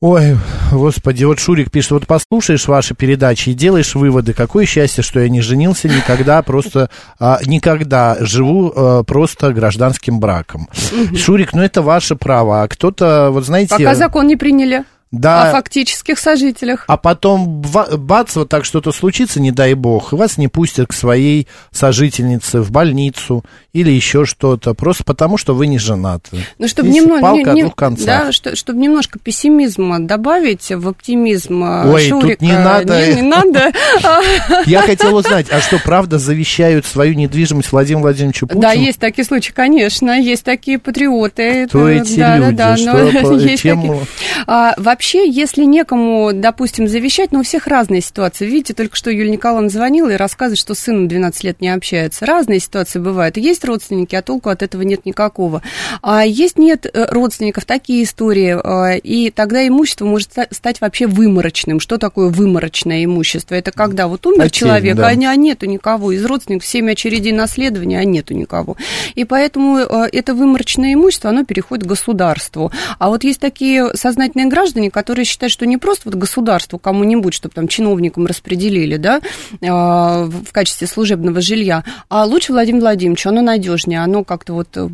Ой, 0.00 0.36
господи, 0.70 1.24
вот 1.24 1.40
Шурик 1.40 1.72
пишет, 1.72 1.90
вот 1.90 2.06
послушаешь 2.06 2.68
ваши 2.68 2.94
передачи 2.94 3.48
и 3.48 3.54
делаешь 3.54 3.96
выводы, 3.96 4.32
какое 4.32 4.64
счастье, 4.64 5.02
что 5.02 5.18
я 5.18 5.28
не 5.28 5.40
женился 5.40 5.88
никогда, 5.88 6.40
просто 6.42 6.88
а, 7.18 7.40
никогда 7.44 8.16
живу 8.20 8.72
а, 8.76 9.02
просто 9.02 9.52
гражданским 9.52 10.20
браком. 10.20 10.68
Шурик, 11.16 11.52
ну 11.52 11.62
это 11.62 11.82
ваше 11.82 12.14
право, 12.14 12.62
а 12.62 12.68
кто-то, 12.68 13.30
вот 13.32 13.44
знаете... 13.44 13.74
Пока 13.76 13.96
закон 13.96 14.28
не 14.28 14.36
приняли. 14.36 14.84
Да. 15.10 15.48
О 15.48 15.52
фактических 15.52 16.18
сожителях. 16.18 16.84
А 16.86 16.96
потом 16.98 17.62
ба- 17.62 17.96
бац, 17.96 18.36
вот 18.36 18.48
так 18.50 18.64
что-то 18.64 18.92
случится, 18.92 19.40
не 19.40 19.50
дай 19.52 19.72
бог, 19.74 20.12
и 20.12 20.16
вас 20.16 20.36
не 20.36 20.48
пустят 20.48 20.88
к 20.88 20.92
своей 20.92 21.48
сожительнице 21.70 22.60
в 22.60 22.70
больницу 22.70 23.42
или 23.72 23.90
еще 23.90 24.26
что-то, 24.26 24.74
просто 24.74 25.04
потому, 25.04 25.38
что 25.38 25.54
вы 25.54 25.66
не 25.66 25.78
женаты. 25.78 26.44
Ну, 26.58 26.68
чтобы 26.68 26.90
немного, 26.90 27.22
палка 27.22 27.52
не- 27.52 27.70
концах. 27.70 28.06
да, 28.06 28.32
что, 28.32 28.54
чтобы 28.54 28.80
немножко 28.80 29.18
пессимизма 29.18 30.00
добавить 30.00 30.70
в 30.70 30.88
оптимизм 30.88 31.64
э, 31.64 31.90
Ой, 31.90 32.08
тут 32.10 32.22
Шурика. 32.22 32.44
не 32.44 32.52
надо. 32.52 33.06
Не, 33.06 33.14
не 33.14 33.22
надо. 33.22 33.72
Я 34.66 34.82
хотел 34.82 35.16
узнать, 35.16 35.46
а 35.50 35.60
что, 35.60 35.78
правда, 35.78 36.18
завещают 36.18 36.84
свою 36.84 37.14
недвижимость 37.14 37.72
Владимиру 37.72 38.02
Владимировичу 38.02 38.46
Путину? 38.46 38.62
Да, 38.62 38.72
есть 38.72 38.98
такие 38.98 39.24
случаи, 39.24 39.52
конечно, 39.52 40.20
есть 40.20 40.44
такие 40.44 40.78
патриоты. 40.78 41.66
Кто 41.68 41.88
эти 41.88 42.18
да, 42.18 42.36
люди? 42.36 42.56
Да, 42.56 42.70
да, 42.70 42.76
Что 42.76 43.48
чем-. 43.56 44.00
А, 44.46 44.74
вообще, 44.98 45.30
если 45.30 45.62
некому, 45.62 46.32
допустим, 46.34 46.88
завещать, 46.88 47.30
ну, 47.30 47.38
у 47.38 47.42
всех 47.44 47.68
разные 47.68 48.00
ситуации. 48.00 48.46
Видите, 48.46 48.74
только 48.74 48.96
что 48.96 49.12
Юлия 49.12 49.30
Николаевна 49.30 49.68
звонила 49.68 50.10
и 50.10 50.16
рассказывает, 50.16 50.58
что 50.58 50.74
сын 50.74 51.06
12 51.06 51.44
лет 51.44 51.60
не 51.60 51.68
общается. 51.68 52.26
Разные 52.26 52.58
ситуации 52.58 52.98
бывают. 52.98 53.36
Есть 53.36 53.64
родственники, 53.64 54.16
а 54.16 54.22
толку 54.22 54.48
от 54.48 54.64
этого 54.64 54.82
нет 54.82 55.06
никакого. 55.06 55.62
А 56.02 56.26
есть 56.26 56.58
нет 56.58 56.84
э, 56.92 57.06
родственников, 57.12 57.64
такие 57.64 58.02
истории. 58.02 58.58
а, 58.60 58.96
И 58.96 59.30
тогда 59.30 59.64
имущество 59.68 60.04
может 60.04 60.32
ста- 60.32 60.48
стать 60.50 60.80
вообще 60.80 61.06
выморочным. 61.06 61.78
Что 61.78 61.96
такое 61.98 62.28
выморочное 62.28 63.04
имущество? 63.04 63.54
Это 63.54 63.70
когда 63.70 64.08
вот 64.08 64.26
умер 64.26 64.42
Отдельно, 64.42 64.50
человек, 64.50 64.96
да. 64.96 65.06
а 65.06 65.10
а 65.10 65.36
нету 65.36 65.66
никого. 65.66 66.10
Из 66.10 66.24
родственников 66.24 66.66
7 66.66 66.90
очередей 66.90 67.32
наследования, 67.32 68.00
а 68.00 68.04
нету 68.04 68.34
никого. 68.34 68.76
И 69.14 69.22
поэтому 69.22 69.78
э, 69.78 70.08
это 70.10 70.34
выморочное 70.34 70.94
имущество, 70.94 71.30
оно 71.30 71.44
переходит 71.44 71.84
к 71.84 71.88
государству. 71.88 72.72
А 72.98 73.10
вот 73.10 73.22
есть 73.22 73.38
такие 73.38 73.94
сознательные 73.94 74.48
граждане, 74.48 74.87
которые 74.90 75.24
считают, 75.24 75.52
что 75.52 75.66
не 75.66 75.76
просто 75.76 76.02
вот 76.06 76.14
государству 76.14 76.78
кому-нибудь, 76.78 77.34
чтобы 77.34 77.54
там 77.54 77.68
чиновникам 77.68 78.26
распределили, 78.26 78.96
да, 78.96 79.20
э, 79.60 79.66
в 79.68 80.52
качестве 80.52 80.86
служебного 80.86 81.40
жилья, 81.40 81.84
а 82.08 82.24
лучше 82.24 82.52
Владимир 82.52 82.80
Владимирович, 82.80 83.26
оно 83.26 83.42
надежнее, 83.42 84.02
оно 84.02 84.24
как-то 84.24 84.54
вот 84.54 84.68
э, 84.74 84.88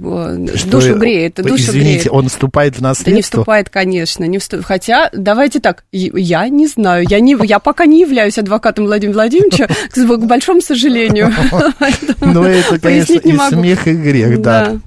Что, 0.56 0.70
душу 0.70 0.94
греет, 0.96 1.36
душу 1.36 1.56
Извините, 1.56 2.08
греет. 2.08 2.12
он 2.12 2.28
вступает 2.28 2.76
в 2.76 2.80
Да 2.80 2.86
не 2.86 2.90
наследство? 2.90 3.22
вступает, 3.40 3.70
конечно, 3.70 4.24
не 4.24 4.38
вступ... 4.38 4.64
Хотя, 4.64 5.10
давайте 5.12 5.60
так, 5.60 5.84
я 5.92 6.48
не 6.48 6.66
знаю, 6.66 7.06
я, 7.08 7.20
не, 7.20 7.36
я 7.46 7.58
пока 7.58 7.86
не 7.86 8.00
являюсь 8.00 8.38
адвокатом 8.38 8.86
Владимира 8.86 9.14
Владимировича, 9.14 9.68
к, 9.68 10.26
большому 10.26 10.60
сожалению. 10.60 11.32
Поэтому 11.78 12.14
Ну, 12.34 12.42
это, 12.44 12.78
конечно, 12.78 13.14
и 13.14 13.36
смех, 13.50 13.86
и 13.86 13.92
грех, 13.92 14.40
да. 14.40 14.80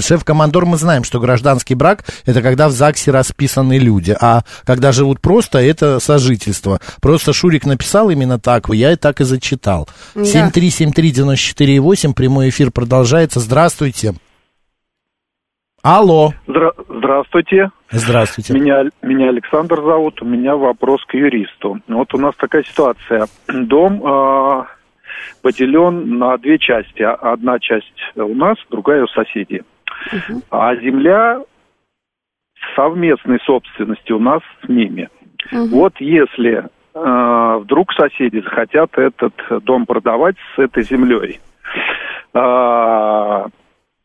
Шеф-командор, 0.00 0.66
мы 0.66 0.76
знаем, 0.76 1.04
что 1.04 1.20
гражданский 1.20 1.74
брак– 1.74 2.04
это 2.26 2.42
когда 2.42 2.68
в 2.68 2.72
ЗАГСе 2.72 3.10
расписаны 3.10 3.78
люди, 3.78 4.16
а 4.20 4.42
когда 4.64 4.92
живут 4.92 5.20
просто, 5.20 5.58
это 5.58 6.00
сожительство. 6.00 6.80
Просто 7.00 7.32
Шурик 7.32 7.64
написал 7.66 8.10
именно 8.10 8.38
так, 8.38 8.68
я 8.68 8.92
и 8.92 8.96
так 8.96 9.20
и 9.20 9.24
зачитал. 9.24 9.88
Да. 10.14 10.22
7373948, 10.22 12.14
прямой 12.14 12.48
эфир 12.50 12.70
продолжается. 12.70 13.40
Здравствуйте. 13.40 14.14
Алло. 15.82 16.32
Здра- 16.48 16.72
Здравствуйте. 16.88 17.70
Здравствуйте. 17.90 18.52
Меня, 18.52 18.84
меня 19.02 19.28
Александр 19.28 19.76
зовут. 19.76 20.20
У 20.20 20.24
меня 20.24 20.56
вопрос 20.56 21.04
к 21.06 21.14
юристу. 21.14 21.78
Вот 21.86 22.12
у 22.12 22.18
нас 22.18 22.34
такая 22.36 22.64
ситуация. 22.64 23.26
Дом 23.48 24.02
э, 24.04 24.64
поделен 25.42 26.18
на 26.18 26.36
две 26.38 26.58
части. 26.58 27.02
Одна 27.02 27.60
часть 27.60 27.94
у 28.16 28.34
нас, 28.34 28.56
другая 28.70 29.04
у 29.04 29.06
соседей. 29.08 29.62
А 30.50 30.76
земля 30.76 31.40
совместной 32.74 33.40
собственности 33.40 34.12
у 34.12 34.18
нас 34.18 34.40
с 34.64 34.68
ними. 34.68 35.08
Вот 35.52 35.94
если 36.00 36.64
э, 36.94 37.58
вдруг 37.60 37.92
соседи 37.92 38.40
захотят 38.40 38.96
этот 38.98 39.34
дом 39.64 39.86
продавать 39.86 40.36
с 40.54 40.58
этой 40.58 40.82
землей, 40.82 41.40
а, 42.34 43.46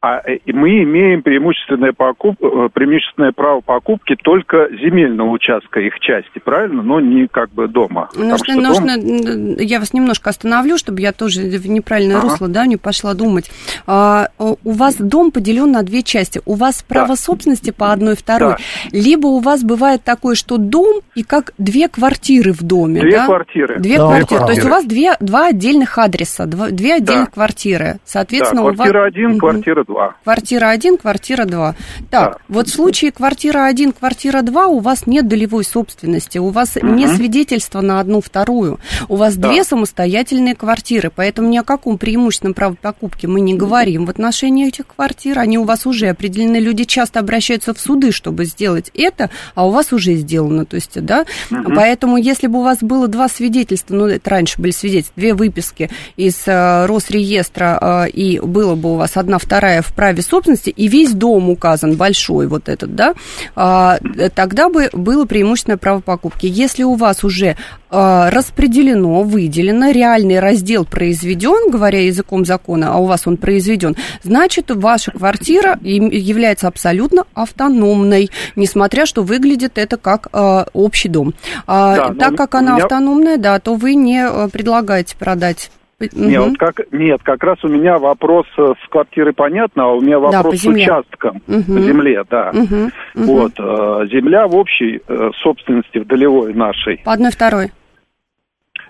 а, 0.01 0.17
э, 0.27 0.39
мы 0.47 0.81
имеем 0.83 1.21
преимущественное, 1.21 1.93
покуп, 1.93 2.35
э, 2.43 2.69
преимущественное 2.73 3.31
право 3.31 3.61
покупки 3.61 4.15
только 4.15 4.67
земельного 4.81 5.29
участка 5.29 5.79
их 5.79 5.99
части, 5.99 6.39
правильно? 6.43 6.81
Но 6.81 6.99
не 6.99 7.27
как 7.27 7.51
бы 7.51 7.67
дома. 7.67 8.09
Нужно, 8.15 8.37
что 8.37 8.53
дом- 8.53 8.63
нужно, 8.63 9.61
я 9.61 9.79
вас 9.79 9.93
немножко 9.93 10.31
остановлю, 10.31 10.77
чтобы 10.79 11.01
я 11.01 11.11
тоже 11.11 11.41
в 11.41 11.69
неправильное 11.69 12.17
Ага. 12.17 12.29
русло, 12.29 12.47
да, 12.47 12.65
не 12.65 12.77
пошла 12.77 13.13
думать. 13.13 13.51
А, 13.85 14.29
у 14.39 14.71
вас 14.71 14.95
дом 14.95 15.29
поделен 15.31 15.71
на 15.71 15.83
две 15.83 16.01
части. 16.01 16.41
У 16.45 16.55
вас 16.55 16.81
право 16.81 17.13
собственности 17.13 17.69
по 17.71 17.91
одной 17.91 18.15
второй. 18.15 18.55
Либо 18.91 19.27
у 19.27 19.39
вас 19.39 19.63
бывает 19.63 20.03
такое, 20.03 20.33
что 20.33 20.57
дом 20.57 21.01
и 21.13 21.21
как 21.23 21.53
две 21.59 21.87
квартиры 21.87 22.53
в 22.53 22.63
доме. 22.63 23.01
Две 23.01 23.11
да? 23.17 23.25
квартиры. 23.27 23.79
Две 23.79 23.97
Да, 23.97 24.07
квартиры. 24.07 24.27
две 24.27 24.37
То 24.47 24.51
есть 24.51 24.63
у 24.65 24.67
квартиры. 24.67 24.69
вас 24.69 24.85
две, 24.85 25.13
два 25.19 25.47
отдельных 25.49 25.97
адреса, 25.99 26.47
два- 26.47 26.71
две 26.71 26.95
отдельных 26.95 27.29
квартиры. 27.31 27.99
Соответственно, 28.03 28.61
да, 28.61 28.65
у 28.65 28.67
вас... 28.69 28.75
квартира 28.77 29.03
один, 29.05 29.37
квартира 29.37 29.83
два. 29.91 30.15
Квартира 30.23 30.69
1, 30.69 30.97
квартира 30.97 31.45
2. 31.45 31.75
Так, 32.09 32.41
вот 32.47 32.67
в 32.67 32.73
случае 32.73 33.11
квартира 33.11 33.65
1, 33.65 33.91
квартира 33.91 34.41
2 34.41 34.67
у 34.67 34.79
вас 34.79 35.05
нет 35.05 35.27
долевой 35.27 35.63
собственности, 35.65 36.37
у 36.37 36.49
вас 36.49 36.77
не 36.81 37.07
свидетельство 37.07 37.81
на 37.81 37.99
одну 37.99 38.21
вторую. 38.21 38.79
У 39.09 39.15
вас 39.17 39.35
Да. 39.35 39.49
две 39.49 39.63
самостоятельные 39.63 40.55
квартиры, 40.55 41.11
поэтому 41.13 41.49
ни 41.49 41.57
о 41.57 41.63
каком 41.63 41.97
преимущественном 41.97 42.53
праве 42.53 42.75
покупки 42.81 43.25
мы 43.27 43.41
не 43.41 43.53
говорим 43.53 44.05
в 44.05 44.09
отношении 44.09 44.67
этих 44.67 44.87
квартир. 44.87 45.39
Они 45.39 45.57
у 45.57 45.63
вас 45.65 45.85
уже 45.85 46.07
определены. 46.07 46.57
Люди 46.57 46.85
часто 46.85 47.19
обращаются 47.19 47.73
в 47.73 47.79
суды, 47.79 48.11
чтобы 48.11 48.45
сделать 48.45 48.91
это, 48.93 49.29
а 49.55 49.67
у 49.67 49.71
вас 49.71 49.91
уже 49.93 50.13
сделано. 50.15 50.65
То 50.65 50.75
есть, 50.75 51.01
да, 51.03 51.25
Мгм. 51.49 51.75
поэтому 51.75 52.17
если 52.17 52.47
бы 52.47 52.59
у 52.59 52.63
вас 52.63 52.77
было 52.81 53.07
два 53.07 53.27
свидетельства, 53.27 53.93
ну, 53.95 54.05
это 54.07 54.29
раньше 54.29 54.61
были 54.61 54.71
свидетельства, 54.71 55.13
две 55.17 55.33
выписки 55.33 55.89
из 56.15 56.43
э, 56.47 56.85
Росреестра, 56.85 58.05
э, 58.05 58.09
и 58.09 58.39
было 58.39 58.75
бы 58.75 58.93
у 58.93 58.95
вас 58.95 59.17
одна 59.17 59.37
вторая 59.37 59.80
в 59.81 59.93
праве 59.93 60.21
собственности, 60.21 60.69
и 60.69 60.87
весь 60.87 61.11
дом 61.13 61.49
указан, 61.49 61.95
большой 61.95 62.47
вот 62.47 62.69
этот, 62.69 62.95
да, 62.95 63.13
а, 63.55 63.97
тогда 64.35 64.69
бы 64.69 64.89
было 64.93 65.25
преимущественное 65.25 65.77
право 65.77 65.99
покупки. 65.99 66.45
Если 66.45 66.83
у 66.83 66.95
вас 66.95 67.23
уже 67.23 67.55
э, 67.89 68.29
распределено, 68.29 69.23
выделено, 69.23 69.91
реальный 69.91 70.39
раздел 70.39 70.85
произведен, 70.85 71.71
говоря 71.71 72.03
языком 72.05 72.45
закона, 72.45 72.93
а 72.93 72.97
у 72.97 73.05
вас 73.05 73.27
он 73.27 73.37
произведен, 73.37 73.95
значит, 74.23 74.71
ваша 74.71 75.11
квартира 75.11 75.77
является 75.81 76.67
абсолютно 76.67 77.23
автономной, 77.33 78.29
несмотря 78.55 79.05
что 79.05 79.23
выглядит 79.23 79.77
это 79.77 79.97
как 79.97 80.27
э, 80.33 80.65
общий 80.73 81.09
дом. 81.09 81.33
А, 81.67 82.09
Да, 82.09 82.13
так 82.13 82.35
как 82.37 82.55
она 82.55 82.75
меня- 82.75 82.83
автономная, 82.83 83.37
да, 83.37 83.59
то 83.59 83.75
вы 83.75 83.95
не 83.95 84.23
э, 84.25 84.49
предлагаете 84.49 85.15
продать. 85.17 85.69
Не, 86.13 86.37
Мгм. 86.39 86.49
вот 86.49 86.57
как, 86.57 86.81
нет, 86.91 87.21
как 87.23 87.43
раз 87.43 87.63
у 87.63 87.67
меня 87.67 87.97
вопрос 87.97 88.45
э, 88.57 88.73
с 88.83 88.89
квартирой 88.89 89.33
понятно, 89.33 89.83
а 89.83 89.87
у 89.93 90.01
меня 90.01 90.19
Да, 90.19 90.37
вопрос 90.37 90.55
по 90.55 90.59
с 90.61 90.65
участком, 90.65 91.41
Мгм. 91.47 91.63
по 91.63 91.81
земле, 91.81 92.23
да. 92.29 92.51
Мгм. 92.53 92.91
Вот, 93.15 93.53
э, 93.59 94.07
земля 94.11 94.47
в 94.47 94.55
общей 94.55 95.01
э, 95.07 95.31
собственности, 95.41 95.99
в 95.99 96.07
долевой 96.07 96.53
нашей. 96.53 96.97
По 97.05 97.13
одной 97.13 97.31
второй. 97.31 97.71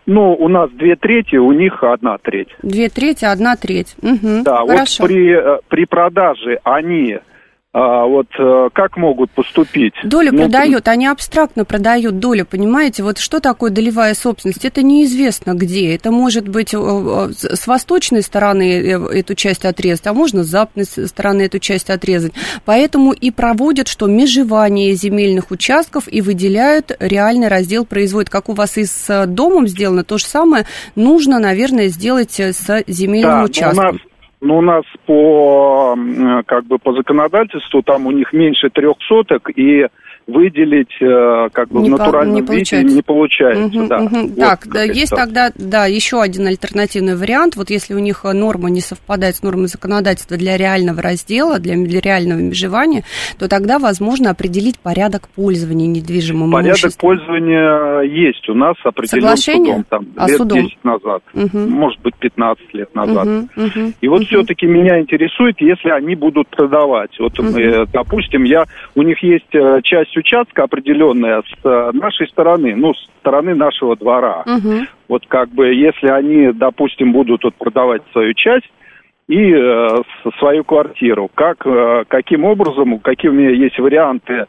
Ну, 0.07 0.33
у 0.33 0.47
нас 0.47 0.69
две 0.71 0.95
трети, 0.95 1.35
у 1.35 1.51
них 1.51 1.83
одна 1.83 2.17
треть. 2.17 2.49
Две 2.63 2.89
трети, 2.89 3.25
одна 3.25 3.55
треть. 3.55 3.95
Мгм, 4.01 4.43
Да, 4.43 4.65
Хорошо. 4.65 5.03
вот 5.03 5.07
при, 5.07 5.31
э, 5.31 5.59
при 5.67 5.85
продаже 5.85 6.59
они 6.63 7.19
а, 7.73 8.05
вот 8.05 8.27
э, 8.37 8.69
как 8.73 8.97
могут 8.97 9.31
поступить? 9.31 9.93
Долю 10.03 10.33
Ну, 10.33 10.39
продают, 10.39 10.89
они 10.89 11.07
абстрактно 11.07 11.63
продают 11.63 12.19
долю, 12.19 12.45
понимаете? 12.45 13.01
Вот 13.01 13.17
что 13.17 13.39
такое 13.39 13.71
долевая 13.71 14.13
собственность? 14.13 14.65
Это 14.65 14.83
неизвестно 14.83 15.53
где. 15.53 15.95
Это 15.95 16.11
может 16.11 16.49
быть 16.49 16.73
э, 16.73 16.77
э, 16.77 17.29
с 17.31 17.67
восточной 17.67 18.23
стороны 18.23 18.81
эту 18.81 19.35
часть 19.35 19.63
отрезать, 19.63 20.05
а 20.07 20.13
можно 20.13 20.43
с 20.43 20.47
западной 20.47 20.83
стороны 20.83 21.43
эту 21.43 21.59
часть 21.59 21.89
отрезать. 21.89 22.33
Поэтому 22.65 23.13
и 23.13 23.31
проводят, 23.31 23.87
что 23.87 24.07
межевание 24.07 24.93
земельных 24.93 25.49
участков 25.49 26.11
и 26.11 26.19
выделяют 26.19 26.91
реальный 26.99 27.47
раздел 27.47 27.85
производят. 27.85 28.29
Как 28.29 28.49
у 28.49 28.53
вас 28.53 28.77
и 28.77 28.83
с 28.83 29.25
домом 29.27 29.69
сделано, 29.69 30.03
то 30.03 30.17
же 30.17 30.25
самое 30.25 30.65
нужно, 30.95 31.39
наверное, 31.39 31.87
сделать 31.87 32.37
с 32.37 32.83
земельным 32.87 33.31
Да, 33.31 33.37
но 33.37 33.43
у 33.43 33.45
участком. 33.45 33.85
нас, 33.85 34.10
ну, 34.41 34.57
у 34.57 34.61
нас 34.61 34.83
по, 35.05 35.93
м, 35.95 36.43
как 36.45 36.65
бы 36.65 36.79
по 36.79 36.93
законодательству 36.93 37.83
там 37.83 38.07
у 38.07 38.11
них 38.11 38.33
меньше 38.33 38.69
трех 38.69 38.95
соток, 39.07 39.49
и 39.55 39.87
выделить 40.31 40.91
э, 41.01 41.49
как 41.53 41.69
бы 41.69 41.81
Не 41.81 41.89
в 41.89 41.93
по- 41.93 41.97
натуральном 41.99 42.35
не 42.35 42.41
виде 42.41 42.47
получается. 42.53 42.95
не 42.95 43.01
получается. 43.01 43.63
Мгм, 43.79 43.87
да. 43.87 43.99
мгм. 43.99 44.27
Вот 44.27 44.37
так, 44.39 44.67
да, 44.67 44.83
есть 44.83 45.09
тогда, 45.15 45.51
да, 45.55 45.85
еще 45.85 46.21
один 46.21 46.47
альтернативный 46.47 47.15
вариант. 47.15 47.55
Вот 47.55 47.69
если 47.69 47.93
у 47.93 47.99
них 47.99 48.21
э, 48.23 48.31
норма 48.33 48.69
не 48.69 48.81
совпадает 48.81 49.35
с 49.35 49.43
нормой 49.43 49.67
законодательства 49.67 50.37
для 50.37 50.57
реального 50.57 51.01
раздела, 51.01 51.59
для, 51.59 51.75
для 51.75 51.99
реального 51.99 52.39
межевания, 52.39 53.03
то 53.37 53.47
тогда 53.47 53.79
возможно 53.79 54.29
определить 54.31 54.79
порядок 54.79 55.27
пользования 55.29 55.87
недвижимым 55.87 56.51
Порядок 56.51 56.79
имуществом. 56.83 57.09
пользования 57.09 58.01
есть 58.01 58.47
у 58.49 58.53
нас 58.53 58.75
определен 58.83 59.21
Соглашение? 59.21 59.73
судом 59.75 59.83
там, 59.89 60.05
А 60.17 60.27
лет 60.27 60.37
судом? 60.37 60.59
10 60.63 60.83
назад, 60.83 61.23
Мгм. 61.33 61.69
может 61.69 61.99
быть 62.01 62.15
15 62.15 62.73
лет 62.73 62.93
назад. 62.95 63.25
Мгм, 63.25 63.49
мгм, 63.55 63.93
И 64.01 64.07
вот 64.07 64.19
мгм. 64.21 64.25
все-таки 64.27 64.65
меня 64.65 64.99
интересует, 64.99 65.55
если 65.59 65.89
они 65.89 66.15
будут 66.15 66.47
продавать. 66.49 67.11
Вот, 67.19 67.37
э, 67.39 67.85
допустим, 67.91 68.43
я, 68.43 68.65
у 68.95 69.01
них 69.01 69.21
есть 69.23 69.45
часть 69.83 70.15
участка 70.21 70.63
определенная 70.63 71.41
с 71.41 71.65
э, 71.65 71.91
нашей 71.93 72.27
стороны, 72.29 72.75
ну, 72.75 72.93
с 72.93 73.09
стороны 73.19 73.53
нашего 73.55 73.95
двора. 73.95 74.43
Мгм. 74.45 74.87
Вот 75.07 75.25
как 75.27 75.49
бы, 75.49 75.73
если 75.73 76.07
они, 76.07 76.51
допустим, 76.53 77.11
будут 77.11 77.43
вот 77.43 77.55
продавать 77.55 78.01
свою 78.11 78.33
часть 78.33 78.71
и 79.27 79.53
э, 79.53 79.87
свою 80.39 80.63
квартиру, 80.63 81.29
как, 81.33 81.65
э, 81.65 82.03
каким 82.07 82.45
образом, 82.45 82.99
какие 82.99 83.29
у 83.29 83.33
меня 83.33 83.51
есть 83.51 83.77
варианты 83.79 84.45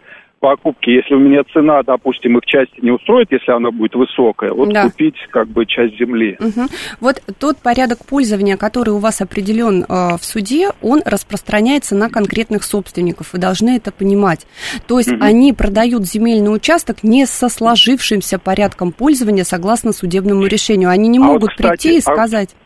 покупки, 0.46 0.90
если 0.90 1.14
у 1.14 1.20
меня 1.20 1.42
цена, 1.52 1.84
допустим, 1.84 2.36
их 2.36 2.44
части 2.46 2.74
не 2.82 2.90
устроит, 2.90 3.28
если 3.30 3.52
она 3.52 3.70
будет 3.70 3.94
высокая, 3.94 4.52
вот 4.52 4.70
Да. 4.72 4.82
купить 4.82 5.14
как 5.30 5.46
бы 5.46 5.64
часть 5.66 5.96
земли. 6.00 6.36
Мгм. 6.40 6.66
Вот 7.00 7.22
тот 7.38 7.58
порядок 7.58 8.04
пользования, 8.04 8.56
который 8.56 8.90
у 8.90 8.98
вас 8.98 9.20
определен 9.20 9.84
э, 9.84 10.16
в 10.18 10.24
суде, 10.24 10.70
он 10.82 11.00
распространяется 11.06 11.94
на 11.94 12.10
конкретных 12.10 12.64
собственников. 12.64 13.32
Вы 13.32 13.38
должны 13.38 13.76
это 13.76 13.92
понимать. 13.92 14.46
То 14.88 14.98
есть 14.98 15.12
Мгм. 15.12 15.22
они 15.22 15.52
продают 15.52 16.02
земельный 16.06 16.52
участок 16.52 17.04
не 17.04 17.24
со 17.24 17.48
сложившимся 17.48 18.40
порядком 18.40 18.90
пользования 18.90 19.44
согласно 19.44 19.92
судебному 19.92 20.44
решению. 20.46 20.90
Они 20.90 21.08
не 21.08 21.18
А 21.18 21.22
вот, 21.22 21.26
могут 21.34 21.50
кстати, 21.50 21.68
прийти 21.68 21.94
и 21.94 21.98
а- 21.98 22.00
сказать. 22.02 22.56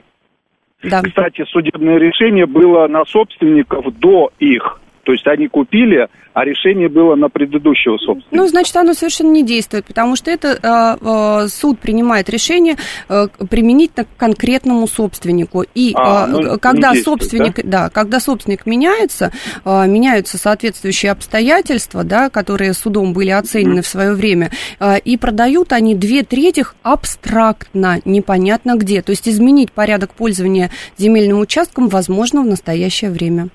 Да. 0.82 1.02
Кстати, 1.02 1.44
судебное 1.50 1.98
решение 1.98 2.46
было 2.46 2.86
на 2.88 3.04
собственников 3.04 3.84
до 3.98 4.30
их. 4.38 4.80
То 5.06 5.12
есть 5.12 5.24
они 5.28 5.46
купили, 5.46 6.08
а 6.34 6.44
решение 6.44 6.88
было 6.88 7.14
на 7.14 7.28
предыдущего 7.28 7.96
собственника. 7.96 8.28
Ну, 8.32 8.48
значит, 8.48 8.74
оно 8.74 8.92
совершенно 8.92 9.30
не 9.30 9.44
действует, 9.44 9.84
потому 9.84 10.16
что 10.16 10.32
это 10.32 10.98
э, 11.00 11.48
суд 11.48 11.78
принимает 11.78 12.28
решение 12.28 12.76
э, 13.08 13.28
применительно 13.48 14.04
к 14.04 14.08
конкретному 14.16 14.88
собственнику. 14.88 15.64
И 15.76 15.92
А, 15.94 16.26
э, 16.26 16.30
ну, 16.30 16.58
когда 16.58 16.92
собственник, 16.96 17.64
да? 17.64 17.88
когда 17.88 18.18
собственник 18.18 18.66
меняется, 18.66 19.30
э, 19.64 19.86
меняются 19.86 20.38
соответствующие 20.38 21.12
обстоятельства, 21.12 22.02
да, 22.02 22.28
которые 22.28 22.74
судом 22.74 23.12
были 23.12 23.30
оценены 23.30 23.82
в 23.82 23.86
свое 23.86 24.12
время, 24.12 24.50
э, 24.80 24.98
и 24.98 25.16
продают 25.16 25.72
они 25.72 25.94
две 25.94 26.24
трети 26.24 26.64
абстрактно, 26.82 28.00
непонятно 28.04 28.74
где. 28.76 29.02
То 29.02 29.10
есть 29.10 29.28
изменить 29.28 29.70
порядок 29.70 30.14
пользования 30.14 30.72
земельным 30.98 31.38
участком 31.38 31.86
возможно 31.88 32.42
в 32.42 32.46
настоящее 32.46 33.12
время. 33.12 33.50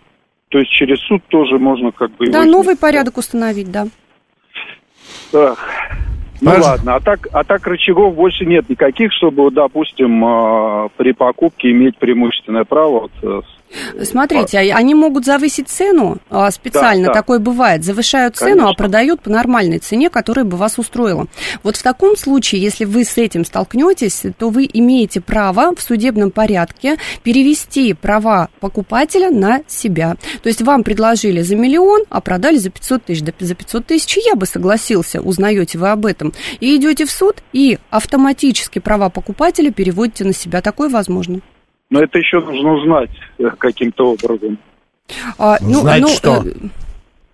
То 0.52 0.60
есть 0.60 0.70
через 0.70 1.00
суд 1.00 1.24
тоже 1.30 1.58
можно 1.58 1.94
как 1.94 2.12
бы... 2.12 2.28
Да, 2.28 2.42
его 2.42 2.52
новый 2.52 2.76
порядок 2.76 3.18
установить, 3.18 3.72
да. 3.72 3.88
Ах. 5.34 5.58
Ну 6.42 6.52
Пож- 6.52 6.62
ладно, 6.62 6.96
а 6.96 7.00
так, 7.00 7.28
а 7.32 7.46
так 7.46 7.66
рычагов 7.68 8.16
больше 8.16 8.46
нет 8.46 8.68
никаких, 8.68 9.14
чтобы, 9.14 9.50
допустим, 9.52 10.26
э, 10.26 10.90
при 10.98 11.14
покупке 11.14 11.72
иметь 11.72 11.98
преимущественное 11.98 12.66
право. 12.66 13.02
Вот, 13.02 13.12
э, 13.22 13.42
с- 13.46 13.61
Смотрите, 14.04 14.58
а- 14.60 14.76
они 14.78 14.96
могут 14.96 15.26
завысить 15.26 15.70
цену 15.70 16.18
а, 16.30 16.50
специально, 16.52 17.08
Да, 17.08 17.14
да. 17.14 17.20
такое 17.20 17.40
бывает, 17.40 17.84
завышают 17.84 18.36
цену, 18.36 18.52
а 18.52 18.66
Конечно. 18.66 18.74
продают 18.76 19.22
по 19.22 19.30
нормальной 19.30 19.80
цене, 19.80 20.10
которая 20.10 20.46
бы 20.46 20.58
вас 20.58 20.78
устроила. 20.78 21.28
Вот 21.64 21.78
в 21.78 21.84
таком 21.84 22.16
случае, 22.18 22.62
если 22.62 22.86
вы 22.86 23.04
с 23.06 23.18
этим 23.18 23.46
столкнетесь, 23.46 24.24
то 24.38 24.50
вы 24.50 24.70
имеете 24.72 25.22
право 25.22 25.76
в 25.76 25.82
судебном 25.82 26.32
порядке 26.32 26.98
перевести 27.24 27.94
права 27.94 28.50
покупателя 28.60 29.30
на 29.30 29.62
себя. 29.68 30.16
То 30.44 30.50
есть 30.50 30.62
вам 30.62 30.84
предложили 30.84 31.42
за 31.42 31.56
миллион, 31.56 32.04
а 32.10 32.22
продали 32.22 32.58
за 32.58 32.70
500 32.70 33.06
тысяч. 33.06 33.22
Да 33.24 33.32
за 33.40 33.56
500 33.56 33.86
тысяч 33.86 34.18
я 34.26 34.36
бы 34.36 34.46
согласился, 34.46 35.22
узнаете 35.22 35.78
вы 35.78 35.90
об 35.90 36.06
этом. 36.06 36.34
И 36.60 36.76
идете 36.76 37.06
в 37.06 37.12
суд, 37.12 37.38
и 37.54 37.78
автоматически 37.90 38.80
права 38.80 39.10
покупателя 39.10 39.72
переводите 39.72 40.24
на 40.24 40.34
себя. 40.34 40.62
Такое 40.62 40.90
возможно. 40.90 41.42
Но 41.92 42.00
это 42.02 42.18
еще 42.18 42.40
нужно 42.40 42.74
узнать 42.74 43.12
э, 43.38 43.44
каким-то 43.60 44.14
образом. 44.14 44.58
А, 45.38 45.58
Знать 45.60 46.08
что? 46.10 46.42
э, 46.44 46.52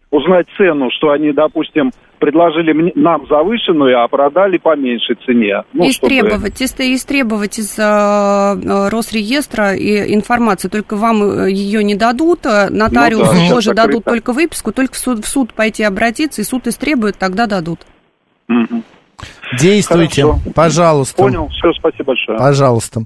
Узнать 0.09 0.47
цену, 0.57 0.89
что 0.89 1.11
они, 1.11 1.31
допустим, 1.31 1.91
предложили 2.17 2.71
мне- 2.73 2.91
нам 2.95 3.27
завышенную, 3.27 4.01
а 4.03 4.07
продали 4.07 4.57
по 4.57 4.75
меньшей 4.75 5.15
цене. 5.25 5.63
Ну, 5.73 5.91
чтобы- 5.91 6.07
истребовать, 6.15 6.61
ист- 6.61 6.79
истребовать 6.79 7.59
из 7.59 7.77
э, 7.77 7.83
э, 7.83 8.89
Росреестра 8.89 9.75
и 9.75 10.15
информацию, 10.15 10.71
только 10.71 10.95
вам 10.95 11.45
ее 11.45 11.83
не 11.83 11.93
дадут, 11.95 12.45
нотариусу 12.45 13.33
Ну 13.33 13.47
да, 13.47 13.49
тоже 13.53 13.73
дадут 13.75 13.93
закрыто. 14.05 14.09
только 14.09 14.33
выписку, 14.33 14.71
только 14.71 14.93
в 14.95 14.97
суд, 14.97 15.23
в 15.23 15.27
суд 15.27 15.53
пойти 15.53 15.83
обратиться, 15.83 16.41
и 16.41 16.45
суд 16.45 16.65
истребует, 16.67 17.17
тогда 17.19 17.45
дадут. 17.45 17.81
Мгм. 18.47 18.83
Действуйте, 19.59 20.23
Хорошо. 20.23 20.41
пожалуйста. 20.53 21.15
Понял, 21.15 21.47
все, 21.49 21.71
спасибо 21.73 22.05
большое. 22.05 22.37
Пожалуйста. 22.37 23.03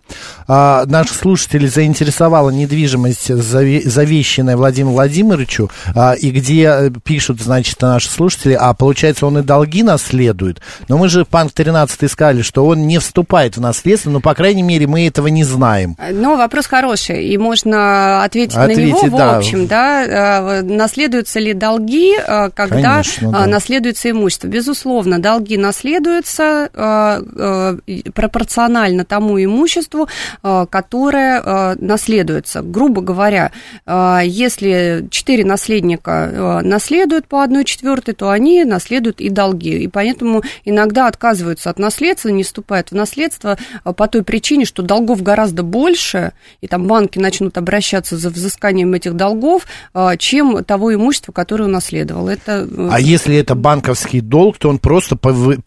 А, 0.47 0.85
наших 0.85 1.15
слушателей 1.15 1.67
заинтересовала 1.67 2.49
недвижимость, 2.49 3.29
заве- 3.29 3.81
завещанная 3.87 4.57
Владимиру 4.57 4.93
Владимировичу, 4.93 5.69
а, 5.95 6.13
и 6.13 6.31
где 6.31 6.63
э, 6.63 6.89
пишут, 7.03 7.41
значит, 7.41 7.81
наши 7.81 8.09
слушатели, 8.09 8.57
а 8.59 8.73
получается, 8.73 9.27
он 9.27 9.37
и 9.37 9.41
долги 9.43 9.83
наследует. 9.83 10.61
Но 10.87 10.97
мы 10.97 11.09
же, 11.09 11.25
пан 11.25 11.49
13 11.49 12.09
сказали, 12.09 12.41
что 12.41 12.65
он 12.65 12.87
не 12.87 12.97
вступает 12.99 13.57
в 13.57 13.61
наследство, 13.61 14.09
но, 14.09 14.19
по 14.19 14.33
крайней 14.33 14.63
мере, 14.63 14.87
мы 14.87 15.05
этого 15.07 15.27
не 15.27 15.43
знаем. 15.43 15.95
Но 16.11 16.35
вопрос 16.35 16.65
хороший, 16.65 17.27
и 17.27 17.37
можно 17.37 18.23
ответить, 18.23 18.55
на 18.55 18.63
Ответить, 18.63 19.03
него. 19.03 19.15
В 19.15 19.17
да. 19.19 19.37
общем, 19.37 19.67
да, 19.67 20.59
э, 20.59 20.61
наследуются 20.63 21.39
ли 21.39 21.53
долги, 21.53 22.15
э, 22.15 22.49
когда 22.49 22.81
Конечно, 22.81 23.27
э, 23.27 23.31
да. 23.31 23.45
наследуется 23.45 24.09
имущество? 24.09 24.47
Безусловно, 24.47 25.19
долги 25.19 25.57
наследуются 25.57 26.30
э, 26.39 27.21
э, 27.35 27.77
и 27.87 28.09
пропорционально 28.11 29.05
тому 29.05 29.41
имуществу, 29.43 30.07
э, 30.43 30.65
которое 30.69 31.41
э, 31.41 31.75
наследуется. 31.79 32.61
Грубо 32.61 33.01
говоря, 33.01 33.51
э, 33.85 34.19
если 34.25 35.07
четыре 35.09 35.45
наследника 35.45 36.29
э, 36.31 36.61
наследуют 36.67 37.27
по 37.27 37.43
одной 37.43 37.65
четвертой, 37.65 38.13
то 38.13 38.29
они 38.29 38.63
наследуют 38.63 39.21
и 39.21 39.29
долги. 39.29 39.83
И 39.83 39.87
поэтому 39.87 40.43
иногда 40.65 41.07
отказываются 41.07 41.69
от 41.69 41.79
наследства, 41.79 42.29
не 42.29 42.43
вступают 42.43 42.91
в 42.91 42.95
наследство 42.95 43.57
э, 43.85 43.93
по 43.93 44.07
той 44.07 44.23
причине, 44.23 44.65
что 44.65 44.81
долгов 44.83 45.21
гораздо 45.21 45.63
больше, 45.63 46.31
и 46.61 46.67
там 46.67 46.87
банки 46.87 47.19
начнут 47.19 47.57
обращаться 47.57 48.17
за 48.17 48.29
взысканием 48.29 48.93
этих 48.93 49.15
долгов, 49.15 49.65
э, 49.93 50.17
чем 50.17 50.63
того 50.63 50.93
имущества, 50.93 51.31
которое 51.31 51.65
унаследовал. 51.65 52.27
Это 52.27 52.67
э, 52.69 52.89
А 52.91 52.99
если 52.99 53.35
это 53.35 53.55
банковский 53.55 54.21
долг, 54.21 54.57
то 54.57 54.69
он 54.69 54.79
просто 54.79 55.15
пов- 55.15 55.61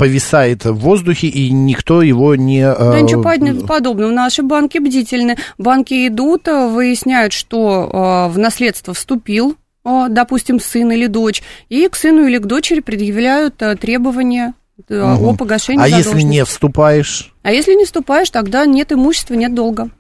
повисает 0.55 0.65
в 0.65 0.81
воздухе, 0.81 1.29
и 1.29 1.51
никто 1.51 2.03
его 2.03 2.35
не... 2.35 2.61
э, 2.61 2.75
Да 2.77 3.01
ничего 3.01 3.23
под- 3.23 3.67
подобного. 3.67 4.11
Наши 4.11 4.43
банки 4.43 4.79
бдительны. 4.79 5.37
Банки 5.59 6.09
идут, 6.09 6.49
э, 6.49 6.69
выясняют, 6.69 7.33
что 7.33 8.29
э, 8.29 8.33
в 8.33 8.39
наследство 8.39 8.95
вступил, 8.95 9.57
допустим, 9.85 10.61
сын 10.61 10.91
или 10.93 11.07
дочь, 11.07 11.43
и 11.69 11.89
к 11.89 11.97
сыну 11.97 12.27
или 12.27 12.39
к 12.39 12.47
дочери 12.47 12.81
предъявляют 12.81 13.57
требования 13.81 14.55
э, 14.89 14.99
о 14.99 15.35
погашении 15.35 15.83
А 15.83 15.89
если 15.89 16.23
не 16.23 16.45
вступаешь? 16.45 17.35
А 17.43 17.53
если 17.53 17.75
не 17.75 17.85
вступаешь, 17.85 18.31
тогда 18.31 18.65
нет 18.65 18.93
имущества, 18.93 19.35
нет 19.35 19.55
долга. 19.55 19.91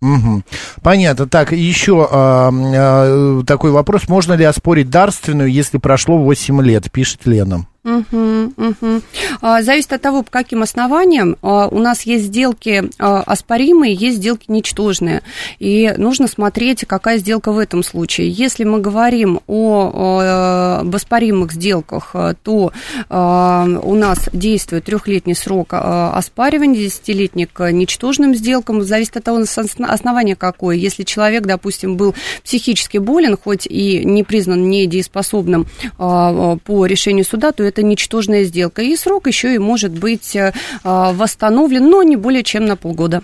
Мгм. 0.00 0.44
Понятно. 0.82 1.26
Так, 1.26 1.52
еще 1.52 2.06
а, 2.10 2.50
а, 2.52 3.42
такой 3.46 3.70
вопрос. 3.70 4.08
Можно 4.08 4.34
ли 4.34 4.44
оспорить 4.44 4.90
дарственную, 4.90 5.50
если 5.50 5.78
прошло 5.78 6.18
8 6.18 6.62
лет, 6.62 6.90
пишет 6.90 7.20
Лена. 7.24 7.66
Мгм, 7.84 8.54
мгм. 8.56 9.02
А, 9.42 9.62
Зависит 9.62 9.92
от 9.92 10.00
того, 10.00 10.22
по 10.22 10.30
каким 10.30 10.62
основаниям. 10.62 11.36
А, 11.42 11.68
У 11.68 11.78
нас 11.78 12.02
есть 12.04 12.24
сделки 12.24 12.84
а, 12.98 13.20
оспоримые, 13.20 13.92
есть 13.92 14.16
сделки 14.16 14.46
ничтожные. 14.48 15.20
И 15.58 15.92
нужно 15.98 16.26
смотреть, 16.26 16.86
какая 16.86 17.18
сделка 17.18 17.52
в 17.52 17.58
этом 17.58 17.82
случае. 17.82 18.30
Если 18.30 18.64
мы 18.64 18.80
говорим 18.80 19.40
о, 19.46 19.90
о, 19.92 20.78
об 20.80 20.94
оспоримых 20.96 21.52
сделках, 21.52 22.10
а, 22.14 22.32
то 22.42 22.72
а, 23.10 23.66
у 23.82 23.94
нас 23.94 24.30
действует 24.32 24.84
трехлетний 24.86 25.34
срок 25.34 25.68
а, 25.72 26.14
оспаривания, 26.16 26.80
десятилетний 26.80 27.44
к 27.44 27.70
ничтожным 27.70 28.34
сделкам. 28.34 28.82
Зависит 28.82 29.18
от 29.18 29.24
того, 29.24 29.44
с 29.44 29.58
осно- 29.58 29.88
основания 29.88 30.36
какое. 30.36 30.76
Если 30.76 31.02
человек, 31.02 31.44
допустим, 31.44 31.98
был 31.98 32.14
психически 32.44 32.96
болен, 32.96 33.36
хоть 33.36 33.66
и 33.66 34.02
не 34.06 34.22
признан 34.22 34.70
недееспособным 34.70 35.66
а, 35.98 36.56
по 36.64 36.86
решению 36.86 37.26
суда, 37.26 37.52
то 37.52 37.62
это 37.62 37.73
ничтожная 37.82 38.44
сделка. 38.44 38.82
И 38.82 38.96
срок 38.96 39.26
еще 39.26 39.54
и 39.54 39.58
может 39.58 39.92
быть 39.92 40.36
а, 40.36 41.12
восстановлен, 41.12 41.88
но 41.88 42.02
не 42.02 42.16
более 42.16 42.42
чем 42.42 42.66
на 42.66 42.76
полгода. 42.76 43.22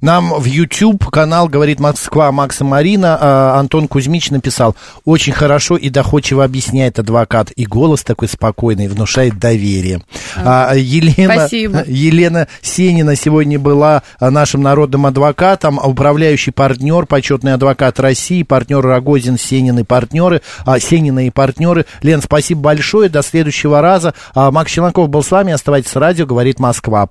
Нам 0.00 0.32
в 0.34 0.44
YouTube 0.44 1.06
канал 1.10 1.48
«Говорит 1.48 1.80
Москва» 1.80 2.30
Макса 2.32 2.64
Марина 2.64 3.18
а, 3.20 3.58
Антон 3.58 3.88
Кузьмич 3.88 4.30
написал, 4.30 4.76
очень 5.04 5.32
хорошо 5.32 5.76
и 5.76 5.88
доходчиво 5.88 6.44
объясняет 6.44 6.98
адвокат, 6.98 7.50
и 7.56 7.64
голос 7.66 8.02
такой 8.02 8.28
спокойный, 8.28 8.88
внушает 8.88 9.38
доверие. 9.38 10.02
А, 10.36 10.74
Елена, 10.74 11.34
Спасибо. 11.34 11.84
Елена 11.86 12.48
Сенина 12.62 13.16
сегодня 13.16 13.58
была 13.58 14.02
а, 14.18 14.30
нашим 14.30 14.62
народным 14.62 15.06
адвокатом, 15.06 15.80
а 15.80 15.88
управляющий 15.88 16.50
партнер, 16.50 17.06
почетный 17.06 17.54
адвокат 17.54 18.00
России, 18.00 18.42
партнер 18.42 18.80
Рогозин, 18.80 19.38
Сенин 19.38 19.78
и 19.78 19.84
партнеры, 19.84 20.42
а, 20.64 20.78
Сенина 20.78 21.26
и 21.26 21.30
партнеры. 21.30 21.86
Лен, 22.02 22.22
спасибо 22.22 22.60
большое, 22.60 23.08
до 23.08 23.22
следующего 23.22 23.80
раза. 23.80 24.14
А, 24.34 24.50
Макс 24.50 24.70
Челноков 24.70 25.08
был 25.08 25.22
с 25.22 25.30
вами, 25.30 25.52
оставайтесь 25.52 25.90
с 25.90 25.96
радио, 25.96 26.26
говорит 26.26 26.60
Москва. 26.60 27.08